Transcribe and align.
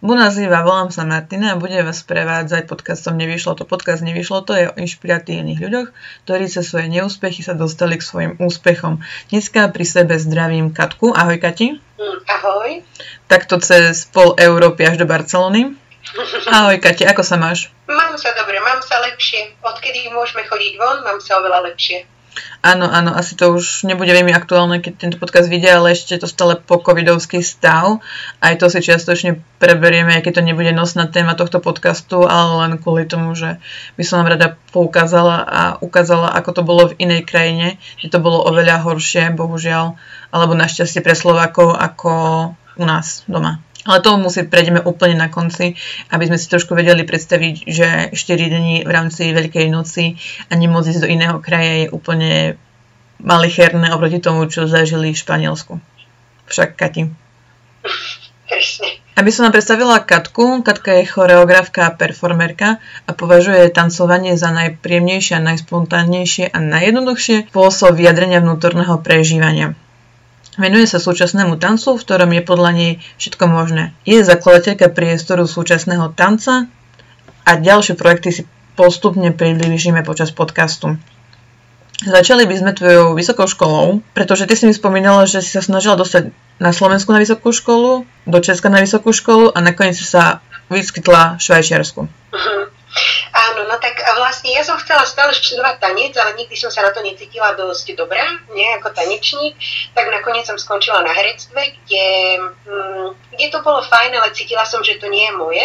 Buenos 0.00 0.32
Ziva, 0.32 0.64
volám 0.64 0.88
sa 0.88 1.04
Martina 1.04 1.52
a 1.52 1.60
budem 1.60 1.84
vás 1.84 2.00
prevádzať 2.00 2.72
podcastom 2.72 3.20
Nevyšlo 3.20 3.52
to. 3.52 3.68
Podcast 3.68 4.00
Nevyšlo 4.00 4.48
to 4.48 4.56
je 4.56 4.72
o 4.72 4.78
inšpiratívnych 4.80 5.60
ľuďoch, 5.60 5.92
ktorí 6.24 6.48
sa 6.48 6.64
svoje 6.64 6.88
neúspechy 6.88 7.44
sa 7.44 7.52
dostali 7.52 8.00
k 8.00 8.08
svojim 8.08 8.32
úspechom. 8.40 9.04
Dneska 9.28 9.68
pri 9.68 9.84
sebe 9.84 10.16
zdravím 10.16 10.72
Katku. 10.72 11.12
Ahoj 11.12 11.36
Kati. 11.36 11.76
Mm, 12.00 12.16
ahoj. 12.32 12.80
Takto 13.28 13.60
cez 13.60 14.08
pol 14.08 14.32
Európy 14.40 14.88
až 14.88 14.96
do 14.96 15.04
Barcelony. 15.04 15.76
Ahoj 16.56 16.80
Kati, 16.80 17.04
ako 17.04 17.20
sa 17.20 17.36
máš? 17.36 17.68
Mám 17.84 18.16
sa 18.16 18.32
dobre, 18.32 18.56
mám 18.56 18.80
sa 18.80 19.04
lepšie. 19.04 19.60
Odkedy 19.60 20.08
môžeme 20.16 20.48
chodiť 20.48 20.80
von, 20.80 21.04
mám 21.04 21.20
sa 21.20 21.44
oveľa 21.44 21.68
lepšie. 21.68 22.08
Áno, 22.60 22.86
áno, 22.86 23.16
asi 23.16 23.34
to 23.34 23.56
už 23.56 23.88
nebude 23.88 24.12
veľmi 24.12 24.30
aktuálne, 24.30 24.78
keď 24.78 24.92
tento 24.96 25.16
podcast 25.16 25.48
vidia, 25.48 25.80
ale 25.80 25.96
ešte 25.96 26.20
to 26.20 26.28
stále 26.28 26.60
po 26.60 26.78
covidovský 26.78 27.40
stav. 27.40 28.04
Aj 28.38 28.54
to 28.54 28.68
si 28.68 28.84
čiastočne 28.84 29.40
preberieme, 29.58 30.14
aj 30.14 30.28
keď 30.28 30.32
to 30.38 30.46
nebude 30.46 30.70
nosná 30.70 31.08
téma 31.08 31.34
tohto 31.34 31.58
podcastu, 31.58 32.28
ale 32.28 32.68
len 32.68 32.72
kvôli 32.78 33.08
tomu, 33.08 33.32
že 33.32 33.58
by 33.96 34.02
som 34.04 34.20
vám 34.22 34.36
rada 34.36 34.60
poukázala 34.70 35.36
a 35.42 35.62
ukázala, 35.80 36.36
ako 36.36 36.50
to 36.54 36.62
bolo 36.62 36.82
v 36.92 36.96
inej 37.00 37.24
krajine, 37.24 37.80
kde 37.98 38.08
to 38.12 38.18
bolo 38.20 38.44
oveľa 38.44 38.84
horšie, 38.84 39.32
bohužiaľ, 39.34 39.96
alebo 40.30 40.52
našťastie 40.54 41.00
pre 41.00 41.16
Slovákov, 41.16 41.74
ako 41.74 42.12
u 42.76 42.84
nás 42.84 43.26
doma. 43.26 43.58
Ale 43.88 44.04
tomu 44.04 44.28
si 44.28 44.44
prejdeme 44.44 44.84
úplne 44.84 45.16
na 45.16 45.32
konci, 45.32 45.72
aby 46.12 46.28
sme 46.28 46.36
si 46.36 46.52
trošku 46.52 46.76
vedeli 46.76 47.00
predstaviť, 47.08 47.54
že 47.64 47.88
4 48.12 48.16
dní 48.52 48.84
v 48.84 48.90
rámci 48.92 49.32
Veľkej 49.32 49.72
noci 49.72 50.20
a 50.48 50.52
nemôcť 50.52 50.90
ísť 50.92 51.02
do 51.04 51.08
iného 51.08 51.40
kraja 51.40 51.86
je 51.86 51.86
úplne 51.88 52.60
malicherné 53.24 53.88
oproti 53.92 54.20
tomu, 54.20 54.44
čo 54.48 54.68
zažili 54.68 55.12
v 55.12 55.20
Španielsku. 55.20 55.80
Však 56.48 56.76
Kati. 56.76 57.08
Aby 59.16 59.30
som 59.32 59.48
vám 59.48 59.54
predstavila 59.56 60.00
Katku, 60.00 60.64
Katka 60.64 61.00
je 61.00 61.08
choreografka 61.08 61.88
a 61.88 61.94
performerka 61.94 62.80
a 63.04 63.10
považuje 63.12 63.68
tancovanie 63.72 64.36
za 64.36 64.48
najpríjemnejšie 64.52 65.36
a 65.36 65.44
najspontánnejšie 65.44 66.48
a 66.52 66.58
najjednoduchšie 66.58 67.52
spôsob 67.52 67.96
vyjadrenia 67.96 68.40
vnútorného 68.40 68.96
prežívania. 69.00 69.76
Venuje 70.60 70.84
sa 70.84 71.00
súčasnému 71.00 71.56
tancu, 71.56 71.96
v 71.96 72.04
ktorom 72.04 72.30
je 72.36 72.42
podľa 72.44 72.70
nej 72.76 72.92
všetko 73.16 73.48
možné. 73.48 73.96
Je 74.04 74.20
zakladateľka 74.20 74.92
priestoru 74.92 75.48
súčasného 75.48 76.12
tanca 76.12 76.68
a 77.48 77.50
ďalšie 77.56 77.96
projekty 77.96 78.28
si 78.28 78.42
postupne 78.76 79.32
priblížime 79.32 80.04
počas 80.04 80.28
podcastu. 80.36 81.00
Začali 82.04 82.44
by 82.44 82.54
sme 82.60 82.76
tvojou 82.76 83.16
vysokou 83.16 83.48
školou, 83.48 84.04
pretože 84.12 84.44
ty 84.44 84.52
si 84.52 84.68
mi 84.68 84.76
spomínala, 84.76 85.24
že 85.24 85.40
si 85.40 85.48
sa 85.48 85.64
snažila 85.64 85.96
dostať 85.96 86.28
na 86.60 86.76
Slovensku 86.76 87.08
na 87.08 87.24
vysokú 87.24 87.56
školu, 87.56 88.04
do 88.28 88.38
Česka 88.44 88.68
na 88.68 88.84
vysokú 88.84 89.16
školu 89.16 89.56
a 89.56 89.58
nakoniec 89.64 89.96
sa 89.96 90.44
vyskytla 90.68 91.36
v 91.36 91.44
Švajčiarsku. 91.44 92.04
Uh-huh. 92.04 92.60
Áno, 93.60 93.76
no 93.76 93.76
tak 93.76 94.00
vlastne 94.16 94.56
ja 94.56 94.64
som 94.64 94.80
chcela 94.80 95.04
stále 95.04 95.36
študovať 95.36 95.84
tanec, 95.84 96.16
ale 96.16 96.32
nikdy 96.32 96.56
som 96.56 96.72
sa 96.72 96.80
na 96.80 96.96
to 96.96 97.04
necítila 97.04 97.52
dosť 97.52 97.92
dobrá, 97.92 98.24
nie 98.56 98.64
ako 98.80 98.88
tanečník, 98.96 99.52
tak 99.92 100.08
nakoniec 100.08 100.48
som 100.48 100.56
skončila 100.56 101.04
na 101.04 101.12
herectve, 101.12 101.60
kde, 101.84 102.08
mm, 102.40 103.08
kde 103.36 103.46
to 103.52 103.60
bolo 103.60 103.84
fajn, 103.84 104.16
ale 104.16 104.32
cítila 104.32 104.64
som, 104.64 104.80
že 104.80 104.96
to 104.96 105.12
nie 105.12 105.28
je 105.28 105.36
moje, 105.36 105.64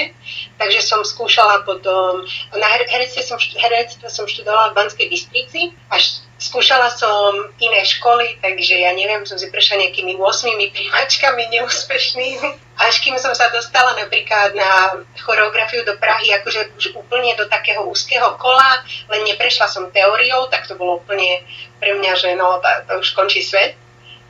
takže 0.60 0.84
som 0.84 1.08
skúšala 1.08 1.64
potom, 1.64 2.28
na 2.60 2.68
herectve 2.92 3.24
som, 3.24 3.40
herectve 3.40 4.12
som 4.12 4.28
študovala 4.28 4.76
v 4.76 4.84
Banskej 4.84 5.08
Bystrici, 5.08 5.72
až 5.88 6.25
skúšala 6.38 6.91
som 6.91 7.36
iné 7.64 7.81
školy, 7.88 8.39
takže 8.44 8.75
ja 8.75 8.91
neviem, 8.91 9.23
som 9.23 9.39
si 9.39 9.47
prešla 9.47 9.88
nejakými 9.88 10.19
8 10.19 10.52
príjmačkami 10.73 11.44
neúspešnými 11.55 12.66
až 12.75 13.00
kým 13.00 13.16
som 13.16 13.31
sa 13.31 13.47
dostala 13.55 13.95
napríklad 13.95 14.52
na 14.52 15.00
choreografiu 15.16 15.88
do 15.88 15.95
Prahy, 15.95 16.36
akože 16.36 16.75
už 16.75 16.86
úplne 17.00 17.31
do 17.39 17.47
takého 17.47 17.88
úzkeho 17.88 18.36
kola, 18.36 18.83
len 19.16 19.23
neprešla 19.23 19.72
som 19.72 19.88
teóriou, 19.95 20.52
tak 20.52 20.67
to 20.67 20.75
bolo 20.75 21.00
úplne 21.00 21.39
pre 21.80 21.95
mňa, 21.95 22.13
že 22.19 22.29
no, 22.35 22.59
to, 22.59 22.68
to 22.91 22.94
už 23.00 23.16
končí 23.16 23.40
svet. 23.40 23.79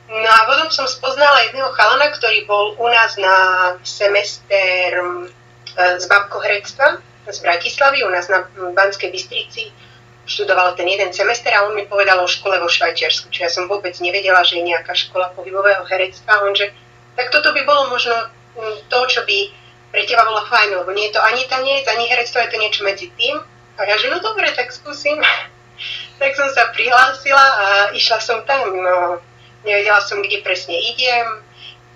No 0.06 0.30
a 0.30 0.46
potom 0.46 0.70
som 0.70 0.86
spoznala 0.86 1.42
jedného 1.50 1.74
chalana, 1.74 2.14
ktorý 2.14 2.46
bol 2.46 2.78
u 2.78 2.86
nás 2.86 3.18
na 3.18 3.36
semester 3.82 4.94
e, 4.94 5.02
z 5.98 6.04
babkohrectva 6.06 7.02
z 7.26 7.38
Bratislavy, 7.42 8.06
u 8.06 8.10
nás 8.14 8.30
na 8.30 8.46
Banskej 8.54 9.10
Bystrici 9.10 9.74
študoval 10.26 10.74
ten 10.74 10.90
jeden 10.90 11.14
semester 11.14 11.54
a 11.54 11.64
on 11.64 11.78
mi 11.78 11.86
povedal 11.86 12.18
o 12.18 12.26
škole 12.26 12.58
vo 12.58 12.66
Švajčiarsku, 12.66 13.30
čiže 13.30 13.44
ja 13.46 13.50
som 13.50 13.70
vôbec 13.70 13.94
nevedela, 14.02 14.42
že 14.42 14.58
je 14.58 14.66
nejaká 14.66 14.92
škola 14.92 15.30
pohybového 15.38 15.86
herectva, 15.86 16.42
on 16.42 16.52
že 16.52 16.74
tak 17.16 17.30
toto 17.32 17.54
by 17.54 17.62
bolo 17.64 17.88
možno 17.88 18.12
mm, 18.58 18.90
to, 18.90 18.98
čo 19.06 19.24
by 19.24 19.48
pre 19.94 20.04
teba 20.04 20.28
bolo 20.28 20.44
fajn, 20.44 20.84
lebo 20.84 20.92
nie 20.92 21.08
je 21.08 21.16
to 21.16 21.24
ani 21.24 21.48
tanec, 21.48 21.86
ani 21.88 22.04
herectvo, 22.10 22.42
je 22.42 22.52
to 22.52 22.60
niečo 22.60 22.82
medzi 22.84 23.08
tým. 23.16 23.40
A 23.78 23.88
ja 23.88 23.96
že 23.96 24.12
no 24.12 24.20
dobre, 24.20 24.52
tak 24.52 24.68
skúsim. 24.68 25.16
tak 26.20 26.36
som 26.36 26.52
sa 26.52 26.68
prihlásila 26.76 27.40
a 27.40 27.66
išla 27.96 28.20
som 28.20 28.44
tam. 28.44 28.76
No, 28.76 29.24
nevedela 29.64 30.04
som, 30.04 30.20
kde 30.20 30.44
presne 30.44 30.76
idem, 30.76 31.40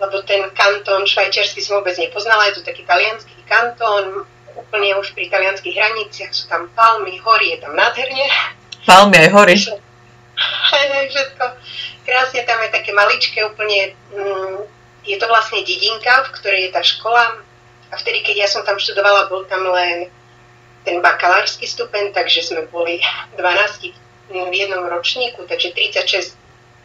lebo 0.01 0.25
ten 0.25 0.49
kantón 0.57 1.05
švajčiarsky 1.05 1.61
som 1.61 1.81
vôbec 1.81 1.97
nepoznala, 2.01 2.49
je 2.49 2.61
to 2.61 2.62
taký 2.65 2.89
talianský 2.89 3.37
kantón, 3.45 4.25
úplne 4.60 4.97
už 5.00 5.16
pri 5.16 5.32
talianských 5.32 5.76
hraniciach 5.76 6.32
sú 6.32 6.44
tam 6.47 6.69
palmy, 6.76 7.16
hory, 7.21 7.56
je 7.56 7.59
tam 7.65 7.72
nádherne. 7.75 8.26
Palmy 8.84 9.16
aj 9.26 9.31
hory. 9.32 9.56
Všetko. 11.12 11.44
Krásne 12.04 12.41
tam 12.48 12.59
je 12.65 12.70
také 12.72 12.91
maličké, 12.97 13.44
úplne 13.44 13.93
mm, 14.12 14.56
je 15.04 15.16
to 15.16 15.26
vlastne 15.28 15.60
dedinka, 15.65 16.28
v 16.28 16.32
ktorej 16.37 16.60
je 16.69 16.75
tá 16.75 16.82
škola 16.84 17.41
a 17.91 17.94
vtedy, 17.99 18.22
keď 18.22 18.47
ja 18.47 18.49
som 18.49 18.62
tam 18.62 18.78
študovala, 18.78 19.26
bol 19.26 19.43
tam 19.50 19.66
len 19.66 20.06
ten 20.87 21.03
bakalársky 21.03 21.66
stupeň, 21.66 22.15
takže 22.15 22.47
sme 22.47 22.62
boli 22.70 23.03
12 23.37 23.93
v 24.31 24.54
jednom 24.54 24.87
ročníku, 24.87 25.44
takže 25.44 25.75
36 25.75 26.38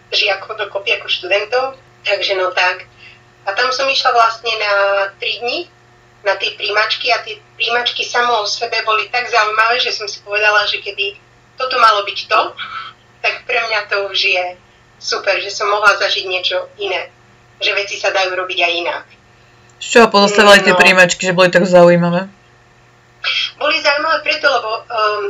žiakov 0.09 0.58
dokopy 0.58 0.97
ako 0.97 1.08
študentov, 1.08 1.78
takže 2.03 2.34
no 2.35 2.50
tak. 2.52 2.90
A 3.46 3.53
tam 3.53 3.69
som 3.69 3.85
išla 3.85 4.12
vlastne 4.18 4.50
na 4.58 4.74
3 5.22 5.41
dní, 5.46 5.69
na 6.25 6.36
tie 6.41 6.58
príjmačky 6.58 7.13
a 7.13 7.22
tie 7.22 7.38
príjmačky 7.56 8.02
samo 8.02 8.41
o 8.41 8.50
sebe 8.50 8.81
boli 8.81 9.08
tak 9.13 9.30
zaujímavé, 9.30 9.78
že 9.78 9.94
som 9.94 10.09
si 10.09 10.19
povedala, 10.25 10.66
že 10.66 10.81
keby 10.81 11.16
toto 11.56 11.78
malo 11.78 12.02
byť 12.03 12.19
to, 12.28 12.41
tak 13.22 13.46
pre 13.46 13.62
mňa 13.62 13.88
to 13.88 14.09
už 14.09 14.19
je 14.19 14.46
super, 14.97 15.38
že 15.38 15.53
som 15.53 15.69
mohla 15.69 15.94
zažiť 16.02 16.25
niečo 16.25 16.66
iné 16.81 17.14
že 17.62 17.72
veci 17.75 17.96
sa 17.96 18.12
dajú 18.12 18.35
robiť 18.35 18.59
aj 18.59 18.74
inak. 18.74 19.06
Z 19.80 19.88
čoho 20.00 20.08
pozostávali 20.12 20.64
no, 20.64 20.66
tie 20.72 20.75
príjmačky, 20.75 21.22
že 21.31 21.35
boli 21.35 21.52
tak 21.52 21.68
zaujímavé? 21.68 22.28
Boli 23.58 23.78
zaujímavé 23.81 24.19
preto, 24.24 24.47
lebo 24.47 24.72
um, 24.85 24.85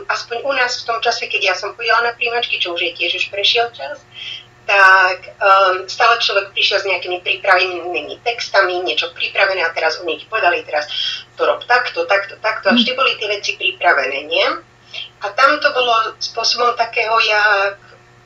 aspoň 0.09 0.37
u 0.43 0.51
nás 0.53 0.81
v 0.81 0.85
tom 0.89 0.97
čase, 1.01 1.29
keď 1.29 1.53
ja 1.53 1.55
som 1.55 1.73
chodila 1.73 2.01
na 2.05 2.13
príjmačky, 2.13 2.57
čo 2.57 2.73
už 2.73 2.81
je 2.81 2.91
tiež 2.93 3.11
už 3.17 3.25
prešiel 3.29 3.69
čas, 3.73 4.01
tak 4.65 5.29
um, 5.37 5.85
stále 5.85 6.17
človek 6.17 6.49
prišiel 6.51 6.81
s 6.81 6.89
nejakými 6.89 7.21
pripravenými 7.21 8.17
textami, 8.25 8.81
niečo 8.81 9.13
pripravené 9.13 9.61
a 9.61 9.73
teraz 9.73 10.01
oni 10.01 10.17
ti 10.17 10.25
povedali 10.25 10.65
teraz 10.65 10.89
to 11.37 11.45
rob 11.45 11.61
takto, 11.69 12.09
takto, 12.09 12.35
takto 12.41 12.69
a 12.69 12.73
hm. 12.73 12.77
vždy 12.81 12.91
boli 12.97 13.13
tie 13.21 13.29
veci 13.29 13.51
pripravené, 13.55 14.25
nie? 14.25 14.45
A 15.21 15.25
tam 15.37 15.61
to 15.61 15.69
bolo 15.71 16.17
spôsobom 16.17 16.73
takého 16.73 17.13
jak, 17.21 17.77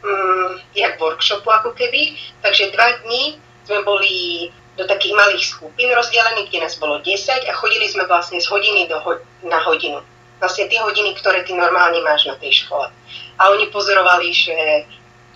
um, 0.03 0.55
jak 0.71 0.95
workshopu 0.95 1.51
ako 1.51 1.75
keby, 1.75 2.15
takže 2.39 2.71
dva 2.71 3.03
dní 3.03 3.35
sme 3.67 3.83
boli 3.83 4.49
do 4.79 4.87
takých 4.87 5.11
malých 5.11 5.43
skupín 5.43 5.91
rozdelení, 5.91 6.47
kde 6.47 6.63
nás 6.63 6.79
bolo 6.79 7.03
10 7.03 7.51
a 7.51 7.53
chodili 7.59 7.83
sme 7.91 8.07
vlastne 8.07 8.39
z 8.39 8.47
hodiny 8.47 8.87
do 8.87 8.95
ho- 9.03 9.23
na 9.43 9.59
hodinu. 9.67 9.99
Vlastne 10.39 10.71
tie 10.71 10.79
hodiny, 10.79 11.19
ktoré 11.19 11.43
ty 11.43 11.51
normálne 11.51 11.99
máš 11.99 12.31
na 12.31 12.39
tej 12.39 12.63
škole. 12.63 12.87
A 13.35 13.41
oni 13.51 13.67
pozorovali, 13.75 14.31
že 14.31 14.55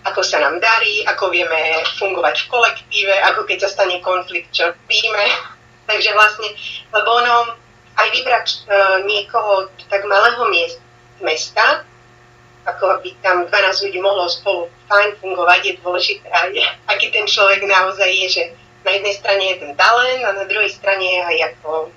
ako 0.04 0.20
sa 0.20 0.40
nám 0.40 0.60
darí, 0.60 1.04
ako 1.08 1.32
vieme 1.32 1.80
fungovať 1.96 2.44
v 2.44 2.50
kolektíve, 2.52 3.14
ako 3.32 3.48
keď 3.48 3.64
sa 3.64 3.72
stane 3.72 3.98
konflikt, 4.04 4.52
čo 4.52 4.72
víme. 4.84 5.26
Takže 5.88 6.12
vlastne, 6.12 6.48
lebo 6.92 7.08
ono, 7.24 7.56
aj 7.96 8.08
vybrať 8.12 8.46
uh, 8.68 9.00
niekoho 9.04 9.68
tak 9.88 10.04
malého 10.04 10.44
miest, 10.48 10.80
mesta, 11.20 11.84
ako 12.64 13.00
aby 13.00 13.12
tam 13.20 13.44
12 13.48 13.84
ľudí 13.88 14.00
mohlo 14.00 14.24
spolu 14.28 14.72
fajn 14.88 15.20
fungovať, 15.20 15.60
je 15.64 15.74
dôležité 15.84 16.26
aj, 16.32 16.48
aký 16.88 17.12
ten 17.12 17.28
človek 17.28 17.64
naozaj 17.64 18.08
je, 18.08 18.26
že 18.28 18.42
na 18.84 18.96
jednej 18.96 19.14
strane 19.16 19.44
je 19.52 19.56
ten 19.64 19.72
talent 19.76 20.22
a 20.24 20.30
na 20.32 20.44
druhej 20.44 20.72
strane 20.72 21.24
aj 21.24 21.56
ako, 21.56 21.92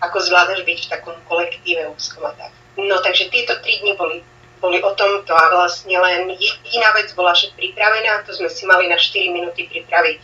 ako 0.00 0.16
zvládaš 0.20 0.60
byť 0.64 0.78
v 0.80 0.90
takom 0.92 1.16
kolektíve 1.28 1.88
úzkom 1.92 2.24
a 2.28 2.32
tak. 2.36 2.52
No 2.80 3.00
takže 3.00 3.28
tieto 3.28 3.56
tri 3.60 3.80
dni 3.80 3.96
boli, 3.96 4.24
boli 4.60 4.78
o 4.84 4.92
tomto 4.92 5.32
a 5.32 5.50
vlastne 5.50 5.96
len 5.96 6.36
jediná 6.36 6.92
vec 6.92 7.10
bola, 7.16 7.32
že 7.32 7.50
pripravená, 7.56 8.22
to 8.28 8.36
sme 8.36 8.52
si 8.52 8.68
mali 8.68 8.86
na 8.86 9.00
4 9.00 9.32
minúty 9.32 9.66
pripraviť 9.66 10.20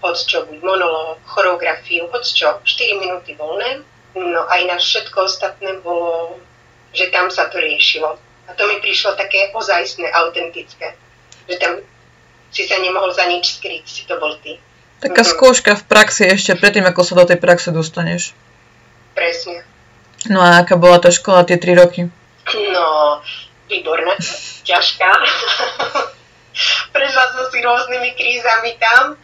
hoď 0.00 0.16
čo, 0.16 0.38
buď 0.44 0.58
monológ, 0.60 1.20
choreografiu, 1.24 2.08
hoď 2.12 2.24
čo, 2.24 2.48
4 2.64 3.02
minúty 3.02 3.32
voľné. 3.36 3.84
No 4.16 4.48
aj 4.48 4.60
na 4.64 4.76
všetko 4.80 5.28
ostatné 5.28 5.80
bolo, 5.84 6.40
že 6.96 7.12
tam 7.12 7.28
sa 7.28 7.52
to 7.52 7.60
riešilo 7.60 8.16
a 8.46 8.50
to 8.54 8.62
mi 8.70 8.78
prišlo 8.78 9.18
také 9.18 9.50
ozajstné, 9.52 10.06
autentické. 10.14 10.94
Že 11.50 11.54
tam 11.58 11.72
si 12.54 12.62
sa 12.64 12.78
nemohol 12.78 13.10
za 13.12 13.26
nič 13.26 13.58
skryť, 13.58 13.84
si 13.84 14.02
to 14.06 14.16
bol 14.16 14.38
ty. 14.40 14.62
Taká 15.02 15.22
mm-hmm. 15.22 15.36
skúška 15.36 15.72
v 15.76 15.84
praxi 15.84 16.24
ešte 16.30 16.56
predtým, 16.56 16.86
ako 16.88 17.02
sa 17.04 17.14
do 17.18 17.24
tej 17.28 17.38
praxe 17.42 17.68
dostaneš. 17.74 18.32
presne. 19.12 19.66
No 20.30 20.40
a 20.42 20.62
aká 20.62 20.74
bola 20.80 20.98
tá 20.98 21.12
škola 21.12 21.44
tie 21.44 21.60
tri 21.60 21.76
roky? 21.76 22.08
No, 22.46 23.20
výborná, 23.68 24.14
ťažká. 24.64 25.10
Prešla 26.94 27.24
som 27.36 27.44
si 27.52 27.58
rôznymi 27.60 28.10
krízami 28.16 28.80
tam 28.80 29.20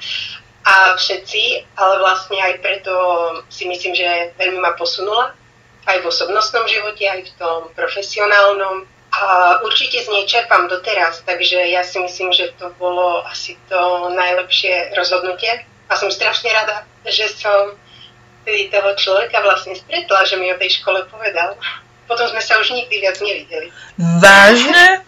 a 0.63 0.95
všetci, 0.95 1.75
ale 1.75 1.95
vlastne 1.99 2.39
aj 2.39 2.55
preto 2.61 2.95
si 3.49 3.67
myslím, 3.67 3.97
že 3.97 4.37
veľmi 4.37 4.61
ma 4.61 4.77
posunula 4.77 5.35
aj 5.87 5.99
v 5.99 6.07
osobnostnom 6.07 6.69
živote, 6.71 7.03
aj 7.03 7.21
v 7.27 7.33
tom 7.39 7.61
profesionálnom. 7.75 8.87
A 9.13 9.61
určite 9.61 10.01
z 10.01 10.09
nej 10.09 10.25
čerpám 10.25 10.73
doteraz, 10.73 11.21
takže 11.27 11.69
ja 11.69 11.85
si 11.85 12.01
myslím, 12.01 12.33
že 12.33 12.55
to 12.57 12.73
bolo 12.81 13.21
asi 13.29 13.59
to 13.69 14.09
najlepšie 14.15 14.97
rozhodnutie. 14.97 15.69
A 15.91 15.93
som 15.99 16.09
strašne 16.09 16.49
rada, 16.49 16.89
že 17.05 17.29
som 17.29 17.77
tedy 18.49 18.73
toho 18.73 18.97
človeka 18.97 19.45
vlastne 19.45 19.77
stretla, 19.77 20.25
že 20.25 20.41
mi 20.41 20.49
o 20.49 20.57
tej 20.57 20.81
škole 20.81 21.05
povedal. 21.13 21.61
Potom 22.13 22.29
sme 22.29 22.45
sa 22.45 22.61
už 22.61 22.77
nikdy 22.77 23.01
viac 23.01 23.17
nevideli. 23.25 23.73
Vážne? 24.21 25.01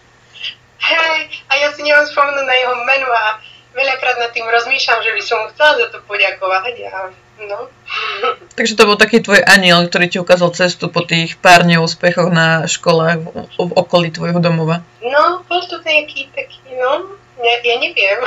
Hej, 0.81 1.29
a 1.45 1.53
ja 1.53 1.69
si 1.69 1.85
nemám 1.85 2.09
spomenúť 2.09 2.45
na 2.49 2.55
jeho 2.57 2.73
menu 2.81 3.09
a 3.13 3.37
veľakrát 3.77 4.17
nad 4.17 4.33
tým 4.33 4.49
rozmýšľam, 4.49 5.05
že 5.05 5.11
by 5.13 5.21
som 5.21 5.37
mu 5.45 5.47
chcela 5.53 5.85
za 5.85 5.87
to 5.93 6.01
poďakovať. 6.09 6.73
A 6.89 7.13
No. 7.35 7.67
Takže 8.57 8.79
to 8.79 8.87
bol 8.87 8.95
taký 8.95 9.19
tvoj 9.19 9.43
aniel, 9.43 9.83
ktorý 9.91 10.07
ti 10.07 10.17
ukázal 10.23 10.55
cestu 10.55 10.87
po 10.87 11.03
tých 11.03 11.35
pár 11.35 11.67
neúspechoch 11.67 12.31
na 12.31 12.63
škole 12.63 13.19
v, 13.19 13.25
v 13.59 13.71
okolí 13.75 14.07
tvojho 14.15 14.39
domova. 14.39 14.79
No, 15.03 15.43
bol 15.43 15.59
to 15.67 15.83
taký, 15.83 16.31
taký, 16.31 16.63
no, 16.79 17.19
ja, 17.43 17.59
ja 17.59 17.75
neviem. 17.75 18.19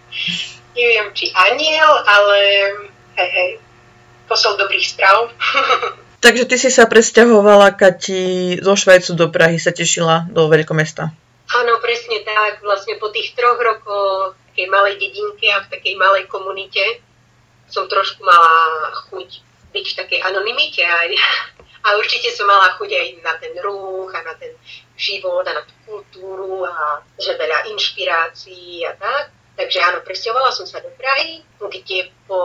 neviem, 0.78 1.06
či 1.12 1.28
aniel, 1.36 1.92
ale 2.08 2.38
hej, 3.20 3.28
hej, 3.28 3.50
posol 4.24 4.56
dobrých 4.56 4.88
správ. 4.88 5.28
Takže 6.20 6.44
ty 6.44 6.56
si 6.60 6.68
sa 6.68 6.84
presťahovala, 6.84 7.80
Kati, 7.80 8.60
zo 8.60 8.76
Švajcu 8.76 9.16
do 9.16 9.32
Prahy 9.32 9.56
sa 9.56 9.72
tešila 9.72 10.28
do 10.28 10.52
veľkomesta. 10.52 11.08
Áno, 11.50 11.72
presne 11.80 12.20
tak. 12.20 12.60
Vlastne 12.60 13.00
po 13.00 13.08
tých 13.08 13.32
troch 13.32 13.56
rokoch 13.56 14.36
v 14.36 14.40
takej 14.52 14.68
malej 14.68 15.00
dedinke 15.00 15.48
a 15.48 15.64
v 15.64 15.70
takej 15.72 15.96
malej 15.96 16.28
komunite 16.28 17.00
som 17.72 17.88
trošku 17.88 18.20
mala 18.20 18.92
chuť 19.08 19.28
byť 19.72 19.86
v 19.86 19.96
takej 19.96 20.20
anonimite 20.26 20.82
aj, 20.84 21.08
a 21.80 21.96
určite 21.96 22.28
som 22.36 22.44
mala 22.44 22.76
chuť 22.76 22.90
aj 22.92 23.06
na 23.24 23.34
ten 23.40 23.56
ruch 23.56 24.12
a 24.12 24.20
na 24.20 24.34
ten 24.36 24.52
život 25.00 25.46
a 25.48 25.56
na 25.56 25.62
tú 25.64 25.74
kultúru 25.88 26.68
a 26.68 27.00
že 27.16 27.40
veľa 27.40 27.72
inšpirácií 27.72 28.84
a 28.84 28.92
tak. 29.00 29.32
Takže 29.56 29.78
áno, 29.80 30.04
presťahovala 30.04 30.52
som 30.52 30.68
sa 30.68 30.84
do 30.84 30.92
Prahy, 31.00 31.40
kde 31.56 32.12
po 32.28 32.40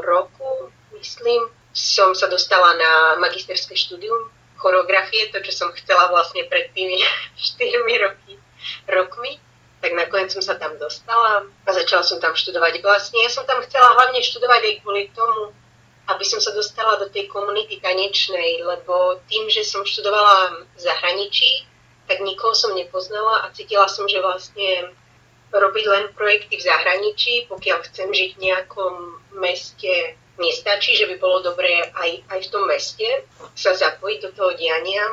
roku, 0.00 0.72
myslím, 0.96 1.52
som 1.78 2.10
sa 2.18 2.26
dostala 2.26 2.74
na 2.74 2.92
magisterské 3.22 3.78
štúdium 3.78 4.34
choreografie, 4.58 5.30
to, 5.30 5.38
čo 5.46 5.54
som 5.54 5.68
chcela 5.78 6.10
vlastne 6.10 6.42
pred 6.50 6.74
tými 6.74 6.98
4 7.38 8.02
roky, 8.02 8.34
rokmi 8.90 9.38
tak 9.78 9.94
nakoniec 9.94 10.30
som 10.34 10.42
sa 10.42 10.58
tam 10.58 10.74
dostala 10.74 11.46
a 11.46 11.70
začala 11.70 12.02
som 12.02 12.18
tam 12.18 12.34
študovať. 12.34 12.82
Vlastne 12.82 13.22
ja 13.22 13.30
som 13.30 13.46
tam 13.46 13.62
chcela 13.62 13.94
hlavne 13.94 14.18
študovať 14.18 14.60
aj 14.66 14.74
kvôli 14.82 15.06
tomu, 15.14 15.54
aby 16.10 16.24
som 16.26 16.42
sa 16.42 16.50
dostala 16.50 16.98
do 16.98 17.06
tej 17.12 17.30
komunity 17.30 17.78
tanečnej, 17.78 18.64
lebo 18.64 19.22
tým, 19.30 19.46
že 19.46 19.62
som 19.62 19.86
študovala 19.86 20.66
v 20.74 20.78
zahraničí, 20.82 21.68
tak 22.10 22.24
nikoho 22.24 22.56
som 22.56 22.74
nepoznala 22.74 23.46
a 23.46 23.52
cítila 23.54 23.86
som, 23.86 24.08
že 24.08 24.18
vlastne 24.18 24.96
robiť 25.52 25.84
len 25.86 26.04
projekty 26.16 26.58
v 26.58 26.66
zahraničí, 26.66 27.32
pokiaľ 27.46 27.78
chcem 27.92 28.08
žiť 28.10 28.30
v 28.34 28.42
nejakom 28.50 28.94
meste, 29.38 30.18
nestačí, 30.38 30.94
že 30.94 31.06
by 31.10 31.14
bolo 31.18 31.42
dobré 31.42 31.90
aj, 31.94 32.10
aj 32.30 32.40
v 32.46 32.48
tom 32.50 32.64
meste 32.70 33.06
sa 33.58 33.74
zapojiť 33.74 34.18
do 34.24 34.30
toho 34.34 34.50
diania. 34.54 35.04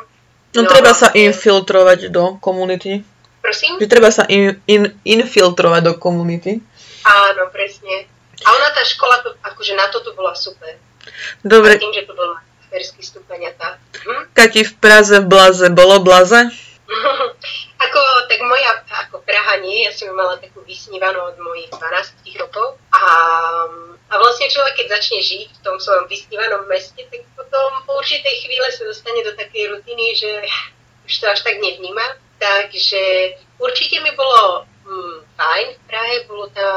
No, 0.56 0.64
no 0.64 0.70
treba 0.70 0.96
sa 0.96 1.12
infiltrovať 1.12 2.14
do 2.14 2.38
komunity. 2.40 3.04
Prosím? 3.42 3.78
Že 3.78 3.88
treba 3.92 4.10
sa 4.10 4.26
in, 4.26 4.58
in, 4.66 4.90
infiltrovať 5.06 5.82
do 5.86 5.94
komunity. 5.98 6.62
Áno, 7.06 7.50
presne. 7.54 8.10
A 8.42 8.48
ona 8.50 8.70
tá 8.74 8.82
škola, 8.86 9.22
to, 9.22 9.38
akože 9.42 9.74
na 9.78 9.90
toto 9.94 10.18
bola 10.18 10.34
super. 10.34 10.78
Dobre. 11.46 11.78
A 11.78 11.82
tým, 11.82 11.94
že 11.94 12.10
to 12.10 12.18
bol 12.18 12.34
magisterský 12.76 13.02
stupeň 13.06 13.40
a 13.48 13.52
tá. 13.56 13.70
Hm? 14.04 14.24
Kati 14.34 14.62
v 14.68 14.74
Praze 14.82 15.24
v 15.24 15.28
Blaze, 15.30 15.68
bolo 15.72 16.04
Blaze? 16.04 16.52
ako, 17.86 18.02
tak 18.28 18.40
moja, 18.42 18.72
ako 19.06 19.22
Praha 19.24 19.62
nie, 19.62 19.86
ja 19.86 19.92
som 19.94 20.12
mala 20.14 20.38
takú 20.42 20.62
vysnívanú 20.66 21.22
od 21.22 21.38
mojich 21.40 21.70
12 21.70 22.42
rokov. 22.42 22.78
A, 22.92 23.04
a 24.10 24.14
vlastne 24.18 24.50
človek, 24.50 24.84
keď 24.84 25.00
začne 25.00 25.20
žiť 25.22 25.48
v 25.54 25.64
tom 25.64 25.78
svojom 25.78 26.10
vysnívanom 26.10 26.66
meste, 26.66 27.02
tak 27.10 27.22
potom 27.38 27.70
po 27.86 27.98
určitej 28.02 28.36
chvíle 28.46 28.68
sa 28.74 28.84
dostane 28.86 29.22
do 29.22 29.34
takej 29.38 29.78
rutiny, 29.78 30.18
že 30.18 30.30
už 31.06 31.14
to 31.22 31.26
až 31.30 31.40
tak 31.46 31.62
nevníma. 31.62 32.18
Takže 32.42 33.04
určite 33.62 34.04
mi 34.04 34.12
bolo 34.14 34.68
hm, 34.86 35.18
fajn 35.40 35.68
v 35.72 35.82
Prahe, 35.88 36.16
bolo, 36.28 36.46
tá, 36.52 36.70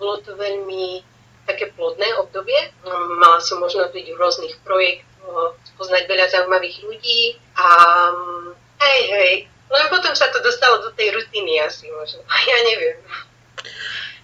bolo 0.00 0.18
to 0.24 0.34
veľmi 0.34 1.04
také 1.44 1.70
plodné 1.76 2.08
obdobie. 2.18 2.72
Mala 3.20 3.38
som 3.44 3.60
možnosť 3.60 3.92
byť 3.92 4.06
v 4.10 4.20
rôznych 4.20 4.54
projektoch, 4.64 5.56
spoznať 5.76 6.04
veľa 6.08 6.26
zaujímavých 6.32 6.76
ľudí 6.84 7.36
a 7.56 7.66
hm, 8.12 8.48
hej, 8.80 9.00
hej, 9.08 9.34
len 9.70 9.86
potom 9.88 10.12
sa 10.12 10.28
to 10.30 10.40
dostalo 10.44 10.84
do 10.84 10.90
tej 10.92 11.14
rutiny 11.14 11.60
asi 11.62 11.88
možno, 11.88 12.24
ja 12.50 12.58
neviem. 12.66 12.98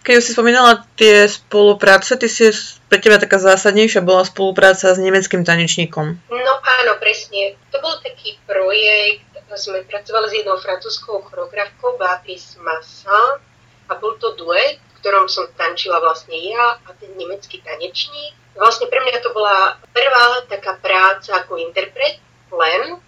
Keď 0.00 0.14
už 0.16 0.24
si 0.24 0.32
spomínala 0.32 0.88
tie 0.96 1.28
spolupráce, 1.28 2.16
ty 2.16 2.24
si 2.24 2.48
pre 2.88 2.96
teba 3.04 3.20
taká 3.20 3.36
zásadnejšia 3.36 4.00
bola 4.00 4.24
spolupráca 4.24 4.96
s 4.96 4.98
nemeckým 4.98 5.44
tanečníkom. 5.44 6.16
No 6.32 6.52
áno, 6.80 6.96
presne. 6.96 7.60
To 7.68 7.84
bol 7.84 8.00
taký 8.00 8.40
projekt, 8.48 9.28
sme 9.60 9.84
pracovali 9.84 10.26
s 10.30 10.36
jednou 10.40 10.56
francúzskou 10.56 11.26
choreografkou 11.26 11.98
Beatrice 11.98 12.56
Massa 12.62 13.42
a 13.90 13.92
bol 13.98 14.14
to 14.16 14.32
duet, 14.38 14.78
v 14.78 14.94
ktorom 15.02 15.26
som 15.26 15.50
tančila 15.58 15.98
vlastne 15.98 16.38
ja 16.38 16.78
a 16.80 16.90
ten 16.96 17.12
nemecký 17.18 17.60
tanečník. 17.60 18.34
Vlastne 18.54 18.86
pre 18.86 19.02
mňa 19.02 19.18
to 19.20 19.30
bola 19.34 19.76
prvá 19.90 20.46
taká 20.46 20.78
práca 20.78 21.44
ako 21.44 21.58
interpret, 21.58 22.22
len 22.50 22.98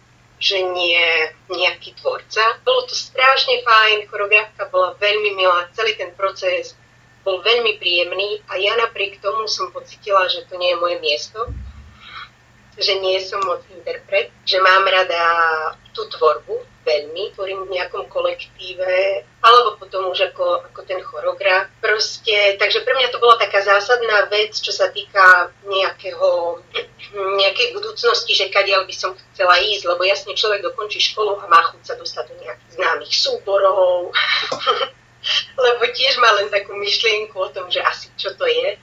že 0.42 0.58
nie 0.58 0.98
nejaký 1.46 1.94
tvorca. 2.02 2.58
Bolo 2.66 2.82
to 2.90 2.98
strašne 2.98 3.62
fajn, 3.62 4.10
choreografka 4.10 4.66
bola 4.74 4.98
veľmi 4.98 5.38
milá, 5.38 5.70
celý 5.70 5.94
ten 5.94 6.10
proces 6.18 6.74
bol 7.22 7.38
veľmi 7.46 7.78
príjemný 7.78 8.42
a 8.50 8.58
ja 8.58 8.74
napriek 8.74 9.22
tomu 9.22 9.46
som 9.46 9.70
pocitila, 9.70 10.26
že 10.26 10.42
to 10.50 10.58
nie 10.58 10.74
je 10.74 10.82
moje 10.82 10.96
miesto, 10.98 11.38
že 12.74 12.98
nie 12.98 13.22
som 13.22 13.38
moc 13.46 13.62
interpret, 13.70 14.34
že 14.42 14.58
mám 14.58 14.82
rada 14.82 15.22
tú 15.94 16.10
tvorbu 16.10 16.71
veľmi, 16.82 17.34
tvorím 17.34 17.66
v 17.66 17.74
nejakom 17.78 18.10
kolektíve, 18.10 19.22
alebo 19.42 19.78
potom 19.78 20.10
už 20.10 20.34
ako, 20.34 20.66
ako 20.70 20.80
ten 20.86 20.98
choreograf. 21.02 21.70
Proste, 21.78 22.58
takže 22.58 22.82
pre 22.82 22.94
mňa 22.98 23.08
to 23.14 23.22
bola 23.22 23.38
taká 23.38 23.62
zásadná 23.62 24.26
vec, 24.30 24.54
čo 24.54 24.70
sa 24.74 24.90
týka 24.90 25.50
nejakého, 25.66 26.58
nejakej 27.42 27.68
budúcnosti, 27.74 28.34
že 28.34 28.50
kadiaľ 28.50 28.86
by 28.86 28.94
som 28.94 29.14
chcela 29.34 29.58
ísť, 29.62 29.86
lebo 29.86 30.02
jasne 30.02 30.34
človek 30.34 30.62
dokončí 30.62 30.98
školu 31.00 31.38
a 31.38 31.46
má 31.46 31.62
chuť 31.70 31.82
sa 31.82 31.94
dostať 31.94 32.24
do 32.30 32.36
nejakých 32.42 32.72
známych 32.78 33.14
súborov, 33.14 34.10
lebo 35.66 35.82
tiež 35.94 36.18
má 36.18 36.30
len 36.38 36.50
takú 36.50 36.74
myšlienku 36.74 37.38
o 37.38 37.52
tom, 37.54 37.70
že 37.70 37.82
asi 37.82 38.10
čo 38.18 38.34
to 38.34 38.46
je. 38.46 38.78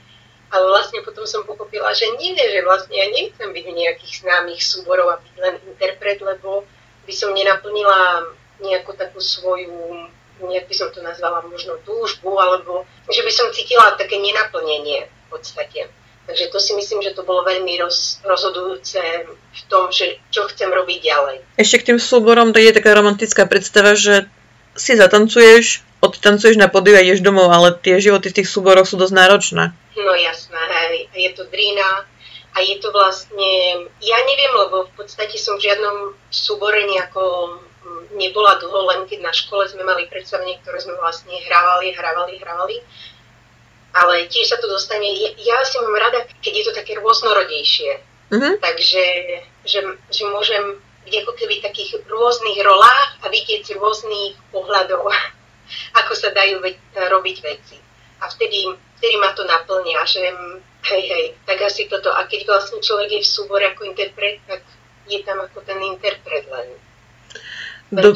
Ale 0.49 0.65
vlastne 0.65 1.05
potom 1.05 1.29
som 1.29 1.45
pochopila, 1.45 1.93
že 1.93 2.09
nie, 2.17 2.33
že 2.33 2.65
vlastne 2.65 2.97
ja 2.97 3.05
nechcem 3.13 3.53
byť 3.53 3.65
v 3.69 3.77
nejakých 3.85 4.13
známych 4.25 4.65
súborov 4.65 5.13
a 5.13 5.21
byť 5.21 5.35
len 5.37 5.55
interpret, 5.69 6.17
lebo 6.25 6.65
by 7.09 7.13
som 7.17 7.33
nenaplnila 7.33 8.29
nejakú 8.61 8.93
takú 8.93 9.17
svoju, 9.17 10.05
nejak 10.45 10.69
by 10.69 10.75
som 10.77 10.93
to 10.93 11.01
nazvala 11.01 11.41
možno 11.49 11.81
túžbu, 11.81 12.37
alebo 12.37 12.85
že 13.09 13.25
by 13.25 13.31
som 13.33 13.49
cítila 13.49 13.97
také 13.97 14.21
nenaplnenie 14.21 15.09
v 15.09 15.27
podstate. 15.33 15.89
Takže 16.29 16.53
to 16.53 16.61
si 16.61 16.77
myslím, 16.77 17.01
že 17.01 17.17
to 17.17 17.25
bolo 17.25 17.41
veľmi 17.41 17.81
roz, 17.81 18.21
rozhodujúce 18.21 19.01
v 19.33 19.61
tom, 19.65 19.89
že 19.89 20.21
čo 20.29 20.45
chcem 20.53 20.69
robiť 20.69 20.99
ďalej. 21.01 21.37
Ešte 21.57 21.81
k 21.81 21.87
tým 21.89 21.99
súborom, 21.99 22.53
to 22.53 22.61
je 22.61 22.69
taká 22.69 22.93
romantická 22.93 23.49
predstava, 23.49 23.97
že 23.97 24.29
si 24.77 24.93
zatancuješ, 24.93 25.81
odtancuješ 26.05 26.61
na 26.61 26.69
podiu 26.69 26.93
a 26.93 27.01
ideš 27.01 27.25
domov, 27.25 27.49
ale 27.49 27.73
tie 27.73 27.97
životy 27.97 28.29
v 28.29 28.37
tých 28.37 28.51
súboroch 28.53 28.85
sú 28.85 29.01
dosť 29.01 29.17
náročné. 29.17 29.73
No 29.97 30.13
jasné, 30.13 30.61
hej. 30.61 31.09
Je 31.17 31.29
to 31.33 31.49
drina 31.49 32.05
a 32.59 32.61
je 32.67 32.75
to 32.83 32.91
vlastne, 32.91 33.51
ja 34.03 34.19
neviem, 34.27 34.51
lebo 34.51 34.91
v 34.91 34.93
podstate 34.99 35.39
som 35.39 35.55
v 35.55 35.71
žiadnom 35.71 36.11
súbore 36.27 36.83
nejako 36.83 37.55
mm, 37.55 38.19
nebola 38.19 38.59
dlho, 38.59 38.83
len 38.91 39.07
keď 39.07 39.23
na 39.23 39.31
škole 39.31 39.63
sme 39.71 39.87
mali 39.87 40.11
predstavenie, 40.11 40.59
ktoré 40.59 40.83
sme 40.83 40.99
vlastne 40.99 41.31
hrávali, 41.47 41.95
hrávali, 41.95 42.35
hrávali. 42.35 42.83
Ale 43.95 44.27
tiež 44.27 44.51
sa 44.51 44.59
to 44.59 44.67
dostane, 44.67 45.07
ja 45.39 45.57
si 45.63 45.79
mám 45.79 45.95
rada, 45.95 46.27
keď 46.43 46.53
je 46.53 46.65
to 46.67 46.73
také 46.75 46.99
rôznorodejšie. 46.99 48.03
Uh-huh. 48.29 48.53
Takže, 48.59 49.03
že, 49.63 49.79
že 50.11 50.23
môžem 50.27 50.83
byť 51.07 51.13
ako 51.23 51.31
keby 51.39 51.63
v 51.63 51.65
takých 51.65 52.03
rôznych 52.11 52.59
rolách 52.59 53.23
a 53.23 53.31
vidieť 53.31 53.71
z 53.71 53.79
rôznych 53.79 54.35
pohľadov, 54.51 55.07
ako 56.03 56.11
sa 56.11 56.35
dajú 56.35 56.59
ve- 56.59 56.75
robiť 56.91 57.37
veci. 57.39 57.79
A 58.19 58.27
vtedy 58.27 58.67
vtedy 58.99 59.15
ma 59.15 59.31
to 59.31 59.47
naplňa, 59.47 60.03
že 60.03 60.21
Hej, 60.79 61.03
hej, 61.11 61.25
tak 61.43 61.59
asi 61.61 61.91
toto. 61.91 62.09
A 62.15 62.23
keď 62.23 62.47
vlastne 62.47 62.79
človek 62.79 63.19
je 63.19 63.21
v 63.21 63.27
súbore 63.27 63.67
ako 63.67 63.83
interpret, 63.83 64.39
tak 64.47 64.63
je 65.09 65.19
tam 65.25 65.43
ako 65.43 65.59
ten 65.65 65.79
interpret 65.83 66.45
len. 66.47 66.67
Do... 67.89 68.13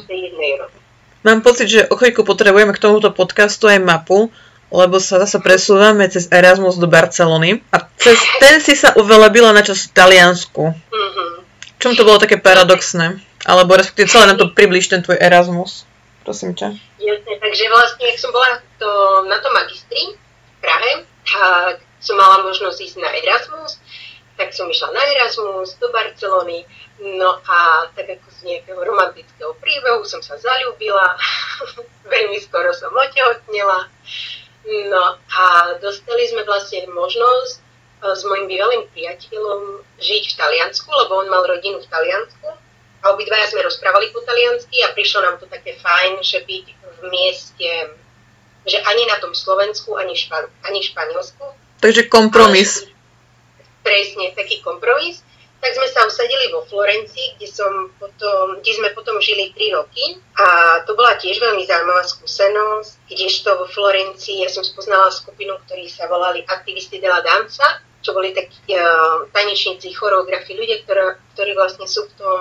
Mám 1.25 1.41
pocit, 1.41 1.67
že 1.67 1.89
o 1.89 1.97
chvíľku 1.97 2.21
potrebujeme 2.21 2.71
k 2.71 2.83
tomuto 2.83 3.09
podcastu 3.09 3.65
aj 3.65 3.81
mapu, 3.81 4.29
lebo 4.73 4.97
sa 4.97 5.21
zase 5.21 5.37
presúvame 5.41 6.09
cez 6.09 6.29
Erasmus 6.33 6.81
do 6.81 6.89
Barcelony 6.89 7.61
a 7.69 7.85
cez 7.97 8.17
ten 8.41 8.57
si 8.61 8.73
sa 8.73 8.93
uvelebila 8.97 9.53
na 9.53 9.61
čas 9.61 9.89
v 9.89 9.93
Taliansku. 9.93 10.63
Mm-hmm. 10.73 11.31
Čom 11.77 11.93
to 11.93 12.07
bolo 12.07 12.21
také 12.21 12.39
paradoxné? 12.39 13.21
Alebo 13.43 13.75
respektíve 13.75 14.07
celé 14.07 14.29
nám 14.29 14.39
to 14.39 14.53
približ 14.57 14.87
ten 14.87 15.03
tvoj 15.03 15.19
Erasmus. 15.19 15.85
Prosím 16.23 16.55
ťa. 16.55 16.71
Jasne, 17.03 17.33
takže 17.35 17.63
vlastne, 17.67 18.03
ak 18.07 18.17
som 18.17 18.31
bola 18.31 18.63
to, 18.79 18.89
na 19.27 19.37
tom 19.43 19.51
magistri 19.51 20.15
v 20.15 20.57
Prahe, 20.63 21.03
tak 21.27 21.83
som 22.03 22.19
mala 22.19 22.43
možnosť 22.43 22.77
ísť 22.83 22.97
na 22.99 23.09
Erasmus, 23.15 23.79
tak 24.35 24.51
som 24.51 24.67
išla 24.67 24.91
na 24.91 25.03
Erasmus 25.15 25.79
do 25.79 25.87
Barcelony, 25.93 26.67
no 26.99 27.39
a 27.47 27.87
tak 27.95 28.11
ako 28.19 28.27
z 28.27 28.39
nejakého 28.43 28.81
romantického 28.81 29.53
príbehu 29.61 30.03
som 30.03 30.19
sa 30.19 30.35
zalúbila, 30.35 31.15
veľmi 32.13 32.37
skoro 32.43 32.75
som 32.75 32.91
otehotnela, 32.91 33.87
no 34.91 35.03
a 35.17 35.43
dostali 35.79 36.27
sme 36.27 36.43
vlastne 36.43 36.83
možnosť 36.91 37.55
eh, 37.55 38.15
s 38.15 38.21
mojim 38.27 38.51
bývalým 38.51 38.83
priateľom 38.91 39.85
žiť 40.01 40.23
v 40.33 40.37
Taliansku, 40.37 40.89
lebo 40.91 41.23
on 41.23 41.31
mal 41.31 41.47
rodinu 41.47 41.79
v 41.79 41.87
Taliansku. 41.87 42.47
A 43.03 43.11
obidvaja 43.11 43.51
sme 43.51 43.67
rozprávali 43.67 44.15
po 44.15 44.23
taliansky 44.23 44.79
a 44.79 44.95
prišlo 44.95 45.27
nám 45.27 45.35
to 45.35 45.43
také 45.51 45.75
fajn, 45.75 46.23
že 46.23 46.39
byť 46.39 46.65
v 46.71 46.99
mieste, 47.11 47.69
že 48.63 48.79
ani 48.79 49.03
na 49.11 49.19
tom 49.19 49.35
Slovensku, 49.35 49.99
ani, 49.99 50.15
špan, 50.15 50.47
ani 50.63 50.79
Španielsku. 50.79 51.43
Takže 51.83 52.07
kompromis. 52.07 52.87
Ale, 52.87 52.95
presne, 53.83 54.31
taký 54.31 54.63
kompromis. 54.63 55.19
Tak 55.59 55.75
sme 55.75 55.87
sa 55.91 56.07
usadili 56.07 56.51
vo 56.51 56.63
Florencii, 56.67 57.39
kde, 57.39 57.47
som 57.47 57.91
potom, 57.99 58.59
kde 58.59 58.71
sme 58.71 58.89
potom 58.95 59.19
žili 59.19 59.51
3 59.55 59.79
roky 59.79 60.19
a 60.35 60.79
to 60.83 60.91
bola 60.91 61.15
tiež 61.15 61.39
veľmi 61.39 61.63
zaujímavá 61.63 62.03
skúsenosť, 62.03 63.07
kdežto 63.07 63.63
vo 63.63 63.67
Florencii 63.71 64.43
ja 64.43 64.51
som 64.51 64.63
spoznala 64.63 65.07
skupinu, 65.07 65.55
ktorí 65.63 65.87
sa 65.87 66.11
volali 66.11 66.43
Aktivisti 66.43 66.99
de 66.99 67.07
la 67.07 67.23
Danza, 67.23 67.79
čo 68.03 68.11
boli 68.11 68.35
takí 68.35 68.75
uh, 68.75 69.23
tanečníci, 69.31 69.95
choreografi, 69.95 70.51
ľudia, 70.51 70.83
ktoré, 70.83 71.15
ktorí 71.31 71.55
vlastne 71.55 71.87
sú 71.87 72.11
v 72.11 72.13
tom, 72.19 72.39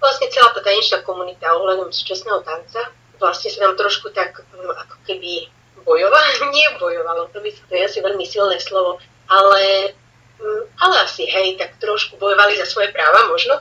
vlastne 0.00 0.32
celá 0.32 0.48
tá 0.56 0.64
tanečná 0.64 1.04
komunita 1.04 1.52
ohľadom 1.60 1.92
súčasného 1.92 2.40
tanca, 2.40 2.88
vlastne 3.20 3.52
sa 3.52 3.68
nám 3.68 3.76
trošku 3.76 4.16
tak 4.16 4.40
um, 4.56 4.72
ako 4.72 4.96
keby 5.04 5.52
bojovalo, 5.84 6.48
nie 6.56 6.68
bojovalo, 6.80 7.28
to 7.30 7.38
by 7.44 7.52
to 7.52 7.72
je 7.75 7.75
asi 7.75 7.75
veľmi 8.16 8.24
silné 8.24 8.56
slovo, 8.56 8.96
ale 9.28 9.92
Mm, 10.36 10.68
ale 10.78 10.94
asi, 11.00 11.24
hej, 11.24 11.56
tak 11.56 11.80
trošku 11.80 12.20
bojovali 12.20 12.60
za 12.60 12.68
svoje 12.68 12.92
práva 12.92 13.24
možno, 13.32 13.56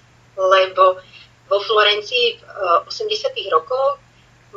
lebo 0.56 0.96
vo 1.48 1.58
Florencii 1.60 2.40
v 2.40 2.88
80. 2.88 3.28
Eh, 3.28 3.52
rokoch 3.52 4.00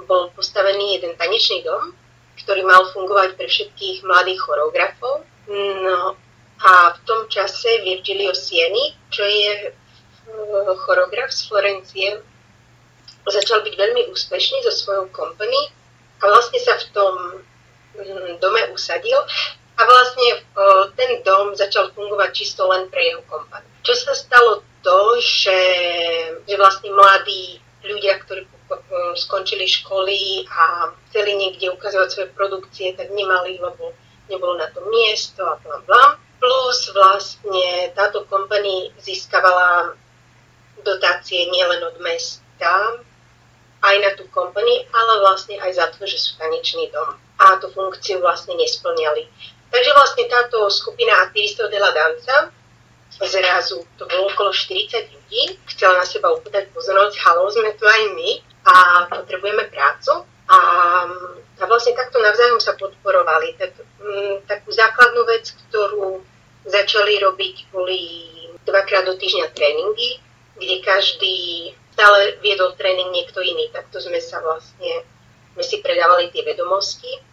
bol 0.07 0.31
postavený 0.31 0.95
jeden 0.95 1.19
tanečný 1.19 1.67
dom, 1.67 1.91
ktorý 2.39 2.63
mal 2.63 2.87
fungovať 2.95 3.35
pre 3.35 3.47
všetkých 3.51 4.07
mladých 4.07 4.39
choreografov. 4.39 5.27
No 5.83 6.15
a 6.63 6.71
v 6.95 6.99
tom 7.03 7.27
čase 7.27 7.83
Virgilio 7.83 8.31
Sieni, 8.31 8.95
čo 9.11 9.27
je 9.27 9.51
eh, 9.67 10.71
choreograf 10.87 11.35
z 11.35 11.51
Florencie, 11.51 12.09
začal 13.27 13.59
byť 13.59 13.75
veľmi 13.75 14.07
úspešný 14.07 14.63
so 14.63 14.71
svojou 14.71 15.11
company 15.11 15.67
a 16.23 16.31
vlastne 16.31 16.63
sa 16.63 16.79
v 16.79 16.87
tom 16.95 17.13
dome 18.41 18.61
usadil 18.73 19.17
a 19.77 19.81
vlastne 19.85 20.27
ten 20.97 21.21
dom 21.21 21.53
začal 21.53 21.93
fungovať 21.93 22.29
čisto 22.33 22.65
len 22.65 22.89
pre 22.89 23.13
jeho 23.13 23.21
kompaniu. 23.29 23.69
Čo 23.85 23.93
sa 23.93 24.13
stalo 24.17 24.65
to, 24.81 25.21
že, 25.21 25.61
že 26.49 26.55
vlastne 26.57 26.89
mladí 26.93 27.61
ľudia, 27.85 28.19
ktorí 28.25 28.49
skončili 29.15 29.63
školy 29.63 30.43
a 30.51 30.91
chceli 31.09 31.39
niekde 31.39 31.71
ukazovať 31.71 32.09
svoje 32.11 32.29
produkcie, 32.35 32.91
tak 32.97 33.13
nemali, 33.15 33.61
lebo 33.61 33.95
nebolo 34.27 34.59
na 34.59 34.67
to 34.75 34.83
miesto 34.91 35.45
a 35.47 35.55
bla 35.63 35.79
bla. 35.87 36.03
Plus 36.37 36.91
vlastne 36.93 37.89
táto 37.97 38.27
kompania 38.29 38.93
získavala 39.01 39.97
dotácie 40.85 41.49
nielen 41.49 41.81
od 41.81 41.97
mesta, 42.03 43.01
aj 43.81 43.95
na 44.03 44.11
tú 44.17 44.25
kompanii, 44.29 44.85
ale 44.89 45.13
vlastne 45.21 45.57
aj 45.57 45.71
za 45.73 45.85
to, 45.95 46.05
že 46.05 46.17
sú 46.17 46.37
tanečný 46.37 46.89
dom. 46.93 47.17
A 47.37 47.61
tú 47.61 47.69
funkciu 47.69 48.17
vlastne 48.19 48.57
nesplňali. 48.57 49.29
Takže 49.67 49.91
vlastne 49.93 50.25
táto 50.25 50.65
skupina 50.73 51.21
aktivistov 51.21 51.69
de 51.69 51.77
la 51.77 51.91
danza 51.93 52.49
zrazu, 53.25 53.81
to 53.97 54.05
bolo 54.05 54.29
okolo 54.29 54.53
40 54.53 55.09
ľudí, 55.09 55.57
chcela 55.73 55.97
na 55.97 56.05
seba 56.05 56.29
upútať 56.29 56.69
pozornosť, 56.69 57.17
halo, 57.25 57.49
sme 57.49 57.73
tu 57.73 57.87
aj 57.87 58.03
my 58.13 58.29
a 58.67 58.73
potrebujeme 59.09 59.65
prácu. 59.73 60.21
A, 60.47 60.59
a 61.59 61.63
vlastne 61.65 61.97
takto 61.97 62.21
navzájom 62.21 62.61
sa 62.61 62.77
podporovali. 62.77 63.57
Tak, 63.57 63.71
m, 63.99 64.39
takú 64.45 64.69
základnú 64.71 65.25
vec, 65.27 65.49
ktorú 65.67 66.21
začali 66.67 67.19
robiť, 67.19 67.55
boli 67.73 67.99
dvakrát 68.63 69.07
do 69.07 69.15
týždňa 69.15 69.51
tréningy, 69.55 70.19
kde 70.59 70.75
každý 70.83 71.35
stále 71.95 72.37
viedol 72.43 72.77
tréning 72.77 73.09
niekto 73.11 73.41
iný. 73.41 73.71
Takto 73.73 73.97
sme 73.99 74.21
sa 74.21 74.39
vlastne, 74.43 75.03
my 75.57 75.63
si 75.65 75.81
predávali 75.81 76.29
tie 76.29 76.45
vedomosti 76.45 77.27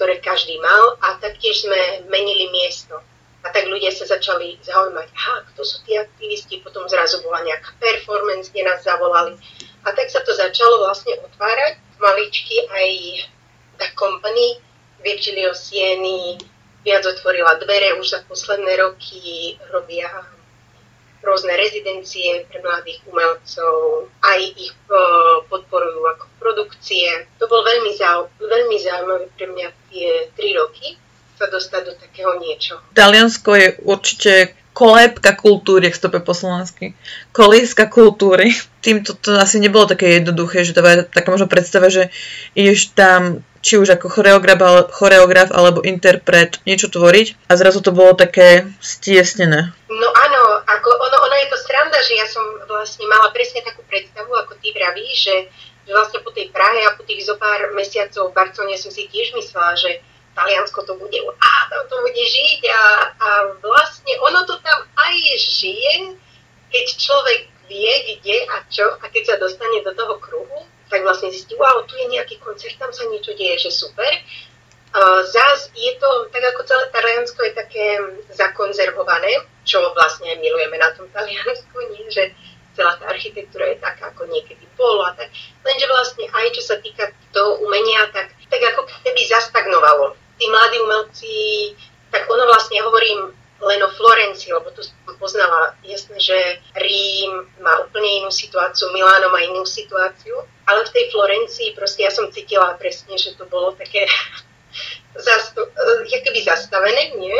ktoré 0.00 0.16
každý 0.24 0.56
mal 0.64 0.96
a 1.04 1.20
taktiež 1.20 1.68
sme 1.68 2.08
menili 2.08 2.48
miesto. 2.48 2.96
A 3.44 3.52
tak 3.52 3.68
ľudia 3.68 3.92
sa 3.92 4.08
začali 4.08 4.56
zaujímať, 4.64 5.08
aha, 5.12 5.44
kto 5.52 5.60
sú 5.60 5.84
tí 5.84 5.92
aktivisti, 5.92 6.64
potom 6.64 6.88
zrazu 6.88 7.20
bola 7.20 7.44
nejaká 7.44 7.76
performance, 7.76 8.48
kde 8.48 8.64
nás 8.64 8.80
zavolali. 8.80 9.36
A 9.84 9.92
tak 9.92 10.08
sa 10.08 10.24
to 10.24 10.32
začalo 10.32 10.88
vlastne 10.88 11.20
otvárať. 11.20 11.84
Maličky 12.00 12.64
aj 12.72 12.88
tá 13.76 13.92
company 13.92 14.56
Virgilio 15.04 15.52
Sieni 15.52 16.40
viac 16.80 17.04
otvorila 17.04 17.60
dvere, 17.60 18.00
už 18.00 18.08
za 18.08 18.20
posledné 18.24 18.80
roky 18.80 19.60
robia 19.68 20.08
rôzne 21.20 21.52
rezidencie 21.56 22.48
pre 22.48 22.64
mladých 22.64 23.04
umelcov, 23.08 24.08
aj 24.24 24.40
ich 24.56 24.72
podporujú 25.48 26.00
ako 26.16 26.24
produkcie. 26.40 27.28
To 27.36 27.44
bol 27.48 27.60
veľmi, 27.60 27.92
zau, 27.96 28.32
veľmi 28.40 28.76
zaujímavé 28.80 29.26
pre 29.36 29.46
mňa 29.48 29.68
tie 29.92 30.08
tri 30.32 30.56
roky 30.56 30.96
sa 31.40 31.48
dostať 31.48 31.82
do 31.88 31.94
takého 31.96 32.36
niečo. 32.36 32.76
Taliansko 32.92 33.50
je 33.56 33.68
určite 33.88 34.32
kolébka 34.80 35.36
kultúry, 35.36 35.92
ak 35.92 36.00
to 36.00 36.08
po 36.08 36.32
slovensky. 36.32 36.96
Kolíska 37.36 37.92
kultúry. 37.92 38.56
Týmto 38.80 39.12
to 39.12 39.36
asi 39.36 39.60
nebolo 39.60 39.84
také 39.84 40.16
jednoduché, 40.16 40.64
že 40.64 40.72
to 40.72 40.80
je 40.80 41.04
taká 41.04 41.28
možno 41.28 41.52
predstava, 41.52 41.92
že 41.92 42.08
ideš 42.56 42.96
tam 42.96 43.44
či 43.60 43.76
už 43.76 44.00
ako 44.00 44.08
choreograf, 44.08 44.88
choreograf 44.96 45.52
alebo 45.52 45.84
interpret 45.84 46.64
niečo 46.64 46.88
tvoriť 46.88 47.52
a 47.52 47.60
zrazu 47.60 47.84
to 47.84 47.92
bolo 47.92 48.16
také 48.16 48.72
stiesnené. 48.80 49.76
No 49.92 50.08
áno, 50.16 50.64
ako 50.64 50.88
ono, 50.96 51.16
ono 51.28 51.36
je 51.44 51.48
to 51.52 51.60
sranda, 51.60 52.00
že 52.00 52.16
ja 52.16 52.24
som 52.24 52.40
vlastne 52.64 53.04
mala 53.04 53.28
presne 53.36 53.60
takú 53.60 53.84
predstavu, 53.84 54.32
ako 54.32 54.56
ty 54.64 54.72
vravíš, 54.72 55.28
že, 55.28 55.36
že 55.84 55.92
vlastne 55.92 56.24
po 56.24 56.32
tej 56.32 56.48
Prahe 56.48 56.88
a 56.88 56.96
po 56.96 57.04
tých 57.04 57.28
zo 57.28 57.36
pár 57.36 57.68
mesiacov 57.76 58.32
v 58.32 58.36
Barcelone 58.36 58.80
som 58.80 58.88
si 58.88 59.04
tiež 59.12 59.36
myslela, 59.36 59.76
že 59.76 60.00
Taliansko 60.40 60.80
to 60.88 60.96
bude, 60.96 61.18
a 61.20 61.50
tam 61.68 61.84
to 61.84 61.96
bude 62.00 62.16
žiť 62.16 62.60
a, 62.72 62.82
a 63.12 63.28
vlastne 63.60 64.12
ono 64.24 64.48
to 64.48 64.56
tam 64.64 64.80
aj 64.96 65.14
žije, 65.36 66.16
keď 66.72 66.86
človek 66.96 67.40
vie, 67.68 67.92
kde 68.16 68.36
a 68.48 68.64
čo 68.72 68.88
a 68.96 69.04
keď 69.12 69.22
sa 69.22 69.36
dostane 69.36 69.84
do 69.84 69.92
toho 69.92 70.16
kruhu, 70.16 70.64
tak 70.88 71.04
vlastne 71.04 71.30
zistí, 71.30 71.54
wow, 71.54 71.84
tu 71.86 71.94
je 71.94 72.10
nejaký 72.10 72.42
koncert, 72.42 72.74
tam 72.80 72.90
sa 72.90 73.06
niečo 73.12 73.36
deje, 73.36 73.68
že 73.68 73.70
super. 73.70 74.10
Uh, 74.90 75.22
zás 75.22 75.70
je 75.70 75.92
to, 76.02 76.10
tak 76.34 76.42
ako 76.50 76.66
celé 76.66 76.84
Taliansko 76.90 77.40
je 77.46 77.52
také 77.54 77.86
zakonzervované, 78.34 79.46
čo 79.62 79.78
vlastne 79.94 80.34
milujeme 80.42 80.74
na 80.82 80.90
tom 80.98 81.06
Taliansku, 81.14 81.78
nie? 81.94 82.10
že 82.10 82.34
celá 82.74 82.98
tá 82.98 83.06
architektúra 83.06 83.70
je 83.70 83.78
taká, 83.78 84.10
ako 84.10 84.26
niekedy 84.26 84.66
bolo 84.74 85.06
a 85.06 85.14
tak. 85.14 85.30
Lenže 85.62 85.86
vlastne 85.86 86.26
aj 86.26 86.46
čo 86.58 86.62
sa 86.66 86.76
týka 86.82 87.06
toho 87.30 87.62
umenia, 87.62 88.10
tak, 88.10 88.34
tak 88.50 88.62
ako 88.74 88.90
keby 89.06 89.22
zastagnovalo. 89.30 90.18
Tí 90.42 90.50
mladí 90.50 90.76
umelci, 90.82 91.34
tak 92.10 92.26
ono 92.26 92.50
vlastne, 92.50 92.82
hovorím, 92.82 93.30
len 93.60 93.80
o 93.84 93.92
Florencii, 93.92 94.56
lebo 94.56 94.72
tu 94.72 94.80
som 94.80 94.96
poznala, 95.20 95.76
jasné, 95.84 96.16
že 96.16 96.38
Rím 96.80 97.44
má 97.60 97.84
úplne 97.84 98.24
inú 98.24 98.32
situáciu, 98.32 98.88
Miláno 98.96 99.28
má 99.28 99.44
inú 99.44 99.68
situáciu, 100.00 100.36
ale 100.64 100.80
v 100.88 100.94
tej 100.96 101.04
Florencii 101.12 101.68
proste 101.76 102.08
ja 102.08 102.12
som 102.12 102.32
cítila 102.32 102.72
presne, 102.80 103.20
že 103.20 103.36
to 103.36 103.44
bolo 103.52 103.76
také 103.76 104.08
zasto- 105.28 105.68
keby 106.08 106.40
zastavené, 106.40 107.12
nie? 107.20 107.36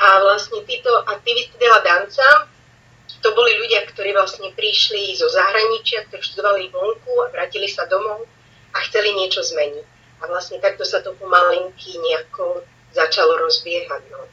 A 0.00 0.06
vlastne 0.24 0.64
títo 0.64 0.90
aktivisti 1.06 1.54
de 1.60 1.68
la 1.68 1.80
danza, 1.84 2.48
to 3.20 3.36
boli 3.36 3.52
ľudia, 3.60 3.84
ktorí 3.92 4.16
vlastne 4.16 4.48
prišli 4.56 5.12
zo 5.12 5.28
zahraničia, 5.28 6.08
ktorí 6.08 6.24
študovali 6.24 6.72
vonku 6.72 7.12
a 7.20 7.28
vrátili 7.28 7.68
sa 7.68 7.84
domov 7.84 8.24
a 8.72 8.78
chceli 8.88 9.12
niečo 9.12 9.44
zmeniť. 9.44 9.86
A 10.24 10.28
vlastne 10.28 10.56
takto 10.56 10.88
sa 10.88 11.04
to 11.04 11.12
pomalinky 11.20 12.00
nejako 12.00 12.64
začalo 12.96 13.36
rozbiehať. 13.44 14.02
No. 14.08 14.24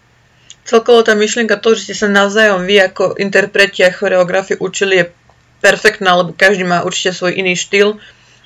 celkovo 0.64 1.04
tá 1.04 1.20
myšlienka 1.20 1.60
to, 1.60 1.76
že 1.76 1.92
ste 1.92 1.96
sa 2.00 2.08
navzájom 2.08 2.64
vy 2.64 2.80
ako 2.80 3.20
interpreti 3.20 3.84
a 3.84 3.92
choreografi 3.92 4.56
učili 4.56 5.04
je 5.04 5.06
perfektná, 5.68 6.16
lebo 6.16 6.32
každý 6.32 6.64
má 6.64 6.88
určite 6.88 7.12
svoj 7.12 7.36
iný 7.36 7.60
štýl, 7.60 8.00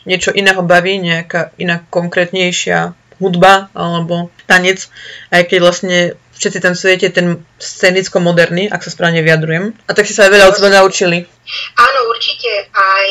niečo 0.09 0.33
iného 0.33 0.65
baví, 0.65 0.97
nejaká 0.97 1.53
iná 1.61 1.85
konkrétnejšia 1.93 2.97
hudba 3.21 3.69
alebo 3.77 4.33
tanec, 4.49 4.89
aj 5.29 5.45
keď 5.45 5.59
vlastne 5.61 5.97
všetci 6.41 6.57
tam 6.57 6.73
sviete 6.73 7.13
ten 7.13 7.45
scenicko-moderný, 7.61 8.73
ak 8.73 8.81
sa 8.81 8.89
správne 8.89 9.21
vyjadrujem. 9.21 9.77
A 9.85 9.93
tak 9.93 10.09
si 10.09 10.17
sa 10.17 10.25
aj 10.25 10.33
veľa 10.33 10.49
od 10.49 10.57
seba 10.57 10.73
naučili. 10.73 11.29
Áno, 11.77 11.99
určite. 12.09 12.65
Aj, 12.73 13.09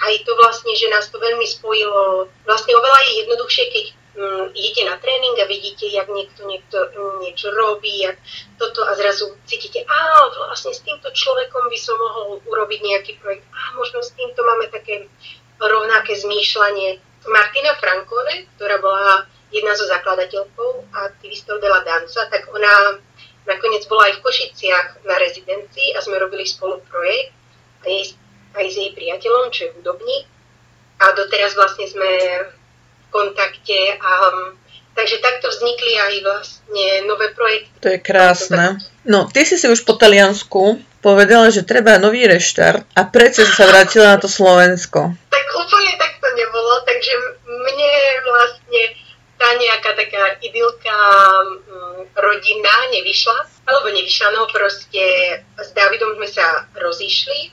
aj 0.00 0.14
to 0.24 0.32
vlastne, 0.40 0.72
že 0.72 0.88
nás 0.88 1.04
to 1.12 1.20
veľmi 1.20 1.44
spojilo. 1.44 2.32
Vlastne 2.48 2.72
oveľa 2.72 3.00
je 3.04 3.12
jednoduchšie, 3.20 3.64
keď 3.68 3.84
idete 4.54 4.82
na 4.86 4.96
tréning 4.96 5.36
a 5.42 5.46
vidíte, 5.46 5.86
jak 5.90 6.08
niekto, 6.08 6.46
niekto 6.46 6.76
mm, 6.78 7.16
niečo 7.26 7.50
robí, 7.50 8.06
jak 8.06 8.16
toto 8.58 8.86
a 8.86 8.94
zrazu 8.94 9.34
cítite, 9.46 9.82
a 9.82 9.98
vlastne 10.30 10.70
s 10.70 10.80
týmto 10.86 11.10
človekom 11.10 11.66
by 11.66 11.78
som 11.78 11.98
mohol 11.98 12.38
urobiť 12.46 12.80
nejaký 12.82 13.12
projekt. 13.18 13.46
A 13.50 13.74
možno 13.74 14.02
s 14.02 14.14
týmto 14.14 14.42
máme 14.46 14.70
také 14.70 15.10
rovnaké 15.58 16.14
zmýšľanie. 16.14 17.02
Martina 17.26 17.74
Frankone, 17.80 18.46
ktorá 18.54 18.78
bola 18.78 19.24
jedna 19.50 19.72
zo 19.74 19.86
zakladateľkou 19.88 20.92
aktivistov 20.92 21.58
de 21.62 21.68
la 21.70 21.80
Danza, 21.82 22.26
tak 22.28 22.46
ona 22.52 23.00
nakoniec 23.46 23.86
bola 23.86 24.10
aj 24.10 24.20
v 24.20 24.24
Košiciach 24.24 24.88
na 25.06 25.16
rezidencii 25.20 25.94
a 25.94 26.02
sme 26.02 26.20
robili 26.20 26.44
spolu 26.46 26.80
projekt 26.88 27.32
aj, 27.84 28.16
aj 28.56 28.66
s 28.66 28.76
jej 28.76 28.90
priateľom, 28.92 29.52
čo 29.52 29.68
je 29.68 29.74
hudobník. 29.78 30.24
A 31.02 31.12
doteraz 31.12 31.58
vlastne 31.58 31.90
sme 31.90 32.10
kontakte 33.14 33.94
a 34.02 34.10
Takže 34.94 35.18
takto 35.18 35.50
vznikli 35.50 35.98
aj 35.98 36.14
vlastne 36.22 36.86
nové 37.10 37.34
projekty. 37.34 37.82
To 37.82 37.88
je 37.90 37.98
krásne. 37.98 38.78
No, 39.02 39.26
ty 39.26 39.42
si 39.42 39.58
si 39.58 39.66
už 39.66 39.82
po 39.82 39.98
Taliansku 39.98 40.78
povedala, 41.02 41.50
že 41.50 41.66
treba 41.66 41.98
nový 41.98 42.30
reštart 42.30 42.86
a 42.94 43.02
prečo 43.02 43.42
si 43.42 43.52
sa 43.58 43.66
vrátila 43.66 44.14
na 44.14 44.18
to 44.22 44.30
Slovensko? 44.30 45.12
Tak 45.34 45.46
úplne 45.50 45.92
tak 45.98 46.22
to 46.22 46.28
nebolo, 46.38 46.78
takže 46.86 47.12
mne 47.42 47.94
vlastne 48.22 48.82
tá 49.34 49.48
nejaká 49.58 49.90
taká 49.98 50.24
idylka 50.40 50.96
mm, 51.42 52.14
rodina 52.14 52.74
nevyšla, 52.94 53.66
alebo 53.66 53.90
nevyšla, 53.90 54.30
no 54.30 54.46
proste 54.48 55.04
s 55.58 55.68
Davidom 55.74 56.16
sme 56.22 56.28
sa 56.30 56.70
rozišli, 56.78 57.50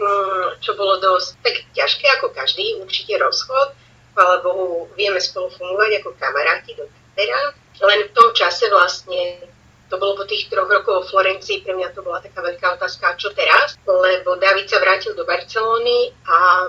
mm, 0.00 0.64
čo 0.64 0.72
bolo 0.72 0.96
dosť 1.04 1.28
tak 1.44 1.54
ťažké 1.76 2.06
ako 2.16 2.32
každý, 2.32 2.80
určite 2.80 3.20
rozchod, 3.20 3.76
ale 4.16 4.44
Bohu 4.44 4.88
vieme 4.96 5.20
spolu 5.20 5.48
fungovať 5.56 6.00
ako 6.02 6.10
kamaráti 6.20 6.76
do 6.76 6.84
teda. 7.16 7.56
Len 7.82 8.00
v 8.08 8.14
tom 8.14 8.30
čase 8.36 8.68
vlastne 8.68 9.48
to 9.92 10.00
bolo 10.00 10.16
po 10.16 10.24
tých 10.24 10.48
troch 10.48 10.68
rokov 10.68 11.04
v 11.04 11.10
Florencii, 11.12 11.60
pre 11.60 11.76
mňa 11.76 11.92
to 11.92 12.00
bola 12.00 12.24
taká 12.24 12.40
veľká 12.40 12.80
otázka, 12.80 13.20
čo 13.20 13.28
teraz, 13.36 13.76
lebo 13.84 14.40
David 14.40 14.64
sa 14.72 14.80
vrátil 14.80 15.12
do 15.12 15.28
Barcelony 15.28 16.16
a 16.24 16.68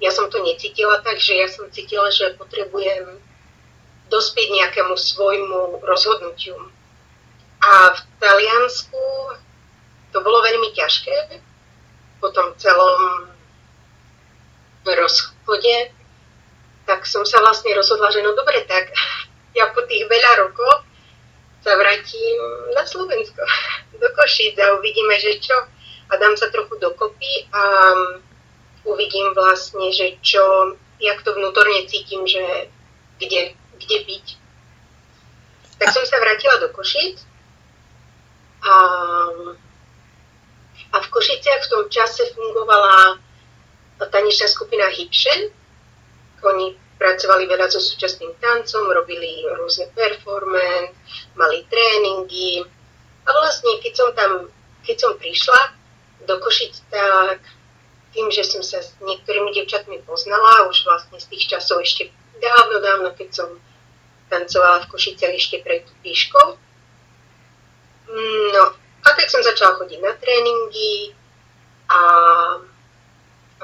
ja 0.00 0.08
som 0.08 0.32
to 0.32 0.40
necítila 0.40 1.00
tak, 1.04 1.20
že 1.20 1.36
ja 1.36 1.48
som 1.48 1.68
cítila, 1.68 2.08
že 2.08 2.32
potrebujem 2.40 3.20
dospieť 4.08 4.48
nejakému 4.48 4.96
svojmu 4.96 5.84
rozhodnutiu. 5.84 6.56
A 7.64 7.92
v 7.96 8.00
Taliansku 8.20 9.02
to 10.12 10.18
bolo 10.24 10.40
veľmi 10.44 10.72
ťažké 10.72 11.40
po 12.20 12.32
tom 12.32 12.56
celom 12.56 13.28
rozchode, 14.84 15.92
tak 16.84 17.08
som 17.08 17.24
sa 17.24 17.40
vlastne 17.40 17.72
rozhodla, 17.72 18.12
že 18.12 18.20
no 18.20 18.36
dobre, 18.36 18.64
tak 18.68 18.92
ja 19.58 19.68
po 19.72 19.82
tých 19.84 20.04
veľa 20.08 20.48
rokoch 20.48 20.84
sa 21.64 21.72
vrátim 21.80 22.38
na 22.76 22.84
Slovensko, 22.84 23.40
do 24.02 24.08
Košic 24.12 24.56
a 24.60 24.76
uvidíme, 24.76 25.16
že 25.20 25.40
čo. 25.40 25.56
A 26.12 26.20
dám 26.20 26.36
sa 26.36 26.52
trochu 26.52 26.76
dokopy 26.76 27.48
a 27.48 27.62
uvidím 28.84 29.32
vlastne, 29.32 29.88
že 29.88 30.20
čo, 30.20 30.76
jak 31.00 31.24
to 31.24 31.32
vnútorne 31.32 31.88
cítim, 31.88 32.28
že 32.28 32.68
kde 33.16 33.56
kde 33.80 33.98
byť. 34.04 34.26
Tak 35.80 35.88
som 35.90 36.04
sa 36.06 36.20
vrátila 36.20 36.60
do 36.60 36.68
Košic 36.70 37.18
a, 38.64 38.76
a 40.92 40.96
v 41.00 41.08
Košiciach 41.10 41.62
v 41.68 41.70
tom 41.72 41.84
čase 41.92 42.32
fungovala 42.32 43.18
tanečná 44.08 44.48
skupina 44.48 44.88
Hipšen. 44.88 45.52
Oni 46.44 46.76
pracovali 47.00 47.48
veľa 47.48 47.66
so 47.72 47.80
súčasným 47.80 48.36
tancom, 48.38 48.92
robili 48.92 49.42
rôzne 49.58 49.90
performance, 49.96 50.94
mali 51.34 51.64
tréningy. 51.66 52.62
A 53.24 53.28
vlastne, 53.32 53.80
keď 53.80 53.92
som 53.96 54.08
tam, 54.12 54.32
keď 54.84 54.96
som 55.00 55.12
prišla 55.16 55.60
do 56.28 56.36
Košic, 56.40 56.84
tak 56.92 57.40
tým, 58.14 58.30
že 58.30 58.46
som 58.46 58.62
sa 58.62 58.78
s 58.78 58.94
niektorými 59.02 59.50
devčatmi 59.50 60.06
poznala, 60.06 60.70
už 60.70 60.86
vlastne 60.86 61.18
z 61.18 61.26
tých 61.34 61.56
časov 61.56 61.82
ešte 61.82 62.14
dávno, 62.38 62.78
dávno, 62.78 63.08
keď 63.16 63.28
som 63.34 63.48
tancovala 64.30 64.86
v 64.86 64.90
Košiciach 64.94 65.34
ešte 65.34 65.60
pred 65.60 65.82
píškou. 66.00 66.46
No, 68.54 68.64
a 69.04 69.08
tak 69.12 69.28
som 69.28 69.42
začala 69.42 69.76
chodiť 69.80 70.00
na 70.00 70.12
tréningy 70.16 71.12
a, 71.90 72.00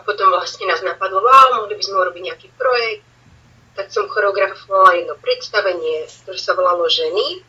a 0.00 0.02
potom 0.08 0.32
vlastne 0.32 0.64
nás 0.64 0.80
napadlo, 0.80 1.20
wow, 1.20 1.60
mohli 1.60 1.76
by 1.76 1.84
sme 1.84 2.00
urobiť 2.00 2.22
nejaký 2.24 2.48
projekt, 2.56 3.04
tak 3.76 3.92
som 3.92 4.08
choreografovala 4.08 4.96
jedno 4.96 5.12
predstavenie, 5.20 6.08
ktoré 6.24 6.38
sa 6.40 6.56
volalo 6.56 6.88
Ženy. 6.88 7.44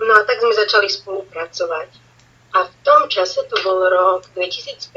No 0.00 0.16
a 0.16 0.24
tak 0.24 0.40
sme 0.40 0.56
začali 0.56 0.88
spolupracovať. 0.88 1.92
A 2.56 2.64
v 2.64 2.72
tom 2.80 3.04
čase, 3.12 3.44
to 3.52 3.56
bol 3.60 3.84
rok 3.84 4.24
2015, 4.32 4.88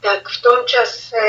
tak 0.00 0.24
v 0.24 0.38
tom 0.40 0.64
čase, 0.64 1.20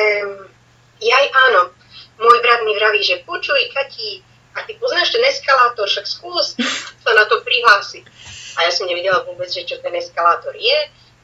jaj 1.03 1.25
áno, 1.51 1.75
môj 2.15 2.39
brat 2.39 2.63
mi 2.63 2.71
vraví, 2.79 3.03
že 3.03 3.27
počuj, 3.27 3.59
Kati, 3.75 4.23
a 4.55 4.63
ty 4.63 4.79
poznáš 4.79 5.11
ten 5.11 5.23
eskalátor, 5.27 5.83
však 5.83 6.07
skús 6.07 6.55
sa 7.03 7.11
na 7.11 7.27
to 7.27 7.43
prihlásiť. 7.43 8.07
A 8.55 8.67
ja 8.67 8.71
som 8.71 8.87
nevedela 8.87 9.23
vôbec, 9.27 9.51
že 9.51 9.67
čo 9.67 9.79
ten 9.83 9.95
eskalátor 9.99 10.55
je, 10.55 10.79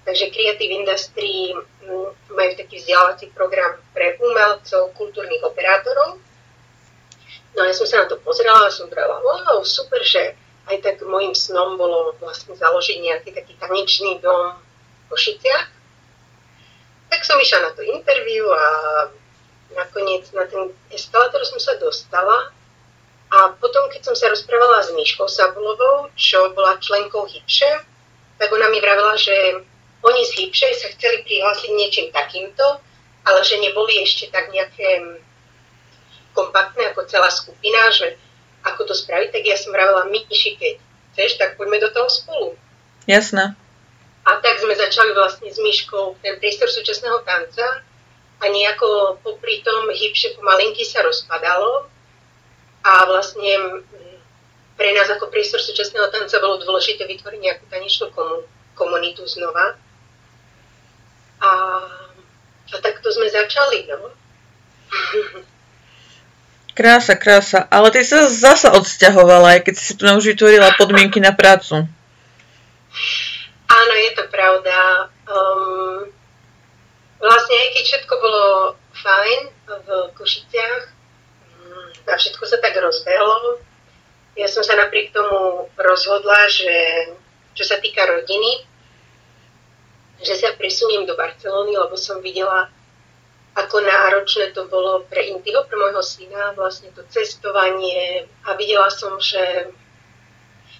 takže 0.05 0.31
Creative 0.31 0.71
Industry 0.85 1.51
mm, 1.51 2.09
majú 2.31 2.51
taký 2.55 2.77
vzdelávací 2.79 3.33
program 3.33 3.81
pre 3.91 4.15
umelcov, 4.21 4.93
kultúrnych 4.93 5.41
operátorov. 5.41 6.21
No 7.57 7.59
a 7.63 7.67
ja 7.67 7.73
som 7.73 7.89
sa 7.89 8.05
na 8.05 8.07
to 8.07 8.21
pozrela 8.21 8.69
a 8.69 8.73
som 8.73 8.87
brala, 8.87 9.17
wow, 9.19 9.65
super, 9.65 9.99
že 10.05 10.37
aj 10.69 10.81
tak 10.81 11.01
môjim 11.01 11.33
snom 11.33 11.77
bolo 11.77 12.13
vlastne 12.21 12.53
založiť 12.53 12.97
nejaký 13.01 13.29
taký 13.33 13.53
tanečný 13.57 14.21
dom 14.21 14.57
v 14.57 15.03
Košiciach. 15.09 15.65
Tak 17.09 17.21
som 17.21 17.37
išla 17.41 17.69
na 17.69 17.71
to 17.73 17.81
interview 17.85 18.45
a 18.49 18.65
nakoniec 19.73 20.25
na 20.33 20.45
ten 20.45 20.73
eskalátor 20.89 21.41
som 21.45 21.59
sa 21.61 21.77
dostala 21.77 22.53
a 23.33 23.51
potom, 23.57 23.89
keď 23.89 24.01
som 24.11 24.15
sa 24.15 24.29
rozprávala 24.29 24.85
s 24.85 24.93
Myškou 24.93 25.25
Sabulovou, 25.27 26.13
čo 26.13 26.53
bola 26.53 26.77
členkou 26.77 27.25
Hipše, 27.25 27.83
tak 28.37 28.49
ona 28.51 28.69
mi 28.69 28.79
vravela, 28.79 29.17
že 29.17 29.65
oni 30.03 30.21
z 30.27 30.31
Hipše 30.39 30.67
sa 30.75 30.87
chceli 30.97 31.23
prihlásiť 31.23 31.71
niečím 31.71 32.07
takýmto, 32.11 32.81
ale 33.25 33.39
že 33.45 33.61
neboli 33.61 34.01
ešte 34.03 34.29
tak 34.33 34.51
nejaké 34.51 35.21
kompaktné 36.35 36.91
ako 36.91 37.07
celá 37.07 37.31
skupina, 37.31 37.89
že 37.95 38.19
ako 38.65 38.91
to 38.91 38.93
spraviť, 38.97 39.29
tak 39.31 39.43
ja 39.45 39.55
som 39.55 39.71
vravela, 39.71 40.09
Myši, 40.09 40.57
keď 40.57 40.75
chceš, 41.13 41.37
tak 41.37 41.55
poďme 41.55 41.79
do 41.79 41.89
toho 41.93 42.09
spolu. 42.09 42.47
Jasné. 43.05 43.53
A 44.25 44.29
tak 44.41 44.57
sme 44.57 44.73
začali 44.73 45.13
vlastne 45.13 45.53
s 45.53 45.61
Myškou 45.61 46.17
ten 46.19 46.41
priestor 46.41 46.65
súčasného 46.73 47.21
tanca, 47.21 47.85
a 48.41 48.45
nejako 48.51 49.19
popri 49.23 49.63
tom 49.63 49.87
hybšie 49.87 50.35
pomalinky 50.35 50.83
sa 50.83 50.99
rozpadalo 51.05 51.87
a 52.83 52.91
vlastne 53.07 53.81
pre 54.75 54.91
nás 54.91 55.07
ako 55.07 55.31
priestor 55.31 55.63
súčasného 55.63 56.11
tanca 56.11 56.35
bolo 56.43 56.59
dôležité 56.59 57.07
vytvoriť 57.07 57.39
nejakú 57.39 57.63
tanečnú 57.71 58.11
komunitu 58.75 59.23
znova. 59.23 59.79
A, 61.41 61.49
a 62.71 62.77
takto 62.79 63.07
sme 63.11 63.27
začali, 63.27 63.89
no. 63.89 64.11
Krása, 66.75 67.15
krása. 67.15 67.67
Ale 67.71 67.91
ty 67.91 68.03
sa 68.03 68.27
zasa 68.27 68.75
odsťahovala, 68.75 69.59
aj 69.59 69.61
keď 69.71 69.75
si 69.75 69.93
tu 69.95 70.03
už 70.07 70.35
vytvorila 70.35 70.75
podmienky 70.75 71.23
na 71.23 71.31
prácu. 71.31 71.87
Áno, 73.65 73.93
je 73.95 74.11
to 74.15 74.23
pravda. 74.31 75.07
Um, 75.25 76.11
Vlastne, 77.25 77.55
aj 77.57 77.69
keď 77.73 77.83
všetko 77.89 78.13
bolo 78.21 78.43
fajn 79.01 79.39
v 79.65 79.87
Košiciach 80.13 80.83
mm, 81.57 81.89
a 82.05 82.13
všetko 82.21 82.43
sa 82.45 82.61
tak 82.61 82.77
rozbehlo, 82.77 83.65
ja 84.37 84.45
som 84.45 84.61
sa 84.61 84.77
napriek 84.77 85.09
tomu 85.09 85.65
rozhodla, 85.73 86.45
že 86.51 86.69
čo 87.57 87.65
sa 87.65 87.81
týka 87.81 88.05
rodiny, 88.05 88.67
že 90.21 90.35
sa 90.35 90.55
presuniem 90.55 91.03
do 91.03 91.15
Barcelóny, 91.17 91.75
lebo 91.75 91.95
som 91.99 92.23
videla, 92.23 92.71
ako 93.55 93.83
náročné 93.83 94.51
to 94.51 94.67
bolo 94.67 95.03
pre 95.07 95.31
Intiho, 95.31 95.63
pre 95.67 95.79
môjho 95.79 96.03
syna, 96.03 96.55
vlastne 96.55 96.91
to 96.91 97.03
cestovanie. 97.07 98.27
A 98.47 98.55
videla 98.59 98.91
som, 98.91 99.15
že 99.19 99.71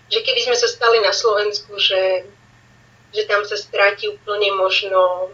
že 0.05 0.21
keby 0.21 0.41
sme 0.45 0.55
sa 0.57 0.69
stali 0.69 1.01
na 1.01 1.09
Slovensku, 1.09 1.81
že, 1.81 2.29
že 3.09 3.25
tam 3.25 3.41
sa 3.41 3.57
stráti 3.57 4.05
úplne 4.09 4.53
možno 4.53 5.33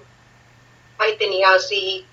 aj 0.96 1.12
ten 1.20 1.32
jazyk, 1.34 2.08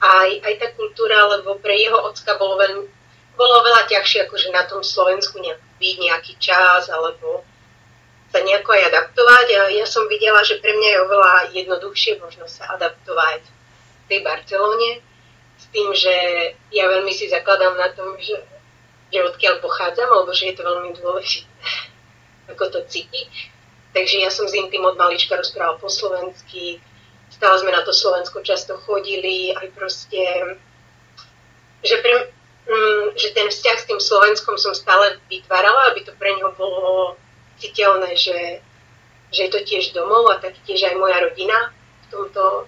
aj, 0.00 0.30
aj 0.40 0.54
tá 0.56 0.68
kultúra, 0.72 1.28
lebo 1.38 1.60
pre 1.60 1.76
jeho 1.76 1.98
ocka 2.08 2.38
bolo, 2.40 2.56
veľmi, 2.56 2.88
bolo 3.36 3.56
veľa 3.60 3.86
ťažšie, 3.92 4.24
akože 4.24 4.48
na 4.50 4.64
tom 4.64 4.80
Slovensku 4.80 5.36
byť 5.78 5.96
nejaký 6.00 6.32
čas, 6.40 6.88
alebo 6.88 7.44
sa 8.32 8.40
nejako 8.40 8.72
aj 8.72 8.82
adaptovať. 8.88 9.46
A 9.52 9.60
ja 9.76 9.84
som 9.84 10.08
videla, 10.08 10.40
že 10.40 10.56
pre 10.64 10.72
mňa 10.72 10.88
je 10.88 11.02
oveľa 11.04 11.32
jednoduchšie 11.52 12.12
možno 12.24 12.48
sa 12.48 12.72
adaptovať 12.72 13.44
v 13.44 14.04
tej 14.08 14.20
Barcelone, 14.24 15.04
s 15.60 15.64
tým, 15.68 15.92
že 15.92 16.14
ja 16.72 16.88
veľmi 16.88 17.12
si 17.12 17.28
zakladám 17.28 17.76
na 17.76 17.92
tom, 17.92 18.16
že, 18.16 18.40
že 19.12 19.20
odkiaľ 19.20 19.60
pochádzam, 19.60 20.08
alebo 20.08 20.32
že 20.32 20.50
je 20.50 20.54
to 20.56 20.64
veľmi 20.64 20.90
dôležité, 20.96 21.52
ako 22.56 22.64
to 22.72 22.80
cíti. 22.88 23.28
Takže 23.92 24.24
ja 24.24 24.32
som 24.32 24.48
s 24.48 24.56
tým 24.56 24.84
od 24.88 24.96
malička 24.96 25.36
rozprával 25.36 25.76
po 25.76 25.92
slovensky, 25.92 26.80
stále 27.28 27.60
sme 27.60 27.76
na 27.76 27.84
to 27.84 27.92
Slovensko 27.92 28.40
často 28.40 28.80
chodili, 28.80 29.52
aj 29.52 29.68
proste, 29.76 30.24
že, 31.84 31.96
pre, 32.00 32.32
že 33.12 33.28
ten 33.36 33.52
vzťah 33.52 33.76
s 33.76 33.88
tým 33.88 34.00
Slovenskom 34.00 34.56
som 34.56 34.72
stále 34.72 35.20
vytvárala, 35.28 35.92
aby 35.92 36.08
to 36.08 36.16
pre 36.16 36.32
neho 36.32 36.48
bolo 36.56 37.20
citeľné, 37.62 38.18
že, 38.18 38.58
že 39.30 39.40
je 39.46 39.50
to 39.54 39.60
tiež 39.62 39.94
domov 39.94 40.26
a 40.34 40.42
tak 40.42 40.58
tiež 40.66 40.90
aj 40.90 40.94
moja 40.98 41.22
rodina 41.22 41.70
v 41.70 42.06
tomto 42.10 42.66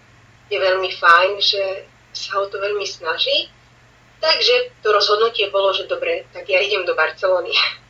je 0.48 0.59
veľmi 0.61 0.90
fajn, 0.92 1.30
že 1.40 1.88
sa 2.14 2.38
o 2.38 2.46
to 2.46 2.62
veľmi 2.62 2.87
snaží. 2.87 3.50
Takže 4.22 4.80
to 4.80 4.88
rozhodnutie 4.94 5.50
bolo, 5.50 5.74
že 5.74 5.90
dobre, 5.90 6.24
tak 6.33 6.48
ja 6.48 6.62
idem 6.62 6.87
do 6.87 6.94
Barcelony. 6.94 7.52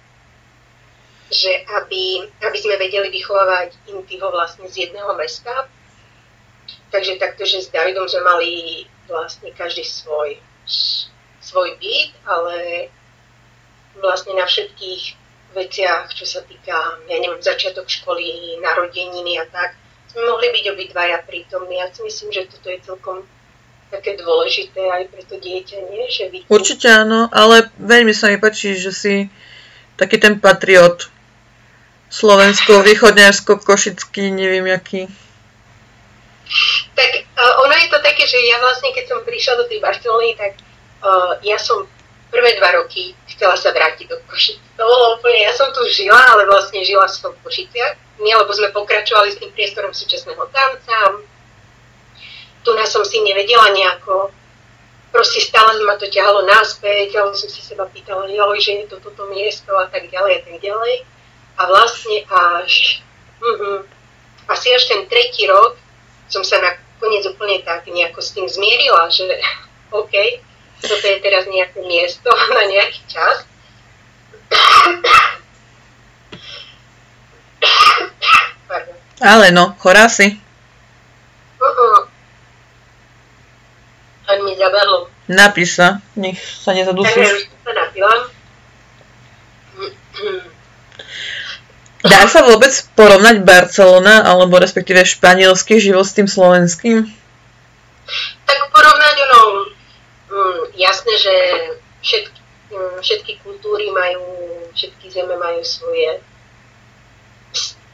že 1.30 1.50
aby, 1.66 2.30
aby 2.42 2.58
sme 2.58 2.78
vedeli 2.78 3.10
vychovávať 3.10 3.74
Intiho 3.90 4.30
vlastne 4.30 4.70
z 4.70 4.88
jedného 4.88 5.14
mesta. 5.18 5.66
Takže 6.90 7.18
takto, 7.18 7.42
že 7.42 7.64
s 7.64 7.72
Davidom 7.74 8.06
sme 8.06 8.22
mali 8.22 8.50
vlastne 9.10 9.50
každý 9.50 9.82
svoj, 9.82 10.38
svoj 11.42 11.74
byt, 11.82 12.14
ale 12.24 12.88
vlastne 13.98 14.38
na 14.38 14.46
všetkých 14.46 15.18
veciach, 15.54 16.10
čo 16.10 16.26
sa 16.26 16.42
týka, 16.42 16.74
ja 17.06 17.16
neviem, 17.22 17.38
začiatok 17.38 17.86
školy, 17.86 18.58
narodeniny 18.58 19.38
a 19.38 19.46
tak, 19.46 19.78
sme 20.10 20.26
mohli 20.26 20.50
byť 20.50 20.64
obidvaja 20.74 21.18
prítomní. 21.26 21.78
Ja 21.78 21.90
si 21.90 22.02
myslím, 22.02 22.30
že 22.30 22.50
toto 22.50 22.70
je 22.70 22.78
celkom 22.82 23.26
také 23.90 24.18
dôležité 24.18 24.90
aj 24.90 25.02
pre 25.10 25.22
to 25.22 25.38
dieťa, 25.38 25.78
nie? 25.90 26.06
Že 26.10 26.24
vidí... 26.30 26.46
Určite 26.50 26.90
áno, 26.90 27.30
ale 27.30 27.70
veľmi 27.78 28.10
sa 28.10 28.30
mi 28.30 28.38
páči, 28.42 28.74
že 28.74 28.90
si 28.90 29.14
taký 29.94 30.18
ten 30.18 30.42
patriot. 30.42 31.10
Slovensko, 32.10 32.86
východňarsko, 32.86 33.58
košický, 33.66 34.30
neviem 34.30 34.70
jaký. 34.70 35.10
Tak 36.94 37.10
uh, 37.10 37.54
ono 37.66 37.74
je 37.74 37.88
to 37.90 37.98
také, 37.98 38.22
že 38.22 38.38
ja 38.38 38.62
vlastne, 38.62 38.94
keď 38.94 39.04
som 39.10 39.26
prišla 39.26 39.58
do 39.58 39.64
tej 39.66 39.82
Barcelony, 39.82 40.38
tak 40.38 40.54
uh, 41.02 41.42
ja 41.42 41.58
som 41.58 41.90
prvé 42.34 42.58
dva 42.58 42.82
roky 42.82 43.14
chcela 43.30 43.54
sa 43.54 43.70
vrátiť 43.70 44.10
do 44.10 44.18
Košic. 44.26 44.58
To 44.74 44.82
bolo 44.82 45.22
úplne, 45.22 45.46
ja 45.46 45.54
som 45.54 45.70
tu 45.70 45.86
žila, 45.86 46.18
ale 46.34 46.50
vlastne 46.50 46.82
žila 46.82 47.06
som 47.06 47.30
v 47.30 47.42
Košiciach. 47.46 48.18
Nie, 48.18 48.34
lebo 48.34 48.50
sme 48.50 48.74
pokračovali 48.74 49.30
s 49.30 49.38
tým 49.38 49.54
priestorom 49.54 49.94
súčasného 49.94 50.42
tanca. 50.50 51.22
Tu 52.66 52.70
nás 52.74 52.90
som 52.90 53.06
si 53.06 53.22
nevedela 53.22 53.70
nejako, 53.70 54.34
proste 55.14 55.38
stále 55.38 55.78
ma 55.86 55.94
to 55.94 56.10
ťahalo 56.10 56.42
naspäť, 56.42 57.14
ale 57.14 57.38
som 57.38 57.46
si 57.46 57.62
seba 57.62 57.86
pýtala, 57.86 58.26
joj, 58.26 58.58
že 58.58 58.82
je 58.82 58.86
to 58.90 58.98
toto 58.98 59.30
miesto 59.30 59.70
a 59.78 59.86
tak 59.86 60.10
ďalej 60.10 60.32
a 60.32 60.40
tak 60.42 60.56
ďalej. 60.58 60.94
A 61.54 61.62
vlastne 61.70 62.18
až, 62.26 62.98
uh-huh, 63.38 63.86
asi 64.50 64.74
až 64.74 64.90
ten 64.90 65.06
tretí 65.06 65.46
rok 65.46 65.78
som 66.26 66.42
sa 66.42 66.58
nakoniec 66.58 67.22
úplne 67.30 67.62
tak 67.62 67.86
nejako 67.86 68.18
s 68.18 68.34
tým 68.34 68.50
zmierila, 68.50 69.06
že 69.06 69.38
OK, 69.94 70.42
toto 70.84 71.06
je 71.08 71.18
teraz 71.24 71.48
nejaké 71.48 71.80
miesto 71.82 72.28
na 72.56 72.64
nejaký 72.68 73.00
čas. 73.08 73.48
Ale 79.24 79.50
no, 79.56 79.72
chorá 79.80 80.06
si. 80.12 80.36
Uh-uh. 81.56 82.12
Mi 84.44 84.52
zaberlo. 84.58 85.08
Napíš 85.30 85.80
sa, 85.80 86.04
nech 86.18 86.36
sa 86.36 86.76
nezadusíš. 86.76 87.48
sa. 87.64 88.28
Dá 92.04 92.28
sa 92.28 92.44
vôbec 92.44 92.72
porovnať 92.92 93.40
Barcelona 93.40 94.28
alebo 94.28 94.60
respektíve 94.60 95.08
španielský 95.08 95.80
život 95.80 96.04
s 96.04 96.12
tým 96.12 96.28
slovenským? 96.28 97.08
Tak 98.44 98.58
porovnať 98.68 99.14
ono, 99.24 99.40
Mm, 100.34 100.74
jasné, 100.74 101.14
že 101.18 101.34
všetky, 102.02 102.40
mm, 102.74 102.96
všetky 102.98 103.32
kultúry 103.46 103.86
majú, 103.94 104.26
všetky 104.74 105.06
zeme 105.14 105.38
majú 105.38 105.62
svoje, 105.62 106.18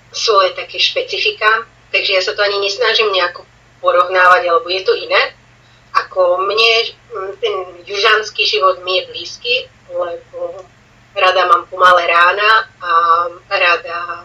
svoje 0.08 0.56
také 0.56 0.80
špecifika, 0.80 1.68
takže 1.92 2.16
ja 2.16 2.22
sa 2.24 2.32
to 2.32 2.40
ani 2.40 2.64
nesnažím 2.64 3.12
nejako 3.12 3.44
porovnávať, 3.84 4.48
alebo 4.48 4.72
je 4.72 4.80
to 4.80 4.96
iné. 4.96 5.36
Ako 5.92 6.40
mne 6.48 6.72
mm, 7.12 7.32
ten 7.44 7.54
južanský 7.84 8.48
život 8.48 8.80
mi 8.88 9.04
je 9.04 9.12
blízky, 9.12 9.54
lebo 9.92 10.64
rada 11.12 11.44
mám 11.44 11.68
pomalé 11.68 12.08
rána 12.08 12.72
a 12.80 12.90
rada 13.52 14.24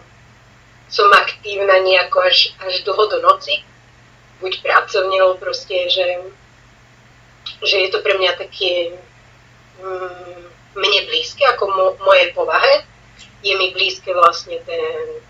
som 0.88 1.12
aktívna 1.12 1.84
nejako 1.84 2.24
až, 2.24 2.56
až 2.64 2.80
dlho 2.80 3.04
do 3.12 3.18
noci. 3.20 3.60
Buď 4.40 4.64
pracovne, 4.64 5.20
alebo 5.20 5.36
proste, 5.36 5.90
že 5.92 6.32
že 7.62 7.76
je 7.86 7.88
to 7.90 7.98
pre 8.02 8.14
mňa 8.18 8.32
také 8.36 8.96
mm, 9.80 10.40
mne 10.76 11.00
blízke 11.08 11.42
ako 11.56 11.64
mo, 11.72 11.86
mojej 12.04 12.32
povahe. 12.36 12.84
Je 13.40 13.54
mi 13.54 13.72
blízke 13.72 14.10
vlastne 14.12 14.60
ten 14.66 15.22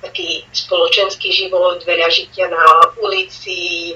taký 0.00 0.48
spoločenský 0.48 1.28
život, 1.28 1.84
veľa 1.84 2.08
žitia 2.08 2.48
na 2.48 2.64
ulici, 3.04 3.92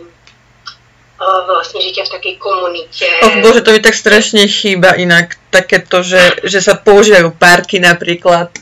vlastne 1.19 1.81
žitia 1.81 2.05
v 2.05 2.15
takej 2.21 2.35
komunite. 2.37 3.09
Oh 3.25 3.41
bože, 3.41 3.65
to 3.65 3.73
mi 3.73 3.81
tak 3.81 3.97
strašne 3.97 4.45
chýba 4.45 4.99
inak, 4.99 5.39
takéto, 5.49 6.05
že, 6.05 6.45
že 6.45 6.61
sa 6.61 6.77
používajú 6.77 7.33
parky 7.39 7.81
napríklad, 7.81 8.53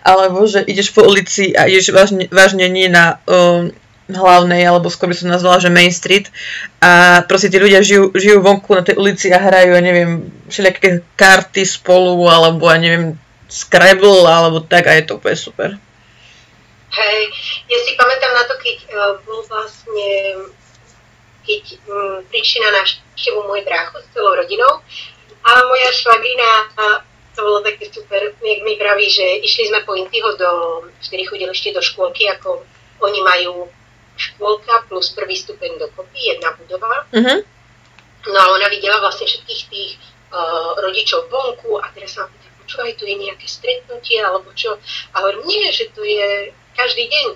alebo 0.00 0.46
že 0.48 0.64
ideš 0.64 0.94
po 0.94 1.04
ulici 1.04 1.52
a 1.52 1.68
ideš 1.68 1.92
vážne, 1.92 2.24
vážne 2.32 2.70
nie 2.70 2.88
na 2.88 3.20
um, 3.28 3.68
hlavnej, 4.08 4.64
alebo 4.64 4.88
skôr 4.88 5.12
by 5.12 5.16
som 5.16 5.28
nazvala, 5.28 5.60
že 5.60 5.72
Main 5.72 5.92
Street. 5.92 6.32
A 6.80 7.22
proste 7.28 7.52
tí 7.52 7.60
ľudia 7.60 7.84
žijú, 7.84 8.12
žijú 8.16 8.40
vonku 8.40 8.72
na 8.72 8.82
tej 8.82 8.96
ulici 8.96 9.28
a 9.28 9.38
hrajú, 9.38 9.76
ja 9.76 9.82
neviem, 9.84 10.32
všelijaké 10.48 11.04
karty 11.14 11.62
spolu, 11.68 12.24
alebo 12.28 12.66
ja 12.72 12.80
neviem, 12.80 13.20
Scrabble, 13.48 14.28
alebo 14.28 14.60
tak 14.60 14.88
a 14.88 14.92
je 14.96 15.08
to 15.08 15.16
úplne 15.16 15.36
super. 15.36 15.70
Hej, 16.88 17.20
ja 17.68 17.78
si 17.84 17.96
pamätám 17.96 18.32
na 18.32 18.44
to, 18.48 18.54
keď 18.60 18.76
uh, 18.92 19.14
bol 19.24 19.40
vlastne, 19.48 20.08
keď 21.44 21.64
um, 21.88 22.20
prišli 22.28 22.64
na 22.64 22.76
návštevu 22.80 23.44
môj 23.44 23.64
brácho 23.64 24.00
s 24.04 24.08
celou 24.12 24.36
rodinou 24.36 24.84
a 25.44 25.50
moja 25.64 25.90
švagrina, 25.96 26.50
to 27.32 27.40
bolo 27.40 27.62
také 27.62 27.88
super, 27.88 28.20
jak 28.36 28.60
mi 28.66 28.74
praví, 28.76 29.06
že 29.08 29.40
išli 29.46 29.70
sme 29.70 29.80
po 29.86 29.94
Intiho 29.94 30.34
do, 30.36 30.50
vtedy 31.00 31.24
chodili 31.24 31.48
ešte 31.54 31.70
do 31.70 31.80
škôlky, 31.80 32.26
ako 32.34 32.66
oni 33.00 33.20
majú 33.22 33.70
škôlka 34.18 34.90
plus 34.90 35.14
prvý 35.14 35.38
stupeň 35.38 35.78
dokopy, 35.78 36.34
jedna 36.34 36.50
budova. 36.58 37.06
Uh-huh. 37.14 37.38
No 38.26 38.38
a 38.38 38.46
ona 38.58 38.66
videla 38.66 38.98
vlastne 38.98 39.30
všetkých 39.30 39.62
tých 39.70 39.92
uh, 40.34 40.74
rodičov 40.82 41.30
vonku 41.30 41.78
a 41.78 41.86
teraz 41.94 42.18
sa 42.18 42.26
ma 42.26 42.34
pýta, 42.34 42.50
počúvaj, 42.58 42.92
tu 42.98 43.06
je 43.06 43.16
nejaké 43.16 43.46
stretnutie 43.46 44.18
alebo 44.18 44.50
čo. 44.58 44.74
A 45.14 45.22
hovorím, 45.22 45.46
nie, 45.46 45.70
že 45.70 45.88
to 45.94 46.02
je 46.02 46.50
každý 46.74 47.06
deň. 47.06 47.26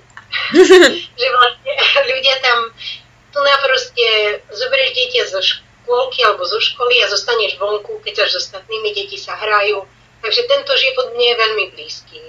že 1.21 1.27
vlastne 1.29 1.73
ľudia 2.11 2.35
tam, 2.43 2.59
tu 3.33 3.39
na 3.41 3.57
proste 3.63 4.07
zoberieš 4.53 4.93
dieťa 4.93 5.23
zo 5.33 5.41
škôlky 5.41 6.21
alebo 6.27 6.45
zo 6.45 6.61
školy 6.61 7.01
a 7.01 7.09
zostaneš 7.09 7.57
vonku, 7.57 8.03
keď 8.05 8.27
sa 8.27 8.27
s 8.27 8.35
ostatnými 8.45 8.91
deti 8.93 9.17
sa 9.17 9.39
hrajú. 9.39 9.87
Takže 10.23 10.43
tento 10.47 10.73
život 10.79 11.15
mne 11.15 11.27
je 11.31 11.37
veľmi 11.41 11.65
blízky. 11.75 12.21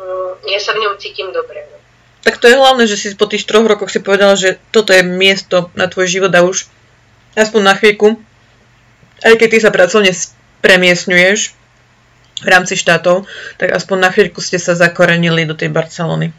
Mm, 0.00 0.32
ja 0.50 0.58
sa 0.58 0.72
v 0.74 0.82
ňom 0.82 0.98
cítim 0.98 1.30
dobre. 1.30 1.62
No. 1.68 1.78
Tak 2.20 2.36
to 2.36 2.52
je 2.52 2.56
hlavné, 2.56 2.84
že 2.84 3.00
si 3.00 3.16
po 3.16 3.24
tých 3.24 3.48
troch 3.48 3.64
rokoch 3.64 3.88
si 3.88 4.00
povedal, 4.00 4.36
že 4.36 4.60
toto 4.70 4.92
je 4.92 5.00
miesto 5.00 5.72
na 5.72 5.88
tvoj 5.88 6.04
život 6.04 6.32
a 6.36 6.44
už 6.44 6.68
aspoň 7.32 7.60
na 7.64 7.74
chvíľku, 7.76 8.20
aj 9.24 9.34
keď 9.40 9.48
ty 9.48 9.58
sa 9.60 9.72
pracovne 9.72 10.12
premiesňuješ 10.60 11.56
v 12.40 12.48
rámci 12.48 12.76
štátov, 12.76 13.24
tak 13.56 13.72
aspoň 13.72 13.96
na 14.00 14.10
chvíľku 14.12 14.40
ste 14.44 14.60
sa 14.60 14.76
zakorenili 14.76 15.48
do 15.48 15.56
tej 15.56 15.72
Barcelony. 15.72 16.32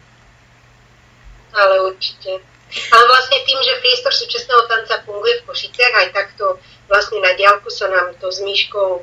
Ale 1.53 1.75
určite. 1.89 2.41
Ale 2.71 3.03
vlastne 3.09 3.37
tým, 3.43 3.59
že 3.59 3.81
priestor 3.83 4.13
súčasného 4.13 4.63
tanca 4.69 5.01
funguje 5.03 5.41
v 5.41 5.45
Košiciach, 5.49 5.93
aj 6.05 6.07
takto 6.13 6.61
vlastne 6.87 7.19
na 7.19 7.33
diálku 7.33 7.67
sa 7.73 7.89
nám 7.89 8.13
to 8.21 8.29
s 8.29 8.39
Myškou 8.39 9.01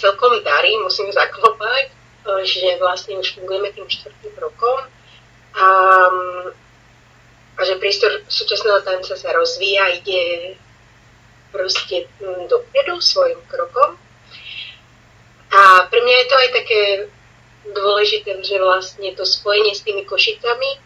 celkom 0.00 0.32
darí, 0.46 0.78
musím 0.80 1.12
zaklopať 1.12 2.00
že 2.44 2.76
vlastne 2.76 3.16
už 3.18 3.32
fungujeme 3.36 3.72
tým 3.72 3.88
štvrtým 3.88 4.34
rokom 4.36 4.78
a, 5.54 5.66
a 7.56 7.60
že 7.64 7.80
prístor 7.82 8.22
súčasného 8.30 8.80
tanca 8.86 9.14
sa 9.18 9.30
rozvíja, 9.34 10.00
ide 10.00 10.54
proste 11.50 12.06
dopredu 12.46 13.02
svojim 13.02 13.38
krokom. 13.50 13.98
A 15.50 15.90
pre 15.90 15.98
mňa 15.98 16.14
je 16.14 16.26
to 16.30 16.36
aj 16.38 16.48
také 16.54 16.82
dôležité, 17.74 18.38
že 18.46 18.62
vlastne 18.62 19.10
to 19.18 19.26
spojenie 19.26 19.74
s 19.74 19.82
tými 19.82 20.06
košicami, 20.06 20.78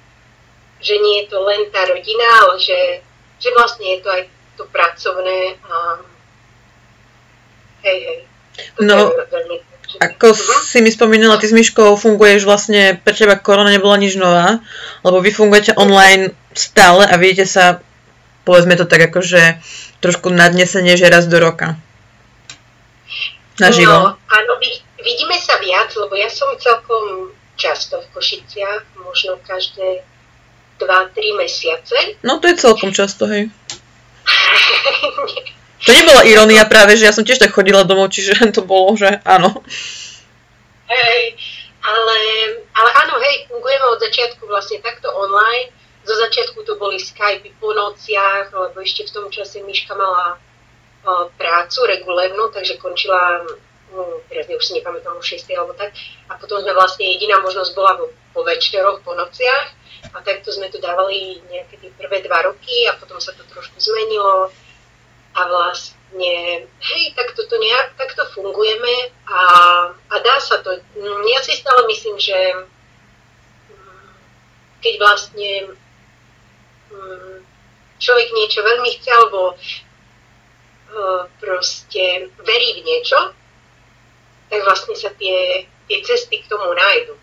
že 0.81 0.95
nie 1.01 1.25
je 1.25 1.29
to 1.29 1.39
len 1.45 1.69
tá 1.69 1.85
rodina, 1.85 2.25
ale 2.45 2.57
že, 2.61 3.05
že 3.41 3.49
vlastne 3.53 3.85
je 3.97 4.01
to 4.01 4.09
aj 4.09 4.23
to 4.57 4.65
pracovné 4.73 5.61
a 5.69 5.77
hej, 7.85 7.99
hej. 8.01 8.19
No, 8.81 9.11
ako 10.01 10.35
si 10.65 10.83
mi 10.83 10.91
spomínala, 10.91 11.39
ty 11.39 11.47
s 11.47 11.55
Myškou 11.55 11.95
funguješ 11.95 12.47
vlastne, 12.49 12.99
pre 12.99 13.15
teba 13.15 13.39
korona 13.39 13.71
nebola 13.71 13.99
nič 13.99 14.19
nová, 14.19 14.59
lebo 15.07 15.19
vy 15.23 15.31
fungujete 15.31 15.79
online 15.79 16.35
stále 16.55 17.07
a 17.07 17.15
viete 17.19 17.47
sa, 17.47 17.83
povedzme 18.43 18.75
to 18.75 18.87
tak 18.87 19.11
akože 19.11 19.63
trošku 20.03 20.31
nadnesenie, 20.31 20.99
že 20.99 21.11
raz 21.11 21.27
do 21.31 21.39
roka. 21.39 21.79
Naživo. 23.63 23.95
No, 23.95 24.19
áno, 24.19 24.53
vidíme 24.99 25.39
sa 25.39 25.57
viac, 25.63 25.95
lebo 25.95 26.19
ja 26.19 26.27
som 26.27 26.51
celkom 26.59 27.31
často 27.55 28.03
v 28.03 28.07
Košiciach, 28.19 28.99
možno 28.99 29.39
každé 29.47 30.03
2-3 30.83 31.39
mesiace. 31.39 31.97
No 32.27 32.43
to 32.43 32.51
je 32.51 32.59
celkom 32.59 32.91
často, 32.91 33.31
hej. 33.31 33.47
To 35.85 35.91
nebola 35.93 36.25
irónia 36.25 36.65
práve, 36.65 36.97
že 36.97 37.05
ja 37.05 37.13
som 37.13 37.29
tiež 37.29 37.37
tak 37.37 37.53
chodila 37.53 37.85
domov, 37.85 38.09
čiže 38.09 38.41
to 38.57 38.65
bolo, 38.65 38.97
že 38.97 39.21
áno. 39.29 39.61
Hej, 40.89 41.37
ale, 41.85 42.19
ale 42.73 42.91
áno, 43.05 43.21
hej, 43.21 43.45
fungujeme 43.53 43.87
od 43.93 44.01
začiatku 44.01 44.49
vlastne 44.49 44.81
takto 44.81 45.13
online. 45.13 45.69
Zo 46.05 46.17
začiatku 46.17 46.65
to 46.65 46.77
boli 46.77 47.01
Skype 47.01 47.49
po 47.61 47.73
nociach, 47.73 48.53
lebo 48.53 48.77
ešte 48.81 49.09
v 49.09 49.13
tom 49.13 49.27
čase 49.33 49.65
Miška 49.65 49.97
mala 49.97 50.37
uh, 50.37 51.29
prácu 51.37 51.89
regulérnu, 51.89 52.53
takže 52.53 52.77
končila, 52.77 53.45
um, 53.93 54.21
teraz 54.29 54.49
už 54.49 54.65
si 54.65 54.77
nepamätám, 54.81 55.17
o 55.17 55.25
6 55.25 55.49
alebo 55.57 55.73
tak. 55.77 55.97
A 56.29 56.37
potom 56.37 56.61
sme 56.61 56.77
vlastne 56.77 57.09
jediná 57.09 57.41
možnosť 57.41 57.73
bola 57.73 57.97
po, 57.97 58.13
po 58.37 58.41
večeroch, 58.45 59.01
po 59.01 59.17
nociach. 59.17 59.73
A 60.13 60.21
takto 60.21 60.53
sme 60.53 60.69
to 60.69 60.77
dávali 60.77 61.41
nejaké 61.49 61.81
tie 61.81 61.89
prvé 61.97 62.21
dva 62.21 62.45
roky 62.45 62.85
a 62.89 62.97
potom 63.01 63.17
sa 63.17 63.33
to 63.33 63.41
trošku 63.49 63.81
zmenilo 63.81 64.53
a 65.35 65.41
vlastne, 65.51 66.35
hej, 66.71 67.03
tak 67.19 67.35
toto 67.35 67.59
nejak, 67.59 67.99
takto 67.99 68.23
fungujeme 68.39 69.11
a, 69.27 69.41
a 69.91 70.15
dá 70.23 70.37
sa 70.39 70.63
to. 70.63 70.79
Ja 71.27 71.41
si 71.43 71.59
stále 71.59 71.91
myslím, 71.91 72.17
že 72.23 72.39
mm, 73.75 74.11
keď 74.79 74.95
vlastne 75.03 75.51
mm, 76.95 77.37
človek 77.99 78.29
niečo 78.31 78.61
veľmi 78.63 78.91
chce 78.95 79.11
alebo 79.11 79.41
e, 79.51 79.57
proste 81.43 82.31
verí 82.47 82.69
v 82.79 82.81
niečo, 82.87 83.19
tak 84.55 84.61
vlastne 84.63 84.95
sa 84.95 85.11
tie, 85.19 85.67
tie 85.91 85.99
cesty 86.07 86.39
k 86.39 86.47
tomu 86.47 86.71
nájdu, 86.79 87.15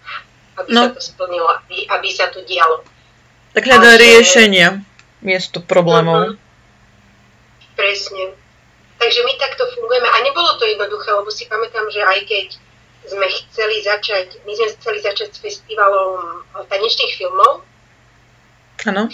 aby 0.60 0.70
no. 0.76 0.82
sa 0.84 0.90
to 0.92 1.00
splnilo, 1.00 1.48
aby, 1.48 1.88
aby 1.88 2.08
sa 2.12 2.28
to 2.28 2.44
dialo. 2.44 2.84
Tak 3.56 3.64
hľadá 3.68 3.96
riešenia 4.00 4.84
miesto 5.24 5.64
problémov. 5.64 6.36
Uh-huh. 6.36 6.41
Presne. 7.82 8.38
Takže 9.02 9.26
my 9.26 9.34
takto 9.42 9.66
fungujeme 9.74 10.06
a 10.06 10.18
nebolo 10.22 10.54
to 10.62 10.70
jednoduché, 10.70 11.10
lebo 11.18 11.34
si 11.34 11.50
pamätám, 11.50 11.90
že 11.90 12.06
aj 12.06 12.20
keď 12.30 12.48
sme 13.10 13.26
chceli 13.26 13.82
začať, 13.82 14.46
my 14.46 14.54
sme 14.54 14.68
chceli 14.78 15.02
začať 15.02 15.34
s 15.34 15.42
festivalom 15.42 16.46
tanečných 16.70 17.18
filmov, 17.18 17.66
ano. 18.86 19.10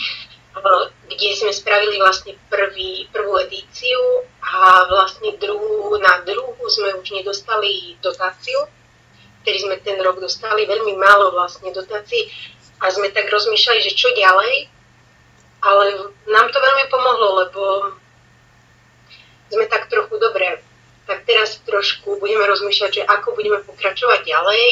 kde 1.07 1.29
sme 1.39 1.55
spravili 1.55 1.95
vlastne 2.03 2.35
prvý, 2.51 3.07
prvú 3.15 3.39
edíciu 3.39 4.27
a 4.43 4.83
vlastne 4.91 5.39
druhú, 5.39 5.95
na 6.03 6.27
druhú 6.27 6.59
sme 6.67 6.99
už 6.99 7.07
nedostali 7.15 7.95
dotáciu, 8.03 8.67
ktorý 9.47 9.57
sme 9.63 9.75
ten 9.79 9.95
rok 10.03 10.19
dostali 10.19 10.67
veľmi 10.67 10.99
málo 10.99 11.31
vlastne 11.31 11.71
dotácií 11.71 12.27
a 12.83 12.91
sme 12.91 13.07
tak 13.15 13.31
rozmýšľali, 13.31 13.79
že 13.79 13.95
čo 13.95 14.11
ďalej, 14.11 14.67
ale 15.63 16.11
nám 16.27 16.51
to 16.51 16.59
veľmi 16.59 16.85
pomohlo, 16.91 17.27
lebo 17.47 17.63
sme 19.51 19.65
tak 19.67 19.87
trochu 19.87 20.15
dobré. 20.19 20.59
Tak 21.07 21.23
teraz 21.23 21.59
trošku 21.63 22.19
budeme 22.19 22.43
rozmýšľať, 22.43 22.91
že 22.91 23.03
ako 23.07 23.35
budeme 23.39 23.63
pokračovať 23.63 24.27
ďalej. 24.27 24.65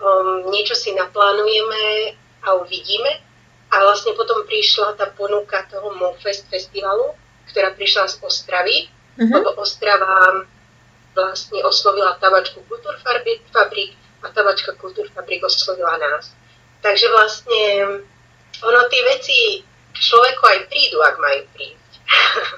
Um, 0.00 0.50
niečo 0.50 0.74
si 0.74 0.90
naplánujeme 0.96 2.16
a 2.42 2.58
uvidíme. 2.58 3.22
A 3.70 3.86
vlastne 3.86 4.18
potom 4.18 4.42
prišla 4.50 4.98
tá 4.98 5.06
ponuka 5.14 5.62
toho 5.70 5.94
MoFest 5.94 6.50
festivalu, 6.50 7.14
ktorá 7.54 7.70
prišla 7.78 8.10
z 8.10 8.18
Ostravy, 8.18 8.90
uh-huh. 9.14 9.30
lebo 9.30 9.54
Ostrava 9.62 10.42
vlastne 11.14 11.62
oslovila 11.62 12.18
tabačku 12.18 12.66
Kultúrfabrik 12.66 13.46
a 14.22 14.26
tabačka 14.34 14.74
Kultúrfabrik 14.74 15.46
oslovila 15.46 15.94
nás. 16.02 16.34
Takže 16.82 17.06
vlastne 17.14 17.62
ono 18.58 18.80
tie 18.90 19.02
veci 19.06 19.38
človeku 19.94 20.42
aj 20.42 20.58
prídu, 20.66 20.98
ak 21.02 21.16
majú 21.22 21.40
prísť. 21.54 21.90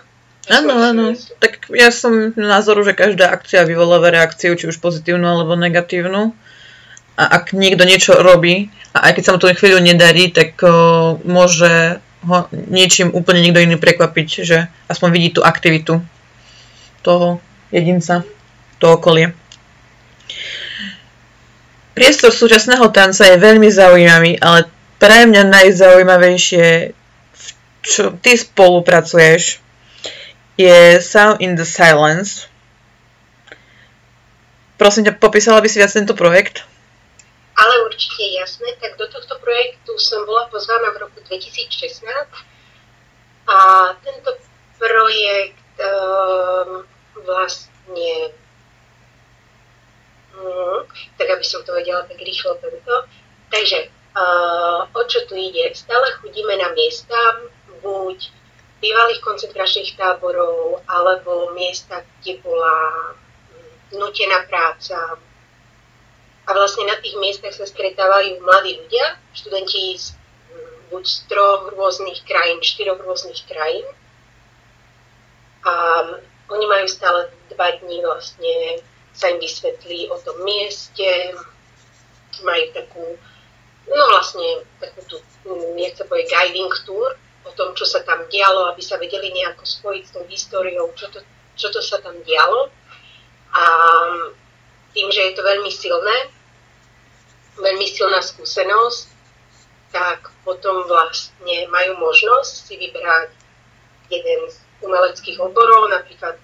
Áno, 0.51 0.75
áno. 0.75 1.15
Tak 1.39 1.71
ja 1.71 1.95
som 1.95 2.35
názoru, 2.35 2.83
že 2.83 2.99
každá 2.99 3.31
akcia 3.31 3.63
vyvoláva 3.63 4.11
reakciu, 4.11 4.59
či 4.59 4.67
už 4.67 4.83
pozitívnu 4.83 5.23
alebo 5.23 5.55
negatívnu. 5.55 6.35
A 7.15 7.23
ak 7.39 7.55
niekto 7.55 7.87
niečo 7.87 8.19
robí, 8.19 8.73
a 8.91 9.07
aj 9.07 9.13
keď 9.15 9.23
sa 9.23 9.33
mu 9.37 9.39
to 9.39 9.53
chvíľu 9.55 9.79
nedarí, 9.79 10.35
tak 10.35 10.59
o, 10.65 11.21
môže 11.23 12.03
ho 12.27 12.47
niečím 12.51 13.15
úplne 13.15 13.45
niekto 13.45 13.63
iný 13.63 13.77
prekvapiť, 13.79 14.29
že 14.43 14.67
aspoň 14.91 15.09
vidí 15.15 15.29
tú 15.35 15.47
aktivitu 15.47 16.03
toho 17.03 17.39
jedinca, 17.71 18.27
to 18.79 18.87
okolie. 18.95 19.35
Priestor 21.93 22.33
súčasného 22.33 22.89
tanca 22.89 23.29
je 23.29 23.37
veľmi 23.37 23.69
zaujímavý, 23.69 24.41
ale 24.41 24.65
pre 24.97 25.29
mňa 25.29 25.43
najzaujímavejšie, 25.51 26.67
v 27.35 27.47
čo 27.85 28.17
ty 28.17 28.39
spolupracuješ 28.39 29.63
je 30.63 31.03
Sound 31.03 31.43
in 31.43 31.59
the 31.59 31.67
Silence. 31.67 32.47
Prosím 34.79 35.11
ťa, 35.11 35.13
popísala 35.19 35.63
by 35.63 35.69
si 35.71 35.79
viac 35.79 35.95
tento 35.95 36.15
projekt? 36.15 36.67
Ale 37.55 37.87
určite 37.87 38.23
jasné, 38.35 38.75
tak 38.83 38.99
do 38.99 39.07
tohto 39.07 39.39
projektu 39.39 39.95
som 39.99 40.27
bola 40.27 40.51
pozvaná 40.51 40.91
v 40.91 41.07
roku 41.07 41.19
2016 41.23 42.03
a 43.47 43.59
tento 44.03 44.31
projekt 44.79 45.77
um, 45.79 46.83
vlastne 47.23 48.15
um, 50.35 50.83
tak 51.15 51.29
aby 51.31 51.45
som 51.47 51.63
to 51.63 51.71
vedela 51.77 52.03
tak 52.09 52.19
rýchlo 52.19 52.59
tento. 52.59 52.95
Takže 53.53 53.93
uh, 54.17 54.89
o 54.91 55.03
čo 55.07 55.29
tu 55.29 55.37
ide? 55.37 55.71
Stále 55.77 56.19
chodíme 56.19 56.57
na 56.57 56.73
miesta, 56.75 57.19
buď 57.85 58.42
bývalých 58.83 59.23
koncentračných 59.23 59.95
táborov 59.95 60.83
alebo 60.91 61.55
miesta, 61.55 62.03
kde 62.21 62.43
bola 62.43 62.75
mm, 63.15 63.95
nutená 63.95 64.43
práca. 64.51 64.99
A 66.43 66.51
vlastne 66.51 66.91
na 66.91 66.99
tých 66.99 67.15
miestach 67.23 67.55
sa 67.55 67.63
stretávajú 67.63 68.43
mladí 68.43 68.83
ľudia, 68.83 69.23
študenti 69.39 69.95
z 69.95 70.19
mm, 70.19 70.91
buď 70.91 71.05
z 71.07 71.17
troch 71.31 71.71
rôznych 71.79 72.27
krajín, 72.27 72.59
štyroch 72.59 72.99
rôznych 72.99 73.39
krajín. 73.47 73.87
A 75.63 75.73
oni 76.51 76.67
majú 76.67 76.87
stále 76.91 77.31
dva 77.55 77.71
dní 77.79 78.03
vlastne 78.03 78.83
sa 79.15 79.31
im 79.31 79.39
vysvetlí 79.39 80.11
o 80.11 80.19
tom 80.27 80.43
mieste, 80.43 81.07
majú 82.43 82.65
takú, 82.75 83.05
no 83.87 84.03
vlastne 84.11 84.67
takú 84.83 85.01
tú, 85.07 85.17
mm, 85.47 85.79
nechcem 85.79 86.09
povedať 86.11 86.33
guiding 86.33 86.73
tour, 86.83 87.15
o 87.45 87.51
tom, 87.53 87.75
čo 87.75 87.85
sa 87.85 88.03
tam 88.07 88.27
dialo, 88.31 88.71
aby 88.71 88.83
sa 88.83 88.99
vedeli 88.99 89.35
nejako 89.35 89.67
spojiť 89.67 90.03
s 90.07 90.13
tou 90.15 90.25
históriou, 90.31 90.91
čo 90.95 91.11
to, 91.11 91.21
čo 91.59 91.69
to 91.75 91.81
sa 91.83 91.99
tam 91.99 92.15
dialo. 92.23 92.71
A 93.53 93.65
tým, 94.95 95.09
že 95.11 95.31
je 95.31 95.33
to 95.35 95.43
veľmi 95.43 95.73
silné, 95.73 96.17
veľmi 97.59 97.87
silná 97.89 98.21
skúsenosť, 98.23 99.13
tak 99.93 100.33
potom 100.47 100.89
vlastne 100.89 101.69
majú 101.69 102.01
možnosť 102.01 102.53
si 102.65 102.75
vybrať 102.81 103.29
jeden 104.09 104.41
z 104.49 104.57
umeleckých 104.81 105.39
oborov, 105.41 105.93
napríklad 105.93 106.41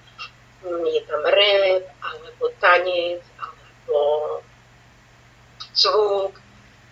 mm, 0.65 0.85
je 0.85 1.01
tam 1.09 1.23
rap, 1.25 1.85
alebo 2.05 2.45
tanec, 2.61 3.25
alebo 3.41 3.97
zvuk. 5.73 6.37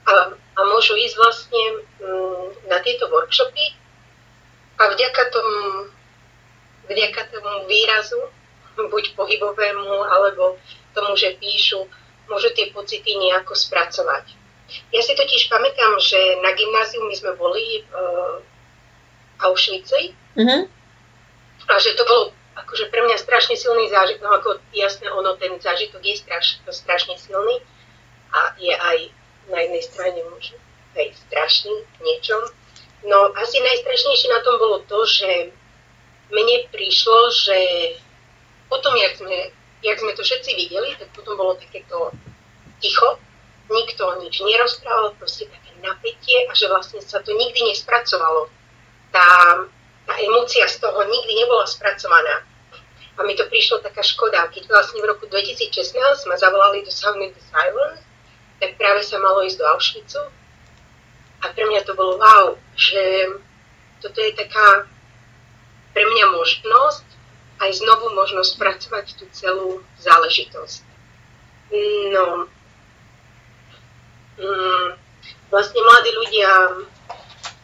A, 0.07 0.33
a 0.33 0.61
môžu 0.65 0.97
ísť 0.97 1.17
vlastne 1.19 1.65
mm, 2.01 2.71
na 2.73 2.79
tieto 2.81 3.11
workshopy 3.13 3.77
a 4.77 4.83
vďaka 4.93 5.23
tomu, 5.33 5.89
vďaka 6.89 7.23
tomu 7.33 7.53
výrazu, 7.67 8.21
buď 8.77 9.17
pohybovému, 9.17 10.05
alebo 10.05 10.61
tomu, 10.93 11.17
že 11.17 11.37
píšu, 11.41 11.89
môžu 12.29 12.53
tie 12.53 12.69
pocity 12.73 13.17
nejako 13.17 13.57
spracovať. 13.57 14.37
Ja 14.91 15.01
si 15.01 15.15
totiž 15.15 15.47
pamätám, 15.47 15.95
že 16.03 16.19
na 16.43 16.51
gymnáziu 16.53 17.07
my 17.07 17.15
sme 17.15 17.33
boli 17.39 17.87
v 17.87 17.95
uh, 17.95 19.47
Auschwitzi 19.47 20.11
mm-hmm. 20.35 20.63
a 21.71 21.75
že 21.79 21.95
to 21.95 22.03
bolo 22.03 22.35
akože 22.57 22.91
pre 22.91 23.05
mňa 23.07 23.15
strašne 23.21 23.55
silný 23.55 23.87
zážitok, 23.93 24.27
no 24.27 24.33
ako 24.35 24.59
jasné, 24.75 25.07
ono, 25.13 25.39
ten 25.39 25.55
zážitok 25.61 26.03
je 26.03 26.19
straš, 26.19 26.59
strašne 26.67 27.15
silný 27.21 27.63
a 28.35 28.59
je 28.59 28.75
aj 28.75 28.99
na 29.53 29.59
jednej 29.63 29.85
strane 29.87 30.21
možno 30.27 30.59
aj 30.97 31.13
strašný 31.29 31.77
v 31.85 31.99
niečom. 32.03 32.43
No 33.07 33.31
asi 33.39 33.63
najstrašnejšie 33.63 34.29
na 34.35 34.41
tom 34.43 34.59
bolo 34.59 34.83
to, 34.85 35.07
že 35.07 35.55
mne 36.35 36.57
prišlo, 36.75 37.31
že 37.31 37.59
potom, 38.67 38.99
jak 38.99 39.15
sme, 39.15 39.55
jak 39.83 39.97
sme 40.03 40.13
to 40.19 40.27
všetci 40.27 40.51
videli, 40.59 40.99
tak 40.99 41.15
potom 41.15 41.39
bolo 41.39 41.55
takéto 41.55 42.11
ticho, 42.83 43.23
nikto 43.71 44.11
nič 44.19 44.43
nerozprával, 44.43 45.15
proste 45.23 45.47
také 45.47 45.71
napätie 45.79 46.51
a 46.51 46.53
že 46.53 46.67
vlastne 46.67 46.99
sa 46.99 47.23
to 47.23 47.31
nikdy 47.31 47.63
nespracovalo. 47.71 48.51
Tá 49.15 49.63
tá 50.07 50.15
emócia 50.23 50.65
z 50.71 50.79
toho 50.79 51.03
nikdy 51.03 51.35
nebola 51.35 51.67
spracovaná. 51.67 52.47
A 53.19 53.25
mi 53.27 53.35
to 53.35 53.51
prišlo 53.51 53.83
taká 53.83 54.07
škoda, 54.07 54.47
keď 54.55 54.71
vlastne 54.71 55.03
v 55.03 55.11
roku 55.11 55.27
2016 55.27 55.99
ma 56.31 56.37
zavolali 56.39 56.87
do 56.87 56.93
Sound 56.95 57.19
in 57.19 57.35
the 57.35 57.43
Silence, 57.43 58.07
tak 58.63 58.79
práve 58.79 59.03
sa 59.03 59.19
malo 59.19 59.43
ísť 59.43 59.59
do 59.59 59.67
Auschwitzu. 59.67 60.23
A 61.45 61.53
pre 61.53 61.65
mňa 61.69 61.85
to 61.85 61.93
bolo 61.93 62.17
wow, 62.17 62.57
že 62.77 63.33
toto 64.01 64.21
je 64.21 64.33
taká 64.33 64.89
pre 65.97 66.05
mňa 66.05 66.27
možnosť, 66.33 67.07
aj 67.57 67.71
znovu 67.81 68.13
možnosť 68.13 68.53
pracovať 68.61 69.07
tú 69.17 69.25
celú 69.33 69.81
záležitosť. 69.97 70.85
No, 72.13 72.47
mm, 74.37 74.89
vlastne 75.49 75.81
mladí 75.81 76.11
ľudia 76.13 76.51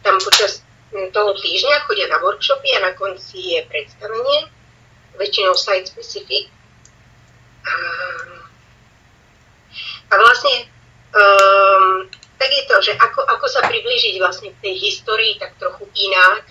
tam 0.01 0.17
počas 0.19 0.65
toho 0.93 1.31
týždňa 1.33 1.85
chodia 1.89 2.09
na 2.09 2.21
workshopy 2.21 2.69
a 2.77 2.85
na 2.89 2.91
konci 2.93 3.57
je 3.57 3.59
predstavenie, 3.69 4.49
väčšinou 5.17 5.53
site 5.57 5.89
specific. 5.89 6.49
A, 7.63 7.73
vlastne 10.13 10.55
um, 11.13 12.05
tak 12.43 12.51
je 12.51 12.63
to, 12.67 12.77
že 12.91 12.93
ako, 12.99 13.23
ako 13.23 13.47
sa 13.47 13.63
priblížiť 13.63 14.19
vlastne 14.19 14.51
k 14.51 14.61
tej 14.67 14.75
histórii 14.75 15.39
tak 15.39 15.55
trochu 15.55 15.87
inak, 15.95 16.43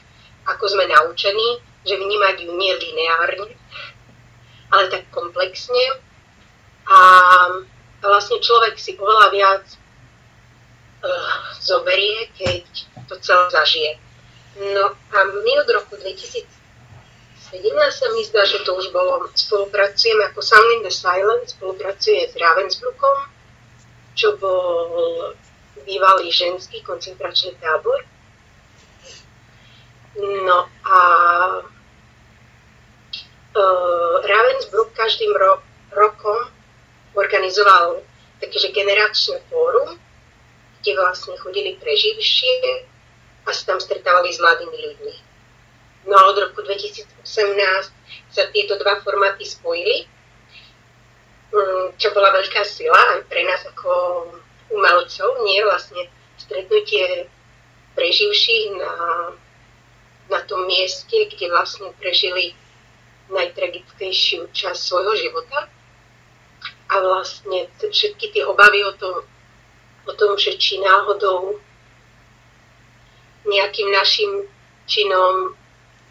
ako 0.49 0.65
sme 0.65 0.89
naučení, 0.89 1.61
že 1.85 2.01
vnímať 2.01 2.49
ju 2.49 2.51
nie 2.57 2.73
lineárne, 2.81 3.53
ale 4.73 4.89
tak 4.89 5.05
komplexne. 5.13 6.01
A 6.89 6.99
vlastne 8.01 8.41
človek 8.41 8.81
si 8.81 8.97
oveľa 8.97 9.29
viac 9.37 9.65
uh, 9.69 11.33
zoberie, 11.61 12.33
keď 12.41 12.65
to 13.13 13.21
celé 13.21 13.53
zažije. 13.53 13.93
No 14.73 14.97
a 14.97 15.19
my 15.29 15.53
od 15.61 15.69
roku 15.77 16.01
2017 16.01 16.49
sa 17.93 18.09
mi 18.17 18.25
zdá, 18.25 18.49
že 18.49 18.65
to 18.65 18.81
už 18.81 18.97
bolo, 18.97 19.29
spolupracujeme 19.37 20.25
ako 20.33 20.41
Sound 20.41 20.73
in 20.73 20.89
the 20.89 20.93
Silence, 20.93 21.53
spolupracuje 21.53 22.33
s 22.33 22.35
Ravensbrookom, 22.41 23.29
čo 24.17 24.41
bol 24.41 25.37
bývalý 25.81 26.29
ženský 26.31 26.83
koncentračný 26.85 27.57
tábor. 27.59 28.05
No 30.21 30.69
a 30.85 30.99
uh, 33.57 34.15
Ravensbrück 34.21 34.93
každým 34.93 35.33
ro- 35.33 35.65
rokom 35.97 36.53
organizoval 37.17 38.05
také, 38.41 38.59
že 38.59 38.77
generačné 38.77 39.41
fórum, 39.49 39.97
kde 40.81 40.93
vlastne 40.99 41.37
chodili 41.41 41.81
preživšie 41.81 42.85
a 43.47 43.51
sa 43.53 43.75
tam 43.75 43.79
stretávali 43.81 44.33
s 44.33 44.41
mladými 44.41 44.77
ľuďmi. 44.77 45.15
No 46.11 46.19
a 46.19 46.23
od 46.29 46.37
roku 46.39 46.61
2018 46.67 47.23
sa 48.35 48.43
tieto 48.51 48.75
dva 48.81 48.99
formáty 49.01 49.47
spojili, 49.47 50.05
mm, 51.55 51.97
čo 51.97 52.11
bola 52.11 52.35
veľká 52.35 52.67
sila 52.67 52.99
aj 53.17 53.21
pre 53.31 53.47
nás 53.47 53.63
ako 53.71 53.93
umelcov, 54.73 55.29
nie 55.45 55.61
vlastne 55.63 56.09
stretnutie 56.41 57.29
preživších 57.95 58.65
na, 58.81 58.93
na 60.33 60.41
tom 60.49 60.65
mieste, 60.67 61.29
kde 61.29 61.53
vlastne 61.53 61.93
prežili 62.01 62.57
najtragickejšiu 63.31 64.49
časť 64.51 64.81
svojho 64.81 65.15
života. 65.17 65.69
A 66.93 66.95
vlastne 67.01 67.73
všetky 67.81 68.37
tie 68.37 68.43
obavy 68.45 68.85
o 68.85 68.93
tom, 68.97 69.25
o 70.05 70.13
tom 70.13 70.37
že 70.37 70.57
či 70.61 70.77
náhodou 70.81 71.57
nejakým 73.49 73.89
našim 73.91 74.47
činom 74.87 75.57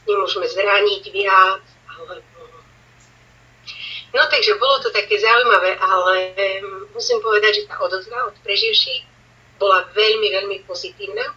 nemôžeme 0.09 0.47
zraniť 0.49 1.03
viac. 1.13 1.63
No 4.11 4.27
takže 4.27 4.59
bolo 4.59 4.83
to 4.83 4.91
také 4.91 5.15
zaujímavé, 5.19 5.79
ale 5.79 6.15
musím 6.91 7.23
povedať, 7.23 7.63
že 7.63 7.67
tá 7.71 7.79
odozva 7.79 8.27
od 8.27 8.35
preživších 8.43 9.07
bola 9.55 9.87
veľmi, 9.95 10.27
veľmi 10.35 10.57
pozitívna. 10.67 11.31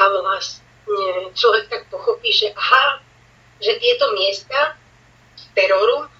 A 0.00 0.02
vlastne 0.10 0.66
človek 1.36 1.70
tak 1.70 1.86
pochopí, 1.94 2.34
že 2.34 2.50
aha, 2.56 2.98
že 3.62 3.78
tieto 3.78 4.10
miesta 4.18 4.74
teroru, 5.54 6.10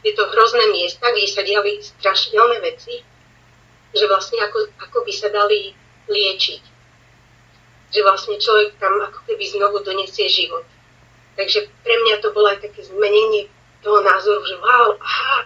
tieto 0.00 0.24
hrozné 0.32 0.72
miesta, 0.72 1.04
kde 1.12 1.28
sa 1.28 1.42
diali 1.44 1.82
strašidelné 1.82 2.64
veci, 2.64 3.04
že 3.92 4.04
vlastne 4.08 4.40
ako, 4.46 4.72
ako 4.88 4.98
by 5.04 5.12
sa 5.12 5.28
dali 5.28 5.76
liečiť 6.08 6.78
že 7.88 8.04
vlastne 8.04 8.36
človek 8.36 8.76
tam 8.76 9.00
ako 9.00 9.24
keby 9.24 9.44
znovu 9.48 9.80
donesie 9.80 10.28
život. 10.28 10.64
Takže 11.40 11.70
pre 11.80 11.94
mňa 12.04 12.20
to 12.20 12.28
bolo 12.36 12.52
aj 12.52 12.60
také 12.60 12.84
zmenenie 12.84 13.48
toho 13.82 13.98
názoru, 14.02 14.42
že 14.44 14.56
wow, 14.58 14.88
aha, 14.98 15.38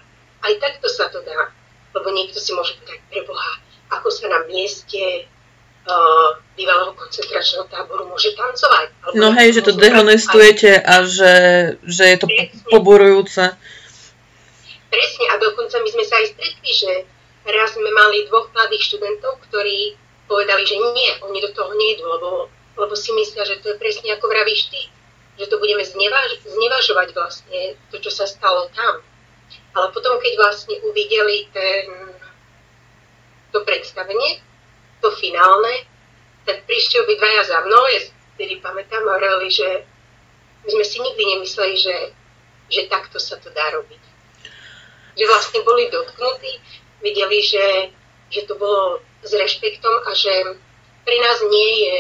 aj 0.48 0.52
takto 0.58 0.88
sa 0.88 1.08
to 1.12 1.20
dá. 1.22 1.52
Lebo 1.92 2.08
niekto 2.08 2.40
si 2.40 2.56
môže 2.56 2.76
povedať, 2.80 3.04
preboha, 3.12 3.52
ako 3.92 4.08
sa 4.08 4.32
na 4.32 4.40
mieste 4.48 5.28
uh, 5.84 6.40
bývalého 6.56 6.96
koncentračného 6.96 7.68
táboru 7.68 8.08
môže 8.08 8.32
tancovať. 8.32 8.88
Alebo 9.04 9.14
no 9.20 9.28
hej, 9.36 9.60
že 9.60 9.62
to 9.66 9.76
dehonestujete 9.76 10.72
a 10.80 11.04
že, 11.04 11.34
že 11.84 12.04
je 12.08 12.16
to 12.16 12.26
Presne. 12.28 12.64
poborujúce. 12.72 13.44
Presne, 14.92 15.24
a 15.32 15.34
dokonca 15.40 15.76
my 15.80 15.88
sme 15.88 16.04
sa 16.04 16.20
aj 16.20 16.26
stretli, 16.36 16.70
že 16.72 16.92
raz 17.48 17.76
sme 17.76 17.90
mali 17.92 18.28
dvoch 18.28 18.48
mladých 18.52 18.92
študentov, 18.92 19.40
ktorí 19.48 19.96
povedali, 20.28 20.62
že 20.64 20.76
nie, 20.80 21.10
oni 21.28 21.38
do 21.44 21.50
toho 21.52 21.72
nejdu, 21.76 22.04
lebo, 22.08 22.48
lebo 22.78 22.94
si 22.96 23.12
myslia, 23.12 23.44
že 23.44 23.60
to 23.60 23.74
je 23.74 23.80
presne 23.80 24.08
ako 24.16 24.32
vravíš 24.32 24.72
ty, 24.72 24.88
že 25.38 25.46
to 25.48 25.56
budeme 25.58 25.84
znevaž, 25.84 26.44
znevažovať 26.44 27.08
vlastne 27.16 27.60
to, 27.88 27.96
čo 28.00 28.10
sa 28.12 28.28
stalo 28.28 28.68
tam. 28.76 29.00
Ale 29.72 29.86
potom, 29.92 30.20
keď 30.20 30.32
vlastne 30.36 30.76
uvideli 30.84 31.48
ten, 31.52 32.12
to 33.52 33.64
predstavenie, 33.64 34.40
to 35.00 35.08
finálne, 35.16 35.88
tak 36.44 36.64
prišli 36.68 37.00
obidvaja 37.00 37.44
za 37.44 37.58
mnou, 37.64 37.84
ja 37.92 38.00
vtedy 38.36 38.58
pamätám, 38.60 39.04
hovorili, 39.04 39.48
že 39.52 39.68
my 40.64 40.68
sme 40.70 40.84
si 40.84 40.96
nikdy 41.00 41.22
nemysleli, 41.36 41.76
že, 41.76 41.96
že 42.70 42.80
takto 42.88 43.18
sa 43.18 43.36
to 43.38 43.50
dá 43.50 43.70
robiť. 43.74 44.02
Že 45.18 45.24
vlastne 45.28 45.60
boli 45.66 45.90
dotknutí, 45.92 46.52
videli, 47.02 47.38
že, 47.42 47.66
že 48.32 48.46
to 48.48 48.56
bolo 48.56 49.02
s 49.22 49.30
rešpektom 49.34 49.94
a 50.08 50.12
že 50.14 50.32
pre 51.04 51.16
nás 51.18 51.38
nie 51.50 51.70
je... 51.86 51.96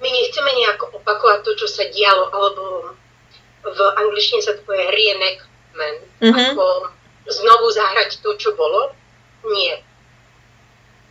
My 0.00 0.08
nechceme 0.08 0.50
nejako 0.56 0.96
opakovať 0.96 1.44
to, 1.44 1.52
čo 1.60 1.66
sa 1.68 1.84
dialo, 1.92 2.32
alebo 2.32 2.96
v 3.60 3.80
angličtine 4.00 4.40
sa 4.40 4.56
to 4.56 4.64
povie 4.64 4.88
reenactment, 4.88 6.00
mm-hmm. 6.24 6.56
ako 6.56 6.64
znovu 7.28 7.66
zahrať 7.68 8.24
to, 8.24 8.32
čo 8.40 8.56
bolo. 8.56 8.96
Nie. 9.44 9.84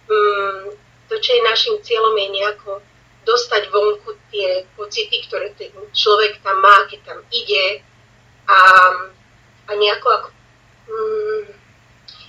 Mm, 0.09 0.73
to, 1.09 1.15
čo 1.21 1.29
je 1.37 1.49
našim 1.49 1.75
cieľom, 1.85 2.17
je 2.17 2.27
nejako 2.33 2.81
dostať 3.29 3.69
vonku 3.69 4.17
tie 4.33 4.65
pocity, 4.73 5.21
ktoré 5.29 5.53
ten 5.53 5.69
človek 5.93 6.41
tam 6.41 6.57
má, 6.65 6.89
keď 6.89 6.99
tam 7.05 7.19
ide 7.29 7.85
a, 8.49 8.59
a 9.69 9.71
nejako 9.77 10.07
ako, 10.09 10.29
mm, 10.89 11.45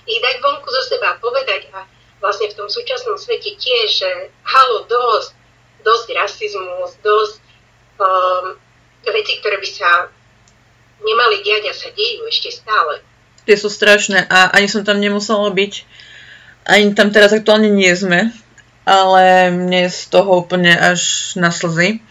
ich 0.05 0.19
dať 0.21 0.35
vonku 0.45 0.67
zo 0.69 0.81
seba 0.85 1.17
a 1.17 1.21
povedať 1.21 1.73
a 1.73 1.89
vlastne 2.21 2.53
v 2.53 2.57
tom 2.57 2.69
súčasnom 2.69 3.17
svete 3.17 3.57
tiež, 3.57 3.87
že 3.89 4.11
halo, 4.45 4.85
dosť, 4.85 5.33
dosť 5.81 6.07
rasizmus, 6.15 6.97
dosť 7.01 7.41
um, 7.97 8.55
veci, 9.05 9.33
ktoré 9.41 9.57
by 9.57 9.69
sa 9.69 10.09
nemali 11.01 11.41
diať 11.41 11.69
a 11.69 11.73
sa 11.73 11.89
dejú 11.89 12.25
ešte 12.29 12.53
stále. 12.53 13.01
Tie 13.49 13.57
sú 13.57 13.73
strašné 13.73 14.29
a 14.29 14.53
ani 14.53 14.69
som 14.69 14.85
tam 14.85 15.01
nemusela 15.01 15.49
byť. 15.49 15.73
Ani 16.69 16.93
tam 16.93 17.09
teraz 17.09 17.33
aktuálne 17.33 17.73
nie 17.73 17.89
sme, 17.97 18.29
ale 18.85 19.49
mne 19.49 19.89
z 19.89 20.01
toho 20.13 20.45
úplne 20.45 20.77
až 20.77 21.33
na 21.33 21.49
slzy. 21.49 22.05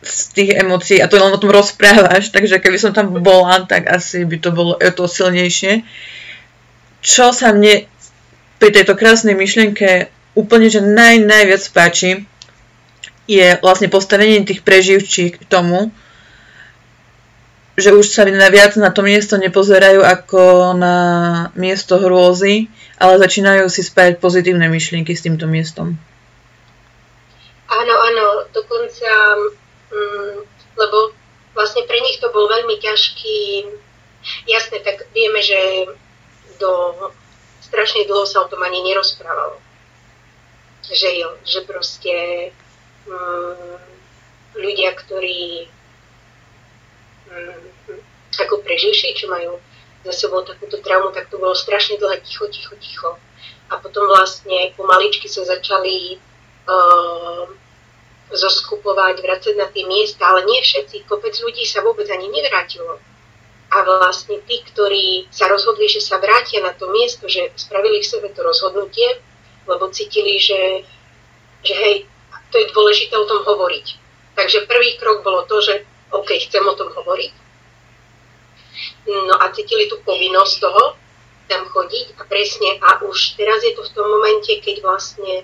z 0.00 0.32
tých 0.32 0.50
emócií 0.56 0.96
a 0.96 1.08
to 1.12 1.20
len 1.20 1.28
o 1.28 1.36
tom 1.36 1.52
rozprávaš, 1.52 2.32
takže 2.32 2.56
keby 2.56 2.80
som 2.80 2.96
tam 2.96 3.12
bola, 3.20 3.68
tak 3.68 3.84
asi 3.84 4.24
by 4.24 4.36
to 4.40 4.48
bolo 4.48 4.80
to 4.80 5.04
silnejšie. 5.04 5.84
Čo 7.04 7.36
sa 7.36 7.52
mne 7.52 7.84
pri 8.56 8.70
tejto 8.72 8.96
krásnej 8.96 9.36
myšlienke 9.36 10.08
úplne 10.34 10.70
že 10.70 10.82
naj, 10.82 11.22
najviac 11.22 11.62
páči, 11.74 12.24
je 13.30 13.46
vlastne 13.62 13.86
postavenie 13.86 14.42
tých 14.42 14.66
preživčí 14.66 15.38
k 15.38 15.42
tomu, 15.46 15.94
že 17.78 17.94
už 17.94 18.10
sa 18.10 18.26
viac 18.26 18.74
na 18.76 18.90
to 18.90 19.00
miesto 19.00 19.38
nepozerajú 19.38 20.02
ako 20.02 20.74
na 20.76 20.96
miesto 21.54 21.96
hrôzy, 21.96 22.68
ale 23.00 23.22
začínajú 23.22 23.70
si 23.72 23.80
spájať 23.86 24.18
pozitívne 24.20 24.66
myšlienky 24.68 25.14
s 25.16 25.24
týmto 25.24 25.46
miestom. 25.46 25.96
Áno, 27.70 27.94
áno, 27.94 28.26
dokonca, 28.50 29.10
mm, 29.94 30.36
lebo 30.74 31.14
vlastne 31.54 31.86
pre 31.86 32.02
nich 32.02 32.18
to 32.18 32.28
bol 32.34 32.50
veľmi 32.50 32.76
ťažký, 32.82 33.70
jasné, 34.50 34.82
tak 34.82 35.06
vieme, 35.14 35.38
že 35.38 35.86
do 36.58 36.70
strašne 37.62 38.04
dlho 38.10 38.26
sa 38.26 38.44
o 38.44 38.50
tom 38.50 38.60
ani 38.60 38.82
nerozprávalo. 38.84 39.69
Že 40.90 41.10
jo, 41.22 41.30
že 41.46 41.60
proste 41.70 42.14
mm, 43.06 43.78
ľudia, 44.58 44.90
ktorí 44.98 45.70
mm, 47.30 47.70
ako 48.40 48.64
preživší, 48.66 49.14
čo 49.14 49.30
majú 49.30 49.60
za 50.02 50.12
sebou 50.16 50.42
takúto 50.42 50.80
traumu, 50.80 51.12
tak 51.12 51.28
to 51.28 51.36
bolo 51.36 51.52
strašne 51.52 52.00
dlhé 52.00 52.24
ticho, 52.24 52.48
ticho, 52.48 52.74
ticho. 52.80 53.10
A 53.70 53.78
potom 53.78 54.08
vlastne 54.08 54.72
pomaličky 54.74 55.28
sa 55.28 55.46
začali 55.46 56.18
uh, 56.66 57.46
zoskupovať, 58.32 59.20
vracať 59.20 59.54
na 59.60 59.68
tie 59.68 59.84
miesta, 59.86 60.26
ale 60.26 60.48
nie 60.48 60.58
všetci, 60.64 61.06
kopec 61.06 61.36
ľudí 61.38 61.68
sa 61.68 61.84
vôbec 61.84 62.08
ani 62.08 62.32
nevrátilo. 62.32 62.98
A 63.70 63.76
vlastne 63.86 64.42
tí, 64.50 64.66
ktorí 64.66 65.30
sa 65.30 65.46
rozhodli, 65.46 65.86
že 65.86 66.02
sa 66.02 66.18
vrátia 66.18 66.58
na 66.58 66.74
to 66.74 66.90
miesto, 66.90 67.30
že 67.30 67.54
spravili 67.54 68.02
v 68.02 68.10
sebe 68.10 68.28
to 68.34 68.42
rozhodnutie, 68.42 69.22
lebo 69.70 69.94
cítili, 69.94 70.42
že, 70.42 70.82
že 71.62 71.74
hej, 71.74 71.96
to 72.50 72.58
je 72.58 72.74
dôležité 72.74 73.14
o 73.14 73.28
tom 73.30 73.46
hovoriť. 73.46 73.86
Takže 74.34 74.66
prvý 74.66 74.98
krok 74.98 75.22
bolo 75.22 75.46
to, 75.46 75.62
že 75.62 75.86
OK, 76.10 76.34
chcem 76.50 76.66
o 76.66 76.74
tom 76.74 76.90
hovoriť. 76.90 77.32
No 79.06 79.34
a 79.38 79.54
cítili 79.54 79.86
tú 79.86 80.02
povinnosť 80.02 80.54
toho 80.58 80.98
tam 81.50 81.66
chodiť 81.66 82.14
a 82.18 82.22
presne 82.30 82.78
a 82.78 83.02
už 83.02 83.34
teraz 83.34 83.62
je 83.66 83.74
to 83.74 83.82
v 83.82 83.94
tom 83.94 84.06
momente, 84.06 84.50
keď 84.62 84.86
vlastne 84.86 85.42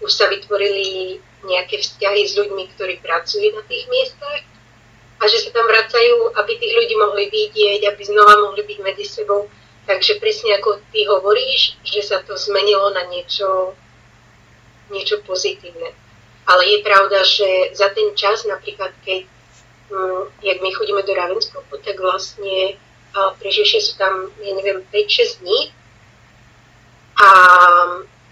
už 0.00 0.10
sa 0.12 0.28
vytvorili 0.28 1.20
nejaké 1.44 1.80
vzťahy 1.80 2.28
s 2.28 2.36
ľuďmi, 2.36 2.64
ktorí 2.76 3.00
pracujú 3.00 3.48
na 3.56 3.64
tých 3.64 3.88
miestach 3.88 4.44
a 5.20 5.22
že 5.28 5.40
sa 5.44 5.50
tam 5.52 5.64
vracajú, 5.68 6.36
aby 6.36 6.52
tých 6.56 6.74
ľudí 6.76 6.94
mohli 6.96 7.24
vidieť, 7.28 7.80
aby 7.88 8.02
znova 8.04 8.40
mohli 8.44 8.64
byť 8.64 8.78
medzi 8.84 9.04
sebou. 9.04 9.48
Takže 9.90 10.22
presne 10.22 10.54
ako 10.62 10.78
ty 10.94 11.02
hovoríš, 11.02 11.82
že 11.82 12.06
sa 12.06 12.22
to 12.22 12.38
zmenilo 12.38 12.94
na 12.94 13.10
niečo, 13.10 13.74
niečo 14.94 15.18
pozitívne. 15.26 15.90
Ale 16.46 16.62
je 16.62 16.78
pravda, 16.86 17.26
že 17.26 17.74
za 17.74 17.90
ten 17.90 18.14
čas, 18.14 18.46
napríklad 18.46 18.94
keď, 19.02 19.26
hm, 19.90 20.22
jak 20.46 20.58
my 20.62 20.70
chodíme 20.70 21.02
do 21.02 21.10
Ravenscope, 21.10 21.74
tak 21.82 21.98
vlastne 21.98 22.78
preživšie 23.42 23.82
sú 23.82 23.98
tam, 23.98 24.30
ja 24.38 24.54
neviem, 24.54 24.86
5-6 24.94 25.42
dní. 25.42 25.60
A 27.18 27.28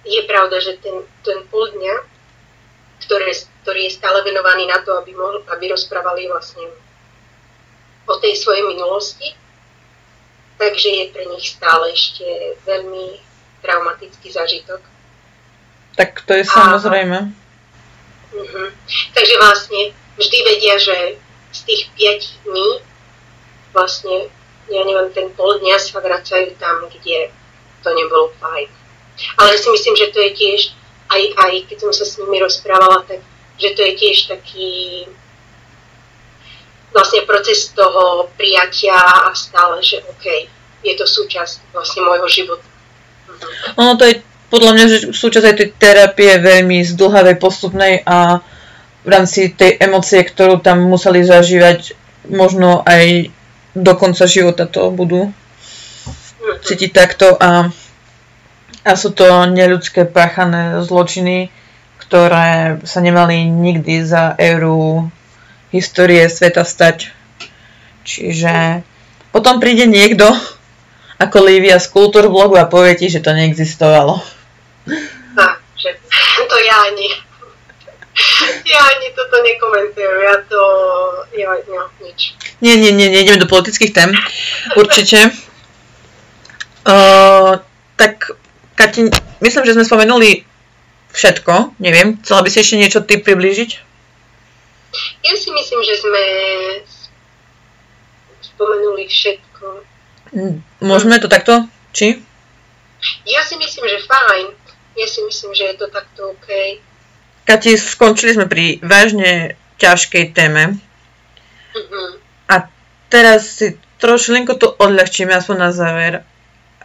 je 0.07 0.23
pravda, 0.31 0.63
že 0.63 0.79
ten, 0.79 1.03
ten 1.27 1.43
pol 1.51 1.75
dňa 1.75 2.19
ktoré, 3.09 3.33
ktorý 3.65 3.89
je 3.89 3.97
stále 3.97 4.21
venovaný 4.21 4.69
na 4.69 4.85
to, 4.85 4.93
aby, 5.01 5.17
mohol, 5.17 5.41
aby 5.49 5.73
rozprávali 5.73 6.29
vlastne 6.29 6.69
o 8.05 8.15
tej 8.21 8.37
svojej 8.37 8.69
minulosti. 8.69 9.33
Takže 10.59 10.89
je 10.91 11.05
pre 11.15 11.25
nich 11.31 11.55
stále 11.55 11.95
ešte 11.95 12.27
veľmi 12.67 13.23
traumatický 13.63 14.29
zážitok. 14.35 14.83
Tak 15.95 16.23
to 16.27 16.35
je 16.35 16.45
samozrejme. 16.47 17.31
uh-huh. 18.35 18.69
Takže 19.15 19.35
vlastne 19.39 19.81
vždy 20.19 20.39
vedia, 20.47 20.75
že 20.79 21.19
z 21.55 21.61
tých 21.65 21.83
5 21.95 22.47
dní 22.47 22.69
vlastne, 23.75 24.31
ja 24.71 24.83
neviem, 24.85 25.11
ten 25.15 25.31
pol 25.35 25.59
dňa 25.59 25.79
sa 25.79 26.03
vracajú 26.03 26.55
tam, 26.59 26.87
kde 26.91 27.31
to 27.83 27.91
nebolo 27.95 28.35
fajn. 28.43 28.69
Ale 29.39 29.59
si 29.59 29.67
myslím, 29.71 29.97
že 29.99 30.11
to 30.15 30.19
je 30.23 30.31
tiež 30.35 30.61
aj, 31.11 31.23
aj 31.35 31.53
keď 31.67 31.77
som 31.83 31.93
sa 31.95 32.05
s 32.07 32.19
nimi 32.21 32.39
rozprávala, 32.39 33.03
tak 33.09 33.23
že 33.59 33.75
to 33.75 33.83
je 33.83 33.93
tiež 33.99 34.19
taký 34.31 34.71
vlastne 36.93 37.23
proces 37.29 37.71
toho 37.77 38.29
prijatia 38.35 38.97
a 38.97 39.31
stále, 39.37 39.81
že 39.85 40.01
OK, 40.09 40.27
je 40.85 40.95
to 40.97 41.05
súčasť 41.05 41.73
vlastne 41.73 42.05
môjho 42.05 42.29
života. 42.29 42.65
Mhm. 43.29 43.49
Ono 43.81 43.93
to 43.97 44.05
je 44.09 44.15
podľa 44.49 44.73
mňa, 44.73 44.85
že 44.89 44.99
súčasť 45.13 45.45
aj 45.45 45.57
tej 45.61 45.69
terapie 45.77 46.33
veľmi 46.41 46.81
zdlhavej, 46.81 47.37
postupnej 47.37 48.01
a 48.09 48.41
v 49.05 49.09
rámci 49.09 49.53
tej 49.53 49.77
emócie, 49.77 50.25
ktorú 50.25 50.65
tam 50.65 50.89
museli 50.89 51.21
zažívať, 51.21 51.93
možno 52.33 52.81
aj 52.89 53.29
do 53.77 53.93
konca 53.95 54.25
života 54.25 54.65
to 54.65 54.89
budú 54.89 55.29
mhm. 55.29 55.35
cítiť 56.65 56.91
takto 56.93 57.37
a 57.37 57.69
a 58.89 58.97
sú 58.97 59.13
to 59.13 59.27
neľudské 59.53 60.09
páchané 60.09 60.81
zločiny, 60.81 61.53
ktoré 62.01 62.81
sa 62.89 63.05
nemali 63.05 63.45
nikdy 63.45 64.01
za 64.01 64.33
éru 64.41 65.13
histórie 65.73 66.27
sveta 66.29 66.65
stať. 66.65 67.13
Čiže 68.09 68.83
potom 69.35 69.61
príde 69.61 69.85
niekto 69.85 70.25
ako 71.19 71.39
Lívia 71.45 71.77
z 71.83 71.91
Kultúrblogu 71.91 72.57
a 72.57 72.71
povie 72.71 72.95
ti, 72.95 73.11
že 73.11 73.21
to 73.21 73.35
neexistovalo. 73.35 74.23
No, 75.35 75.47
že 75.77 75.91
to 76.47 76.57
ja 76.63 76.77
ani. 76.89 77.09
Ja 78.67 78.81
ani 78.83 79.07
toto 79.15 79.39
nekomentujem, 79.43 80.15
ja 80.27 80.37
to... 80.51 80.61
Ja, 81.39 81.55
ja, 81.55 81.83
nič. 82.03 82.35
Nie, 82.59 82.75
nie, 82.75 82.91
nie, 82.91 83.11
nejdeme 83.11 83.39
do 83.39 83.47
politických 83.47 83.95
tém. 83.95 84.11
Určite. 84.75 85.31
Uh, 86.83 87.63
tak 87.95 88.35
Kati, 88.75 89.11
myslím, 89.43 89.65
že 89.67 89.75
sme 89.75 89.87
spomenuli 89.87 90.47
všetko, 91.15 91.79
neviem. 91.83 92.19
Chcela 92.23 92.43
by 92.43 92.49
si 92.51 92.59
ešte 92.63 92.79
niečo 92.79 93.01
ty 93.03 93.19
priblížiť? 93.19 93.88
Ja 95.25 95.35
si 95.37 95.49
myslím, 95.51 95.81
že 95.85 95.95
sme 96.01 96.25
spomenuli 98.41 99.05
všetko. 99.07 99.67
Môžeme 100.83 101.19
to 101.23 101.29
takto? 101.31 101.67
Či? 101.95 102.23
Ja 103.25 103.43
si 103.47 103.55
myslím, 103.57 103.87
že 103.87 104.07
fajn. 104.07 104.47
Ja 104.99 105.07
si 105.07 105.21
myslím, 105.23 105.55
že 105.55 105.65
je 105.71 105.77
to 105.79 105.87
takto 105.89 106.35
OK. 106.35 106.49
Kati, 107.47 107.79
skončili 107.79 108.35
sme 108.35 108.51
pri 108.51 108.83
vážne 108.83 109.55
ťažkej 109.79 110.35
téme. 110.35 110.77
Uh-huh. 111.73 112.19
A 112.51 112.67
teraz 113.09 113.63
si 113.63 113.79
trošku 114.03 114.35
to 114.59 114.75
odľahčíme, 114.75 115.31
aspoň 115.33 115.57
na 115.57 115.71
záver 115.71 116.13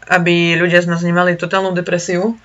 aby 0.10 0.60
ľudia 0.60 0.84
z 0.84 0.90
nás 0.92 1.02
nemali 1.04 1.40
totálnu 1.40 1.72
depresiu. 1.72 2.36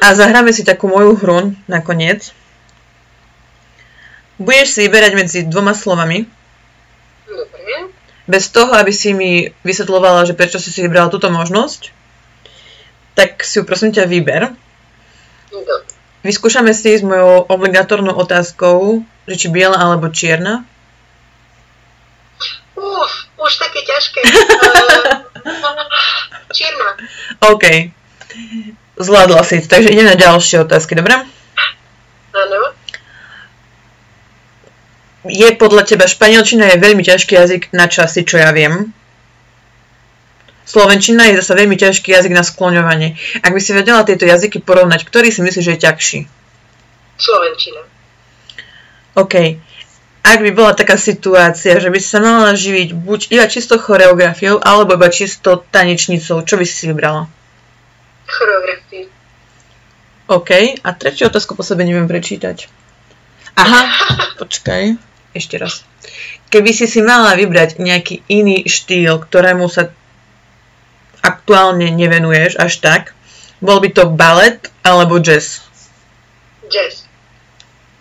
A 0.00 0.14
zahráme 0.16 0.52
si 0.52 0.64
takú 0.64 0.88
moju 0.88 1.16
hru 1.18 1.52
nakoniec. 1.68 2.32
Budeš 4.40 4.68
si 4.72 4.80
vyberať 4.88 5.12
medzi 5.12 5.38
dvoma 5.44 5.76
slovami. 5.76 6.24
Dobre. 7.28 7.92
Bez 8.24 8.48
toho, 8.48 8.72
aby 8.72 8.88
si 8.88 9.12
mi 9.12 9.52
vysvetlovala, 9.60 10.24
že 10.24 10.32
prečo 10.32 10.56
si 10.56 10.72
si 10.72 10.80
vybrala 10.80 11.12
túto 11.12 11.28
možnosť, 11.28 11.92
tak 13.12 13.44
si 13.44 13.60
ju 13.60 13.68
prosím 13.68 13.92
ťa 13.92 14.08
vyber. 14.08 14.48
Dobre. 15.52 15.84
Vyskúšame 16.24 16.72
si 16.76 16.96
s 16.96 17.04
mojou 17.04 17.48
obligatórnou 17.48 18.12
otázkou, 18.12 19.04
že 19.28 19.40
či 19.40 19.48
biela 19.48 19.76
alebo 19.76 20.12
čierna. 20.12 20.64
Uf, 22.76 23.12
už 23.36 23.52
také 23.56 23.80
ťažké. 23.84 24.20
Čierna. 26.56 26.90
OK. 27.44 27.64
Zvládla 29.00 29.40
si. 29.48 29.64
Takže 29.64 29.88
ideme 29.88 30.12
na 30.12 30.20
ďalšie 30.20 30.60
otázky, 30.60 30.92
dobre? 30.92 31.16
Áno. 32.36 32.60
Je 35.28 35.48
podľa 35.56 35.84
teba, 35.84 36.08
španielčina 36.08 36.72
je 36.72 36.80
veľmi 36.80 37.04
ťažký 37.04 37.36
jazyk 37.36 37.62
na 37.76 37.90
časy, 37.90 38.24
čo 38.24 38.40
ja 38.40 38.54
viem. 38.56 38.96
Slovenčina 40.64 41.28
je 41.28 41.42
zase 41.42 41.52
veľmi 41.58 41.76
ťažký 41.76 42.14
jazyk 42.14 42.32
na 42.32 42.46
skloňovanie. 42.46 43.18
Ak 43.42 43.52
by 43.52 43.60
si 43.60 43.74
vedela 43.76 44.06
tieto 44.06 44.24
jazyky 44.24 44.62
porovnať, 44.64 45.04
ktorý 45.04 45.28
si 45.28 45.44
myslíš, 45.44 45.64
že 45.66 45.74
je 45.76 45.84
ťažší? 45.84 46.18
Slovenčina. 47.20 47.82
OK 49.18 49.60
ak 50.20 50.38
by 50.44 50.50
bola 50.52 50.72
taká 50.76 51.00
situácia, 51.00 51.80
že 51.80 51.88
by 51.88 51.98
si 51.98 52.08
sa 52.08 52.20
mala 52.20 52.52
živiť 52.52 52.92
buď 52.92 53.20
iba 53.32 53.46
čisto 53.48 53.80
choreografiou, 53.80 54.60
alebo 54.60 54.94
iba 54.94 55.08
čisto 55.08 55.64
tanečnicou, 55.72 56.44
čo 56.44 56.54
by 56.60 56.64
si 56.68 56.74
si 56.76 56.84
vybrala? 56.92 57.26
Choreografiu. 58.28 59.08
OK, 60.30 60.50
a 60.84 60.88
tretiu 60.94 61.26
otázku 61.26 61.58
po 61.58 61.66
sebe 61.66 61.82
neviem 61.82 62.06
prečítať. 62.06 62.68
Aha, 63.58 63.82
počkaj. 64.40 65.09
Ešte 65.36 65.58
raz. 65.58 65.86
Keby 66.50 66.70
si 66.74 66.90
si 66.90 67.00
mala 67.00 67.38
vybrať 67.38 67.78
nejaký 67.78 68.26
iný 68.26 68.66
štýl, 68.66 69.22
ktorému 69.22 69.70
sa 69.70 69.94
aktuálne 71.22 71.92
nevenuješ 71.94 72.58
až 72.58 72.82
tak, 72.82 73.02
bol 73.60 73.78
by 73.78 73.92
to 73.92 74.08
balet 74.10 74.58
alebo 74.82 75.20
jazz? 75.20 75.62
Jazz. 76.66 77.06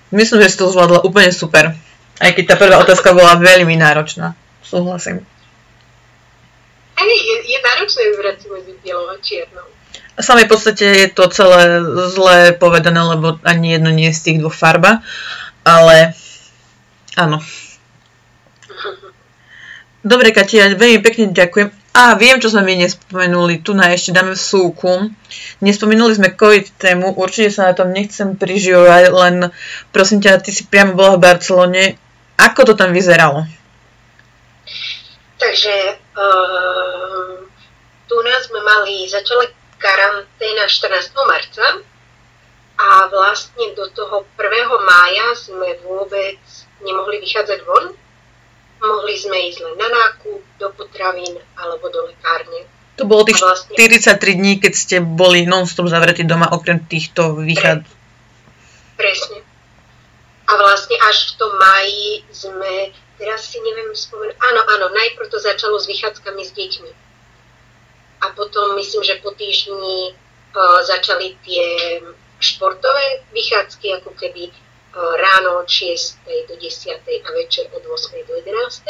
Myslím, 0.10 0.42
že 0.42 0.56
si 0.56 0.58
to 0.58 0.72
zvládla 0.72 1.06
úplne 1.06 1.30
super. 1.30 1.78
Aj 2.20 2.32
keď 2.34 2.46
tá 2.52 2.56
prvá 2.58 2.82
otázka 2.82 3.14
bola 3.14 3.38
veľmi 3.38 3.78
náročná. 3.78 4.34
Súhlasím. 4.66 5.22
Hej, 7.00 7.16
je, 7.16 7.36
je 7.48 7.60
náročné 7.64 8.02
vybrať 8.12 8.36
si 8.44 8.48
medzi 8.52 8.74
bielou 8.82 9.08
a 9.08 9.16
čiernou. 9.22 9.68
V 10.20 10.24
samej 10.26 10.52
podstate 10.52 10.84
je 10.84 11.10
to 11.16 11.32
celé 11.32 11.80
zle 12.12 12.60
povedané, 12.60 13.00
lebo 13.00 13.40
ani 13.48 13.80
jedno 13.80 13.88
nie 13.94 14.12
je 14.12 14.18
z 14.20 14.24
tých 14.28 14.38
dvoch 14.44 14.52
farba, 14.52 15.00
ale 15.64 16.12
áno. 17.16 17.40
Dobre, 20.00 20.32
Katia, 20.32 20.72
veľmi 20.80 21.04
pekne 21.04 21.36
ďakujem. 21.36 21.70
A 21.92 22.16
viem, 22.16 22.40
čo 22.40 22.48
sme 22.48 22.64
my 22.64 22.86
nespomenuli, 22.86 23.60
tu 23.60 23.76
na 23.76 23.92
ešte 23.92 24.16
dáme 24.16 24.38
súku. 24.38 25.12
Nespomenuli 25.60 26.16
sme 26.16 26.38
COVID 26.38 26.80
tému, 26.80 27.20
určite 27.20 27.52
sa 27.52 27.68
na 27.68 27.74
tom 27.76 27.92
nechcem 27.92 28.40
prižívať, 28.40 29.12
len 29.12 29.52
prosím 29.92 30.24
ťa, 30.24 30.40
ty 30.40 30.56
si 30.56 30.64
priamo 30.64 30.96
bola 30.96 31.20
v 31.20 31.24
Barcelone. 31.26 31.84
Ako 32.40 32.64
to 32.64 32.74
tam 32.80 32.96
vyzeralo? 32.96 33.44
Takže 35.36 35.76
uh, 36.16 37.44
tu 38.08 38.16
nás 38.24 38.42
sme 38.48 38.62
mali, 38.64 39.04
začala 39.12 39.52
karanténa 39.76 40.68
14. 40.68 41.12
marca 41.28 41.66
a 42.80 43.12
vlastne 43.12 43.76
do 43.76 43.92
toho 43.92 44.24
1. 44.40 44.88
mája 44.88 45.28
sme 45.36 45.76
vôbec 45.84 46.40
nemohli 46.84 47.20
vychádzať 47.24 47.60
von 47.68 47.96
Mohli 48.80 49.16
sme 49.20 49.38
ísť 49.52 49.60
len 49.60 49.76
na 49.76 49.90
nákup, 49.92 50.40
do 50.56 50.68
potravín 50.72 51.36
alebo 51.60 51.92
do 51.92 52.08
lekárne. 52.08 52.64
To 52.96 53.04
bolo 53.04 53.28
tých 53.28 53.40
vlastne, 53.40 53.76
43 53.76 54.40
dní, 54.40 54.60
keď 54.60 54.74
ste 54.76 54.96
boli 55.04 55.44
non-stop 55.44 55.88
zavretí 55.92 56.24
doma, 56.24 56.52
okrem 56.52 56.84
týchto 56.88 57.36
východ. 57.44 57.84
Presne. 58.96 59.40
A 60.48 60.52
vlastne 60.56 60.96
až 61.08 61.32
v 61.32 61.34
tom 61.40 61.52
maji 61.60 62.28
sme, 62.32 62.92
teraz 63.20 63.52
si 63.52 63.60
neviem 63.60 63.92
spomenúť, 63.92 64.36
áno, 64.36 64.62
áno, 64.68 64.86
najprv 64.92 65.28
to 65.32 65.40
začalo 65.40 65.80
s 65.80 65.88
vychádzkami 65.88 66.42
s 66.44 66.52
deťmi. 66.56 66.92
A 68.20 68.26
potom 68.36 68.76
myslím, 68.80 69.04
že 69.04 69.20
po 69.24 69.32
týždni 69.32 70.12
uh, 70.12 70.80
začali 70.84 71.40
tie 71.48 71.68
športové 72.40 73.24
vychádzky, 73.32 74.04
ako 74.04 74.12
keby 74.16 74.52
ráno 74.96 75.62
od 75.62 75.70
6. 75.70 76.18
do 76.50 76.56
10. 76.58 76.98
a 76.98 77.30
večer 77.34 77.66
od 77.74 77.84
8. 77.86 78.28
do 78.28 78.34
11. 78.36 78.84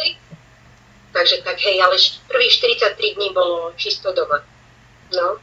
Takže 1.10 1.42
tak 1.42 1.58
hej, 1.60 1.82
ale 1.82 1.96
prvých 2.30 2.54
43 2.54 3.16
dní 3.18 3.30
bolo 3.34 3.74
čisto 3.76 4.14
doma. 4.14 4.46
No. 5.12 5.42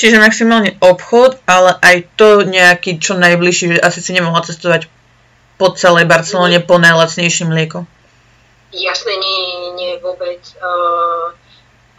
Čiže 0.00 0.18
maximálne 0.18 0.80
obchod, 0.80 1.36
ale 1.44 1.76
aj 1.84 1.96
to 2.16 2.42
nejaký 2.48 2.96
čo 2.96 3.14
najbližší, 3.20 3.76
že 3.76 3.84
asi 3.84 4.00
si 4.00 4.16
nemohla 4.16 4.40
cestovať 4.40 4.88
po 5.60 5.76
celej 5.76 6.08
Barcelone 6.08 6.58
mm. 6.58 6.66
po 6.66 6.80
najlacnejším 6.80 7.52
mlieko. 7.52 7.84
Jasné, 8.72 9.12
nie, 9.20 9.38
nie, 9.76 9.92
vôbec. 10.00 10.40
Uh, 10.56 11.36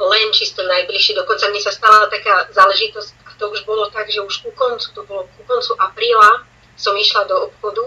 len 0.02 0.34
čisto 0.34 0.66
najbližšie. 0.66 1.14
Dokonca 1.14 1.54
mi 1.54 1.62
sa 1.62 1.70
stala 1.70 2.10
taká 2.10 2.50
záležitosť, 2.50 3.38
to 3.38 3.46
už 3.54 3.62
bolo 3.70 3.88
tak, 3.94 4.10
že 4.10 4.26
už 4.26 4.42
ku 4.42 4.50
koncu, 4.58 4.88
to 4.90 5.02
bolo 5.06 5.30
ku 5.38 5.42
koncu 5.46 5.72
apríla, 5.78 6.44
som 6.76 6.98
išla 6.98 7.30
do 7.30 7.50
obchodu 7.50 7.84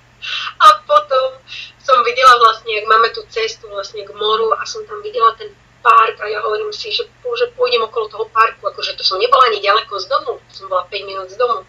a 0.64 0.66
potom 0.88 1.38
som 1.84 2.00
videla 2.00 2.40
vlastne, 2.40 2.72
jak 2.72 2.88
máme 2.88 3.12
tú 3.12 3.20
cestu 3.28 3.68
vlastne 3.68 4.00
k 4.04 4.10
moru 4.16 4.56
a 4.56 4.64
som 4.64 4.80
tam 4.88 5.04
videla 5.04 5.36
ten 5.36 5.52
park 5.84 6.16
a 6.24 6.26
ja 6.32 6.40
hovorím 6.40 6.72
si, 6.72 6.88
že 6.88 7.04
bože, 7.20 7.52
pôjdem 7.52 7.84
okolo 7.84 8.08
toho 8.08 8.24
parku, 8.32 8.64
akože 8.64 8.96
to 8.96 9.04
som 9.04 9.20
nebola 9.20 9.52
ani 9.52 9.60
ďaleko 9.60 9.92
z 10.00 10.08
domu, 10.08 10.40
som 10.48 10.64
bola 10.72 10.88
5 10.88 11.04
minút 11.04 11.28
z 11.28 11.36
domu. 11.36 11.60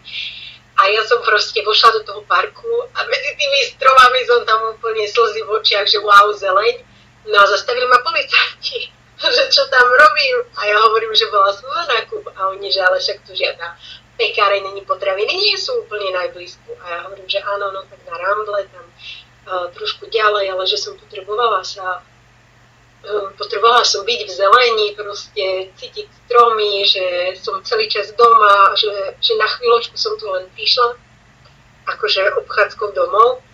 A 0.76 0.82
ja 0.92 1.04
som 1.04 1.20
proste 1.24 1.60
vošla 1.64 2.00
do 2.00 2.02
toho 2.04 2.20
parku 2.24 2.68
a 2.96 2.98
medzi 3.04 3.30
tými 3.36 3.60
stromami 3.76 4.20
som 4.24 4.40
tam 4.48 4.72
úplne 4.72 5.04
slzy 5.08 5.44
v 5.44 5.52
očiach, 5.60 5.88
že 5.88 6.00
wow, 6.00 6.32
zeleň. 6.32 6.84
No 7.28 7.36
a 7.40 7.44
zastavili 7.48 7.88
ma 7.88 7.96
policajti, 8.04 8.92
že 9.36 9.44
čo 9.52 9.64
tam 9.72 9.88
robím. 9.88 10.36
A 10.60 10.68
ja 10.68 10.76
hovorím, 10.84 11.16
že 11.16 11.32
bola 11.32 11.48
som 11.48 11.64
na 11.72 11.84
nákup. 11.96 12.28
A 12.28 12.52
oni, 12.52 12.68
že 12.68 12.84
ale 12.84 13.00
však 13.00 13.24
tu 13.24 13.32
žiadna 13.32 13.72
pekáreň 14.16 14.72
není 14.72 14.82
potraviny, 14.82 15.28
nie 15.28 15.56
sú 15.60 15.84
úplne 15.84 16.08
najblízku. 16.16 16.72
A 16.80 16.84
ja 16.88 16.98
hovorím, 17.06 17.28
že 17.28 17.40
áno, 17.44 17.72
no 17.72 17.80
tak 17.84 18.00
na 18.08 18.16
Ramble, 18.16 18.64
tam 18.72 18.86
uh, 18.88 19.68
trošku 19.76 20.08
ďalej, 20.08 20.56
ale 20.56 20.64
že 20.64 20.80
som 20.80 20.96
potrebovala 20.96 21.60
sa 21.62 22.00
uh, 22.00 23.28
potrebovala 23.36 23.84
som 23.84 24.02
byť 24.08 24.20
v 24.24 24.32
zelení, 24.32 24.86
proste 24.96 25.44
cítiť 25.76 26.08
stromy, 26.26 26.82
že 26.88 27.36
som 27.36 27.60
celý 27.62 27.86
čas 27.92 28.10
doma, 28.16 28.72
že, 28.74 29.20
že 29.20 29.36
na 29.36 29.46
chvíľočku 29.46 29.94
som 30.00 30.16
tu 30.16 30.26
len 30.32 30.48
prišla, 30.56 30.96
akože 31.86 32.40
obchádzkou 32.42 32.96
domov. 32.96 33.44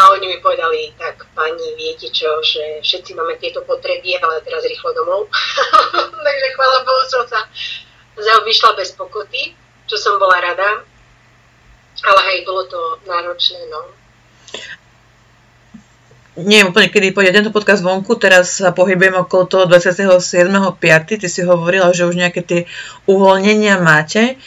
A 0.00 0.16
oni 0.16 0.32
mi 0.32 0.38
povedali, 0.40 0.96
tak 0.96 1.28
pani, 1.36 1.76
viete 1.76 2.08
čo, 2.08 2.40
že 2.40 2.80
všetci 2.80 3.12
máme 3.12 3.36
tieto 3.36 3.60
potreby, 3.68 4.16
ale 4.16 4.40
teraz 4.48 4.64
rýchlo 4.64 4.96
domov. 4.96 5.28
Takže 6.24 6.46
chvála 6.56 6.78
Bohu 6.88 7.04
som 7.10 7.22
sa 7.28 7.44
zaobišla 8.16 8.80
bez 8.80 8.96
pokoty 8.96 9.52
čo 9.90 9.98
som 9.98 10.22
bola 10.22 10.38
rada. 10.38 10.86
Ale 12.00 12.20
hej, 12.30 12.46
bolo 12.46 12.62
to 12.70 12.80
náročné, 13.04 13.58
no. 13.66 13.90
Neviem 16.38 16.70
úplne, 16.70 16.88
kedy 16.88 17.12
pôjde 17.12 17.34
tento 17.34 17.50
podcast 17.50 17.82
vonku, 17.82 18.14
teraz 18.16 18.62
sa 18.62 18.70
pohybujem 18.70 19.18
okolo 19.18 19.44
toho 19.50 19.64
27.5. 19.66 20.78
Ty 21.20 21.28
si 21.28 21.42
hovorila, 21.42 21.90
že 21.90 22.06
už 22.06 22.14
nejaké 22.16 22.40
tie 22.46 22.60
uvoľnenia 23.04 23.82
máte, 23.82 24.38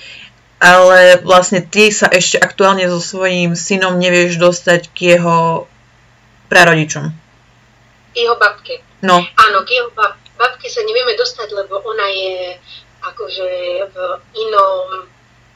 ale 0.63 1.19
vlastne 1.21 1.59
ty 1.59 1.91
sa 1.91 2.07
ešte 2.07 2.39
aktuálne 2.39 2.87
so 2.87 3.03
svojím 3.03 3.53
synom 3.53 3.99
nevieš 3.99 4.39
dostať 4.39 4.81
k 4.95 5.19
jeho 5.19 5.67
prarodičom. 6.47 7.05
K 8.09 8.15
jeho 8.15 8.39
babke. 8.39 8.79
No. 9.03 9.19
Áno, 9.19 9.59
k 9.67 9.69
jeho 9.77 9.91
babke 10.39 10.67
sa 10.71 10.81
nevieme 10.87 11.13
dostať, 11.19 11.51
lebo 11.51 11.77
ona 11.83 12.07
je 12.09 12.57
akože 13.03 13.49
v 13.91 13.95
inom 14.33 15.12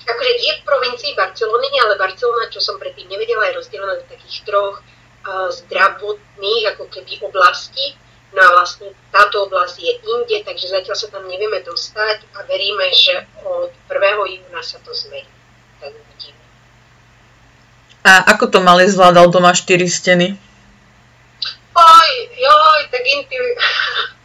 akože 0.07 0.31
je 0.39 0.53
v 0.55 0.65
provincii 0.65 1.11
Barcelony, 1.19 1.69
ale 1.83 1.99
Barcelona, 1.99 2.47
čo 2.47 2.63
som 2.63 2.79
predtým 2.79 3.11
nevedela, 3.11 3.51
je 3.51 3.59
rozdelená 3.59 3.99
do 3.99 4.05
takých 4.07 4.47
troch 4.47 4.79
uh, 4.79 5.51
zdravotných 5.51 6.63
ako 6.75 6.87
keby 6.87 7.19
oblastí. 7.27 7.99
No 8.35 8.43
a 8.43 8.49
vlastne 8.59 8.91
táto 9.11 9.47
oblasť 9.47 9.79
je 9.79 9.93
inde, 10.03 10.37
takže 10.43 10.67
zatiaľ 10.67 10.95
sa 10.99 11.07
tam 11.07 11.23
nevieme 11.27 11.63
dostať 11.63 12.27
a 12.35 12.43
veríme, 12.43 12.91
že 12.91 13.23
od 13.43 13.71
1. 13.87 14.35
júna 14.35 14.61
sa 14.63 14.83
to 14.83 14.91
zmení. 14.91 15.31
Tak 15.79 15.95
uvidíme. 15.95 16.41
A 18.03 18.35
ako 18.35 18.51
to 18.51 18.59
mali 18.59 18.83
zvládal 18.87 19.31
doma 19.31 19.55
4 19.55 19.79
steny? 19.87 20.35
Oj, 21.77 22.11
joj, 22.35 22.81
tak 22.91 23.03
intim... 23.05 23.43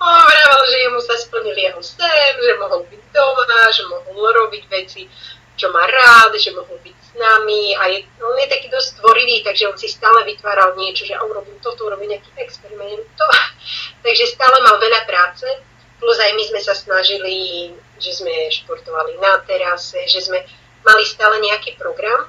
On 0.00 0.20
vravel, 0.28 0.62
že 0.68 0.76
jemu 0.84 1.00
sa 1.00 1.14
splnil 1.16 1.56
jeho 1.56 1.80
sen, 1.80 2.34
že 2.36 2.52
mohol 2.60 2.84
byť 2.84 3.02
doma, 3.12 3.60
že 3.72 3.82
mohol 3.88 4.32
robiť 4.44 4.64
veci, 4.68 5.08
čo 5.56 5.72
má 5.72 5.88
rád, 5.88 6.36
že 6.36 6.52
mohol 6.52 6.76
byť 6.84 6.96
s 7.00 7.10
nami. 7.16 7.72
A 7.80 7.88
je, 7.88 7.98
on 8.20 8.36
je 8.36 8.48
taký 8.52 8.68
dosť 8.68 9.00
tvorivý, 9.00 9.40
takže 9.40 9.72
on 9.72 9.76
si 9.80 9.88
stále 9.88 10.28
vytváral 10.28 10.76
niečo, 10.76 11.08
že 11.08 11.16
on 11.16 11.32
robí 11.32 11.56
toto, 11.64 11.88
robí 11.88 12.04
nejaký 12.04 12.28
experiment, 12.36 13.08
to. 13.16 13.26
takže 14.04 14.36
stále 14.36 14.60
mal 14.60 14.76
veľa 14.76 15.08
práce, 15.08 15.48
plus 15.96 16.18
aj 16.20 16.32
my 16.36 16.44
sme 16.44 16.60
sa 16.60 16.76
snažili, 16.76 17.72
že 17.96 18.12
sme 18.12 18.52
športovali 18.52 19.16
na 19.16 19.40
terase, 19.48 20.04
že 20.04 20.20
sme 20.20 20.44
mali 20.84 21.02
stále 21.08 21.40
nejaký 21.40 21.80
program, 21.80 22.28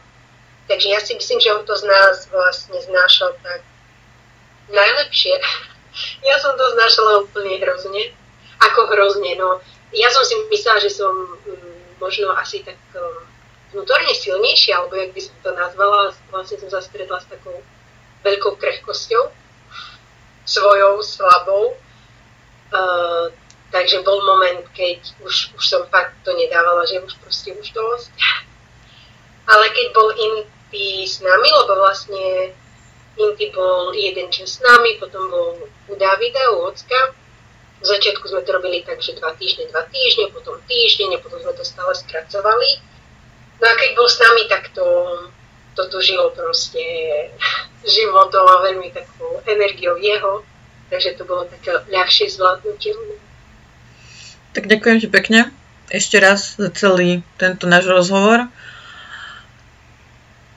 takže 0.72 0.88
ja 0.88 1.00
si 1.04 1.14
myslím, 1.20 1.40
že 1.44 1.54
on 1.54 1.68
to 1.68 1.76
z 1.76 1.84
nás 1.84 2.32
vlastne 2.32 2.80
znášal 2.80 3.36
tak 3.44 3.62
najlepšie 4.72 5.36
ja 6.24 6.36
som 6.42 6.54
to 6.58 6.66
znašala 6.78 7.26
úplne 7.26 7.58
hrozne. 7.62 8.14
Ako 8.58 8.90
hrozne, 8.90 9.38
no. 9.38 9.62
Ja 9.94 10.10
som 10.10 10.26
si 10.26 10.36
myslela, 10.50 10.82
že 10.82 10.92
som 10.92 11.14
mm, 11.14 12.02
možno 12.02 12.34
asi 12.34 12.66
tak 12.66 12.78
um, 12.98 13.24
vnútorne 13.74 14.14
silnejšia, 14.18 14.82
alebo 14.82 14.98
jak 14.98 15.12
by 15.14 15.22
som 15.22 15.36
to 15.46 15.52
nazvala, 15.54 16.14
vlastne 16.34 16.58
som 16.58 16.70
sa 16.74 16.82
stretla 16.82 17.22
s 17.22 17.30
takou 17.30 17.62
veľkou 18.26 18.58
krehkosťou, 18.58 19.30
svojou, 20.48 21.06
slabou. 21.06 21.78
Uh, 22.68 23.32
takže 23.72 24.04
bol 24.04 24.20
moment, 24.26 24.66
keď 24.76 25.00
už, 25.24 25.56
už 25.56 25.64
som 25.64 25.84
fakt 25.88 26.18
to 26.26 26.36
nedávala, 26.36 26.84
že 26.84 27.00
už 27.00 27.16
proste 27.24 27.56
už 27.56 27.72
dosť. 27.72 28.12
Ale 29.48 29.72
keď 29.72 29.88
bol 29.96 30.12
Inti 30.12 31.08
s 31.08 31.24
nami, 31.24 31.48
lebo 31.48 31.80
vlastne 31.80 32.52
Inti 33.18 33.50
bol 33.50 33.98
jeden 33.98 34.30
čas 34.30 34.58
s 34.58 34.60
nami, 34.62 35.02
potom 35.02 35.26
bol 35.30 35.50
u 35.90 35.94
Davida, 35.98 36.54
u 36.54 36.70
Ocka. 36.70 37.18
V 37.82 37.86
začiatku 37.86 38.26
sme 38.30 38.42
to 38.46 38.54
robili 38.58 38.82
tak, 38.82 39.02
že 39.02 39.18
dva 39.18 39.34
týždne, 39.38 39.70
dva 39.70 39.86
týždne, 39.90 40.34
potom 40.34 40.58
týždeň 40.66 41.18
a 41.18 41.22
potom 41.22 41.42
sme 41.42 41.54
to 41.54 41.66
stále 41.66 41.94
skracovali. 41.94 42.70
No 43.58 43.66
a 43.66 43.74
keď 43.74 43.90
bol 43.98 44.08
s 44.10 44.18
nami, 44.22 44.44
tak 44.50 44.70
to, 44.74 44.86
to 45.74 45.82
tu 45.90 45.98
žilo 46.02 46.30
proste 46.34 46.82
životom 47.98 48.46
a 48.46 48.66
veľmi 48.66 48.94
takou 48.94 49.42
energiou 49.46 49.98
jeho, 49.98 50.46
takže 50.90 51.18
to 51.18 51.24
bolo 51.26 51.46
také 51.50 51.74
ľahšie 51.90 52.30
zvládnutelné. 52.34 53.18
Tak 54.54 54.66
ďakujem 54.66 54.98
ti 55.02 55.10
pekne 55.10 55.54
ešte 55.88 56.20
raz 56.20 56.60
za 56.60 56.70
celý 56.76 57.24
tento 57.40 57.68
náš 57.68 57.88
rozhovor. 57.88 58.48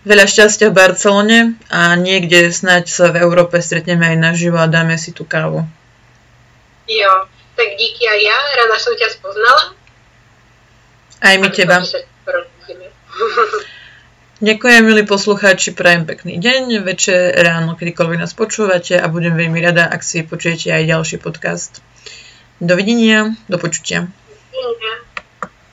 Veľa 0.00 0.24
šťastia 0.24 0.72
v 0.72 0.78
Barcelone 0.80 1.38
a 1.68 1.92
niekde 1.92 2.48
snáď 2.48 2.88
sa 2.88 3.12
v 3.12 3.20
Európe 3.20 3.60
stretneme 3.60 4.16
aj 4.16 4.16
naživo 4.16 4.56
a 4.56 4.64
dáme 4.64 4.96
si 4.96 5.12
tú 5.12 5.28
kávu. 5.28 5.68
Jo, 6.88 7.12
tak 7.52 7.76
díky 7.76 8.08
aj 8.08 8.20
ja, 8.24 8.38
rada 8.64 8.80
som 8.80 8.96
ťa 8.96 9.08
spoznala. 9.12 9.76
Aj 11.20 11.36
my 11.36 11.48
teba. 11.52 11.84
Ďakujem, 14.40 14.82
milí 14.88 15.04
poslucháči, 15.04 15.76
prajem 15.76 16.08
pekný 16.08 16.40
deň, 16.40 16.80
večer, 16.80 17.36
ráno, 17.36 17.76
kedykoľvek 17.76 18.24
nás 18.24 18.32
počúvate 18.32 18.96
a 18.96 19.04
budem 19.04 19.36
veľmi 19.36 19.60
rada, 19.60 19.84
ak 19.84 20.00
si 20.00 20.24
počujete 20.24 20.72
aj 20.72 20.88
ďalší 20.88 21.20
podcast. 21.20 21.84
Dovidenia, 22.56 23.36
do 23.52 23.60
počutia. 23.60 24.08
Dovidenia. 24.48 25.09